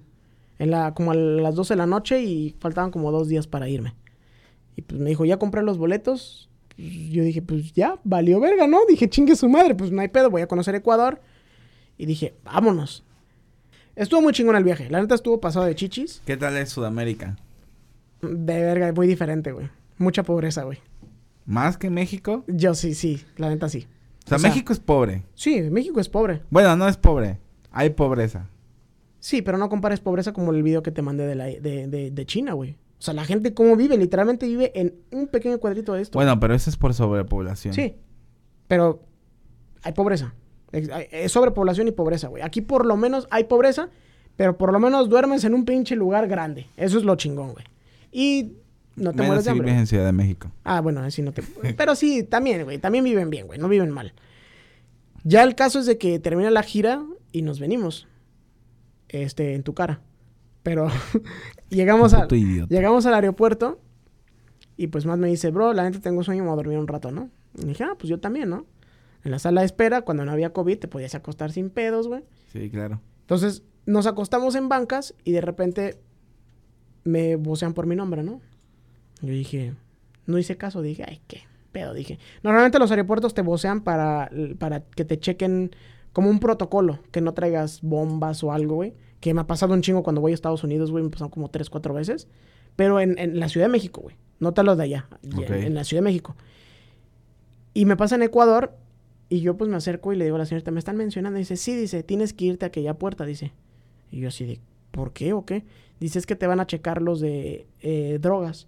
[0.58, 3.68] En la, como a las 12 de la noche y faltaban como dos días para
[3.68, 3.94] irme.
[4.76, 6.48] Y pues me dijo, ya compré los boletos.
[6.74, 8.78] Pues, Yo dije, pues ya, valió verga, ¿no?
[8.88, 11.20] Dije, chingue su madre, pues no hay pedo, voy a conocer Ecuador.
[11.96, 13.04] Y dije, vámonos.
[13.96, 14.88] Estuvo muy chingón el viaje.
[14.90, 16.22] La neta estuvo pasado de chichis.
[16.24, 17.36] ¿Qué tal es Sudamérica?
[18.22, 19.68] De verga, muy diferente, güey.
[19.96, 20.78] Mucha pobreza, güey.
[21.46, 22.44] ¿Más que México?
[22.46, 23.86] Yo sí, sí, la neta sí.
[24.26, 25.22] O sea, O sea- México es pobre.
[25.34, 26.42] Sí, México es pobre.
[26.50, 27.38] Bueno, no es pobre.
[27.70, 28.48] Hay pobreza.
[29.20, 32.10] Sí, pero no compares pobreza como el video que te mandé de, la, de, de,
[32.10, 32.72] de China, güey.
[32.98, 36.18] O sea, la gente cómo vive, literalmente vive en un pequeño cuadrito de esto.
[36.18, 37.74] Bueno, pero eso es por sobrepoblación.
[37.74, 37.96] Sí,
[38.66, 39.02] pero
[39.82, 40.34] hay pobreza.
[40.72, 42.42] Es sobrepoblación y pobreza, güey.
[42.42, 43.88] Aquí por lo menos hay pobreza,
[44.36, 46.66] pero por lo menos duermes en un pinche lugar grande.
[46.76, 47.64] Eso es lo chingón, güey.
[48.10, 48.52] Y
[48.96, 49.70] no te Menos mueres de hambre.
[49.72, 50.50] en Ciudad de México.
[50.64, 51.42] Ah, bueno, así no te...
[51.76, 52.78] Pero sí, también, güey.
[52.78, 53.58] También viven bien, güey.
[53.58, 54.12] No viven mal.
[55.24, 57.02] Ya el caso es de que termina la gira
[57.38, 58.08] y nos venimos.
[59.08, 60.00] Este, en tu cara.
[60.62, 60.88] Pero
[61.70, 62.74] llegamos, a, Puto idiota.
[62.74, 63.80] llegamos al aeropuerto
[64.76, 66.88] y pues más me dice, bro, la neta tengo sueño, me voy a dormir un
[66.88, 67.30] rato, ¿no?
[67.56, 68.66] Y dije, ah, pues yo también, ¿no?
[69.24, 72.22] En la sala de espera, cuando no había COVID, te podías acostar sin pedos, güey.
[72.52, 73.00] Sí, claro.
[73.20, 75.98] Entonces, nos acostamos en bancas y de repente
[77.04, 78.40] me vocean por mi nombre, ¿no?
[79.20, 79.74] Yo dije,
[80.26, 81.42] no hice caso, dije, ay, qué
[81.72, 82.18] pedo, dije.
[82.42, 85.70] Normalmente los aeropuertos te vocean para, para que te chequen
[86.18, 88.92] como un protocolo, que no traigas bombas o algo, güey.
[89.20, 91.48] Que me ha pasado un chingo cuando voy a Estados Unidos, güey, me pasaron como
[91.48, 92.26] tres, cuatro veces.
[92.74, 94.16] Pero en, en la Ciudad de México, güey.
[94.40, 96.34] No te los de allá, en, en la Ciudad de México.
[97.72, 98.76] Y me pasa en Ecuador
[99.28, 101.38] y yo pues me acerco y le digo a la señorita, ¿me están mencionando?
[101.38, 103.52] Y dice, sí, dice, tienes que irte a aquella puerta, dice.
[104.10, 104.58] Y yo así de,
[104.90, 105.62] ¿por qué o qué?
[106.00, 108.66] Dice, es que te van a checar los de eh, drogas.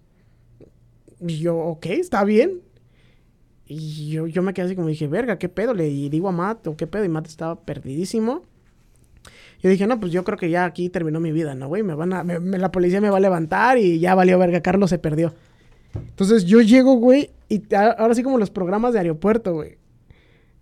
[1.19, 2.61] Y yo, ok, está bien.
[3.73, 5.73] Y yo, yo me quedé así como dije, verga, ¿qué pedo?
[5.73, 7.05] Le y digo a Matt, ¿o qué pedo?
[7.05, 8.43] Y Matt estaba perdidísimo.
[9.63, 11.83] Yo dije, no, pues yo creo que ya aquí terminó mi vida, ¿no, güey?
[11.83, 14.89] Me van a, me- la policía me va a levantar y ya valió verga, Carlos
[14.89, 15.33] se perdió.
[15.93, 19.77] Entonces yo llego, güey, y ahora sí como los programas de aeropuerto, güey.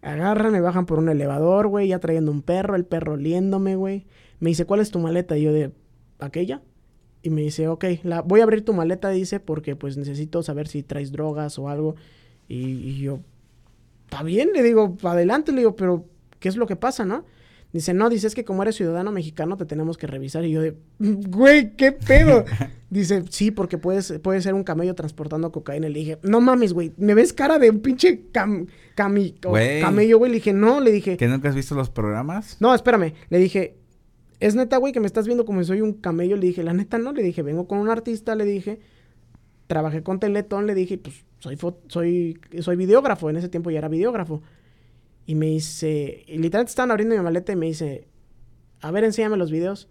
[0.02, 4.06] Agarran, me bajan por un elevador, güey, ya trayendo un perro, el perro oliéndome, güey.
[4.40, 5.38] Me dice, ¿cuál es tu maleta?
[5.38, 5.72] Y yo de,
[6.20, 6.62] ¿aquella?
[7.22, 10.68] Y me dice, ok, la, voy a abrir tu maleta, dice, porque pues necesito saber
[10.68, 11.96] si traes drogas o algo.
[12.50, 13.20] Y, y yo,
[14.10, 16.06] está bien, le digo, adelante, le digo, pero
[16.40, 17.24] ¿qué es lo que pasa, no?
[17.72, 20.44] Dice, no, dice, es que como eres ciudadano mexicano te tenemos que revisar.
[20.44, 22.44] Y yo de, güey, ¿qué pedo?
[22.90, 25.88] dice, sí, porque puedes, puede ser un camello transportando cocaína.
[25.88, 28.68] Le dije, no mames, güey, ¿me ves cara de un pinche cam-
[28.98, 29.82] cami- Güey.
[29.82, 30.32] camello, güey?
[30.32, 32.58] Le dije, no, le dije, ¿Que nunca has visto los programas?
[32.60, 33.14] no, espérame.
[33.30, 33.76] Le dije,
[34.40, 36.38] es neta, güey, que me estás viendo como si soy un camello.
[36.38, 37.12] Le dije, la neta no.
[37.12, 38.34] Le dije, vengo con un artista.
[38.34, 38.80] Le dije,
[39.68, 40.66] trabajé con Teletón.
[40.66, 41.58] Le dije, pues soy,
[41.88, 43.30] soy, soy videógrafo.
[43.30, 44.42] En ese tiempo ya era videógrafo.
[45.26, 48.08] Y me dice, y literalmente estaban abriendo mi maleta y me dice,
[48.82, 49.88] a ver, enséñame los videos.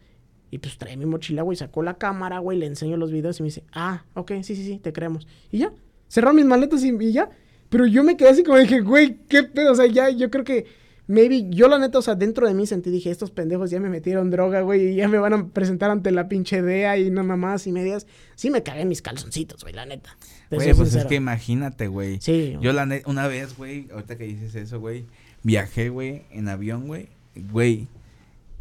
[0.50, 3.42] Y pues trae mi mochila, güey, sacó la cámara, güey, le enseño los videos y
[3.42, 5.26] me dice, ah, ok, sí, sí, sí, te creemos.
[5.52, 5.72] Y ya,
[6.08, 7.30] cerró mis maletas y, y ya.
[7.68, 10.44] Pero yo me quedé así como dije, güey, qué pedo, o sea, ya, yo creo
[10.44, 10.66] que,
[11.09, 13.89] maybe, yo la neta, o sea, dentro de mí sentí, dije, estos pendejos ya me
[13.89, 17.24] metieron droga, güey, y ya me van a presentar ante la pinche DEA y no
[17.24, 18.06] mamás y medias.
[18.36, 20.16] Sí me cagué en mis calzoncitos, güey, la neta.
[20.51, 22.20] Güey, pues es que imagínate, güey.
[22.20, 22.56] Sí.
[22.60, 25.06] Yo la neta, una vez, güey, ahorita que dices eso, güey,
[25.43, 27.09] viajé, güey, en avión, güey,
[27.51, 27.89] güey,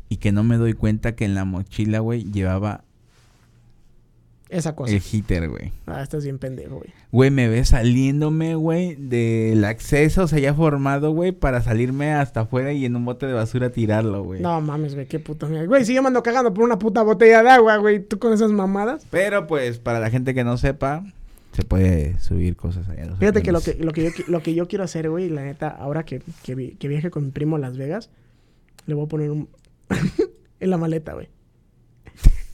[0.10, 2.84] y que no me doy cuenta que en la mochila, güey, llevaba
[4.50, 4.94] Esa cosa.
[4.94, 5.74] el heater, güey.
[5.88, 6.90] Ah, estás bien pendejo, güey.
[7.12, 12.42] Güey, me ves saliéndome, güey, del acceso, o sea, ya formado, güey, para salirme hasta
[12.42, 14.42] afuera y en un bote de basura tirarlo, güey.
[14.42, 15.68] No mames, güey, qué puta mierda.
[15.68, 18.32] Güey, si yo me ando cagando por una puta botella de agua, güey, tú con
[18.34, 19.06] esas mamadas.
[19.10, 21.04] Pero, pues, para la gente que no sepa,
[21.52, 23.06] se puede subir cosas allá.
[23.06, 25.44] los Fíjate que lo, que lo que yo lo que yo quiero hacer, güey, la
[25.44, 28.10] neta, ahora que, que viaje con mi primo a Las Vegas,
[28.86, 29.50] le voy a poner un
[30.60, 31.28] en la maleta, güey.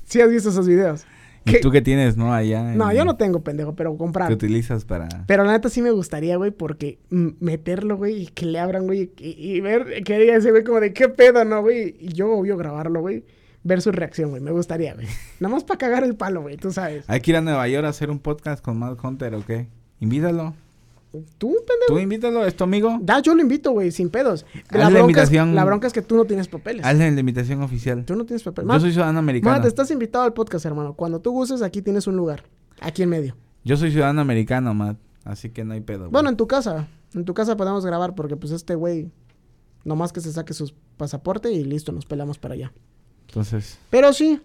[0.06, 1.06] ¿Sí has visto esos videos?
[1.46, 1.60] ¿Y ¿Qué?
[1.60, 2.34] tú qué tienes, no?
[2.34, 2.64] Allá.
[2.74, 4.32] No, yo no tengo pendejo, pero comprar.
[4.32, 5.08] utilizas para...?
[5.28, 9.12] Pero la neta sí me gustaría, güey, porque meterlo, güey, y que le abran, güey,
[9.18, 11.96] y, y ver que diga ese güey como de qué pedo, ¿no, güey?
[12.00, 13.26] Y yo, obvio, grabarlo, güey,
[13.64, 15.08] ver su reacción, güey, me gustaría, güey.
[15.40, 17.04] Nada más para cagar el palo, güey, tú sabes.
[17.08, 19.68] Hay que ir a Nueva York a hacer un podcast con Matt Hunter, ¿o qué?
[20.00, 20.54] Invítalo.
[21.38, 21.86] ¿Tú, pendejo?
[21.88, 22.98] Tú invítalo, es tu amigo.
[23.02, 24.46] Da, yo lo invito, güey, sin pedos.
[24.54, 25.56] Haz La la bronca, es, invitación.
[25.56, 26.86] la bronca es que tú no tienes papeles.
[26.86, 28.04] Hazle la invitación oficial.
[28.06, 28.72] Tú no tienes papeles.
[28.74, 29.56] Yo soy ciudadano americano.
[29.56, 30.96] Matt, estás invitado al podcast, hermano.
[30.96, 32.44] Cuando tú gustes, aquí tienes un lugar.
[32.82, 33.36] Aquí en medio.
[33.64, 34.98] Yo soy ciudadano americano, Matt.
[35.24, 36.00] Así que no hay pedo.
[36.00, 36.12] güey.
[36.12, 36.88] Bueno, en tu casa.
[37.14, 39.12] En tu casa podemos grabar porque, pues, este güey...
[39.86, 42.72] Nomás que se saque su pasaporte y listo, nos pelamos para allá.
[43.28, 44.42] Entonces, Pero sí,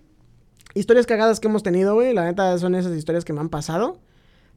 [0.75, 2.13] historias cagadas que hemos tenido, güey.
[2.13, 4.01] La neta son esas historias que me han pasado.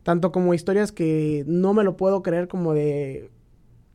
[0.04, 3.30] Tanto como historias que no me lo puedo creer como de...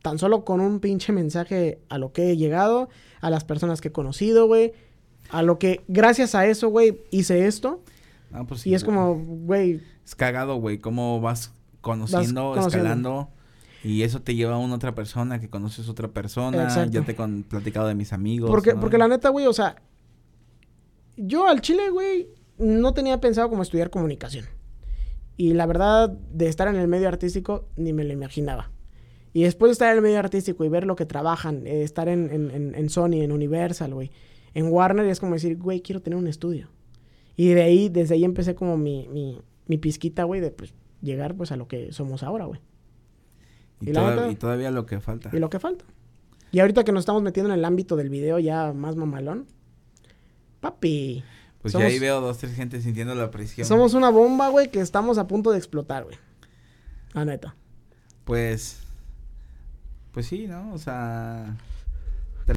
[0.01, 2.87] Tan solo con un pinche mensaje a lo que he llegado,
[3.19, 4.71] a las personas que he conocido, güey.
[5.29, 7.81] A lo que, gracias a eso, güey, hice esto.
[8.31, 8.95] ah, pues sí, Y es güey.
[8.95, 10.77] como, güey, Es cagado, güey.
[10.77, 11.51] Cómo vas
[11.81, 13.29] conociendo, escalando.
[13.83, 16.63] Y eso te lleva a una otra persona que conoces otra persona.
[16.63, 16.91] Exacto.
[16.91, 18.49] Ya te he con- platicado de mis amigos.
[18.49, 18.79] Porque, ¿no?
[18.79, 19.75] porque la neta, güey, o sea,
[21.17, 24.45] yo al chile, güey, no tenía pensado como estudiar comunicación.
[25.37, 28.71] Y la verdad, de estar en el medio artístico, ni me lo imaginaba.
[29.33, 32.09] Y después de estar en el medio artístico y ver lo que trabajan, eh, estar
[32.09, 34.09] en, en- en- Sony, en Universal, güey,
[34.55, 36.69] en Warner, es como decir, güey, quiero tener un estudio.
[37.35, 40.73] Y de ahí, desde ahí empecé como mi, mi, mi pizquita, güey, de pues
[41.03, 42.59] llegar pues a lo que somos ahora, güey.
[43.81, 45.29] Y, toda- y todavía lo que falta.
[45.31, 45.85] Y lo que falta.
[46.51, 49.45] Y ahorita que nos estamos metiendo en el ámbito del video ya más mamalón.
[50.61, 51.23] Papi.
[51.67, 53.67] Pues somos- ya ahí veo dos, tres gente sintiendo la presión.
[53.67, 56.15] Somos una bomba, güey, que estamos a punto de explotar, güey.
[57.13, 57.55] La neta.
[58.25, 58.79] Pues.
[60.11, 60.73] Pues sí, ¿no?
[60.73, 61.57] O sea.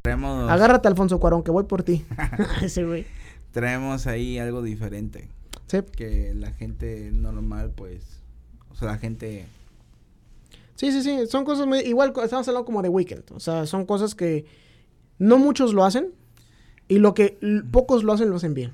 [0.03, 0.51] Traemos.
[0.51, 2.05] Agárrate, Alfonso Cuarón, que voy por ti.
[2.62, 3.07] Ese, güey.
[3.53, 5.28] Traemos ahí algo diferente.
[5.66, 5.78] Sí.
[5.97, 8.20] Que la gente normal, pues.
[8.70, 9.47] O sea, la gente.
[10.77, 11.27] Sí, sí, sí.
[11.27, 11.81] Son cosas muy...
[11.81, 13.24] Igual estamos hablando como de Weekend.
[13.32, 14.47] O sea, son cosas que
[15.19, 16.12] no muchos lo hacen.
[16.89, 17.39] Y lo que
[17.70, 18.73] pocos lo hacen, lo hacen bien.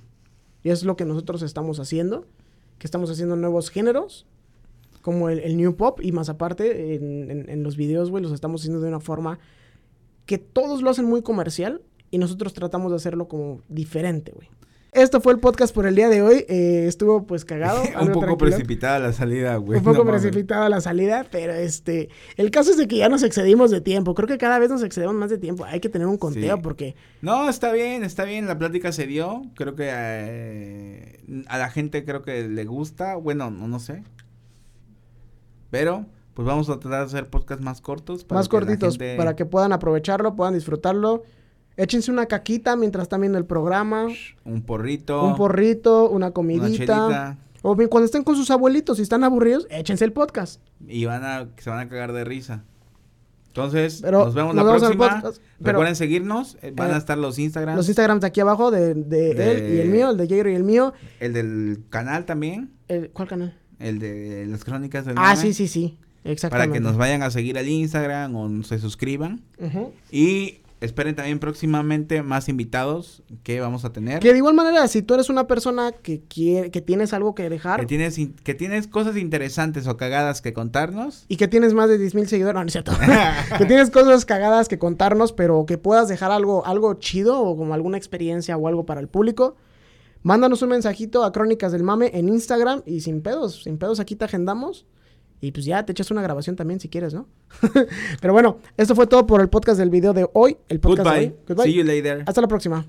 [0.66, 2.26] Y es lo que nosotros estamos haciendo.
[2.80, 4.26] Que estamos haciendo nuevos géneros.
[5.00, 6.00] Como el, New Pop.
[6.02, 9.38] Y más aparte, en- en los videos, güey, los estamos haciendo de una forma
[10.26, 11.82] que todos lo hacen muy comercial.
[12.10, 14.48] Y nosotros tratamos de hacerlo como diferente, güey.
[14.96, 16.46] Esto fue el podcast por el día de hoy.
[16.48, 17.82] Eh, estuvo pues cagado.
[18.00, 19.78] un poco precipitada la salida, güey.
[19.78, 22.08] Un poco no precipitada la salida, pero este,
[22.38, 24.14] el caso es de que ya nos excedimos de tiempo.
[24.14, 25.66] Creo que cada vez nos excedemos más de tiempo.
[25.66, 26.62] Hay que tener un conteo Sí.
[26.62, 28.46] porque No, está bien, está bien.
[28.46, 29.42] La plática se dio.
[29.54, 33.16] Creo que eh, a la gente creo que le gusta.
[33.16, 34.02] Bueno, no, no sé.
[35.70, 38.24] Pero, pues vamos a tratar de hacer podcasts más cortos.
[38.24, 41.22] Para más cortitos, para que puedan aprovecharlo, puedan disfrutarlo.
[41.76, 44.06] Échense una caquita mientras están viendo el programa.
[44.44, 45.22] Un porrito.
[45.24, 47.36] Un porrito, una comidita.
[47.62, 50.60] o bien cuando estén con sus abuelitos y están aburridos, échense el podcast.
[50.86, 52.64] Y van a, se van a cagar de risa.
[53.48, 55.22] Entonces, nos vemos la próxima.
[55.60, 56.58] Recuerden seguirnos.
[56.60, 57.76] Eh, van a eh, estar los Instagrams.
[57.76, 60.54] Los Instagrams de aquí abajo, de, de, él y el mío, el de Jairo y
[60.54, 60.92] el mío.
[61.20, 62.70] El del canal también.
[62.88, 63.58] El, ¿Cuál canal?
[63.78, 65.98] El de las crónicas del Ah, sí, sí, sí.
[66.24, 66.68] Exactamente.
[66.68, 69.42] Para que nos vayan a seguir al Instagram o se suscriban.
[70.10, 74.20] Y esperen también próximamente más invitados que vamos a tener.
[74.20, 77.48] Que de igual manera, si tú eres una persona que quiere, que tienes algo que
[77.48, 77.80] dejar.
[77.80, 81.24] Que tienes, que tienes cosas interesantes o cagadas que contarnos.
[81.28, 82.92] Y que tienes más de 10 mil seguidores, no, no es cierto.
[83.58, 87.74] que tienes cosas cagadas que contarnos, pero que puedas dejar algo, algo chido o como
[87.74, 89.56] alguna experiencia o algo para el público.
[90.22, 94.16] Mándanos un mensajito a Crónicas del Mame en Instagram y sin pedos, sin pedos aquí
[94.16, 94.84] te agendamos.
[95.40, 97.26] Y pues ya te echas una grabación también si quieres, ¿no?
[98.20, 100.56] Pero bueno, esto fue todo por el podcast del video de hoy.
[100.68, 101.08] El podcast
[101.46, 101.64] Goodbye.
[101.64, 102.22] See you later.
[102.26, 102.86] Hasta la próxima.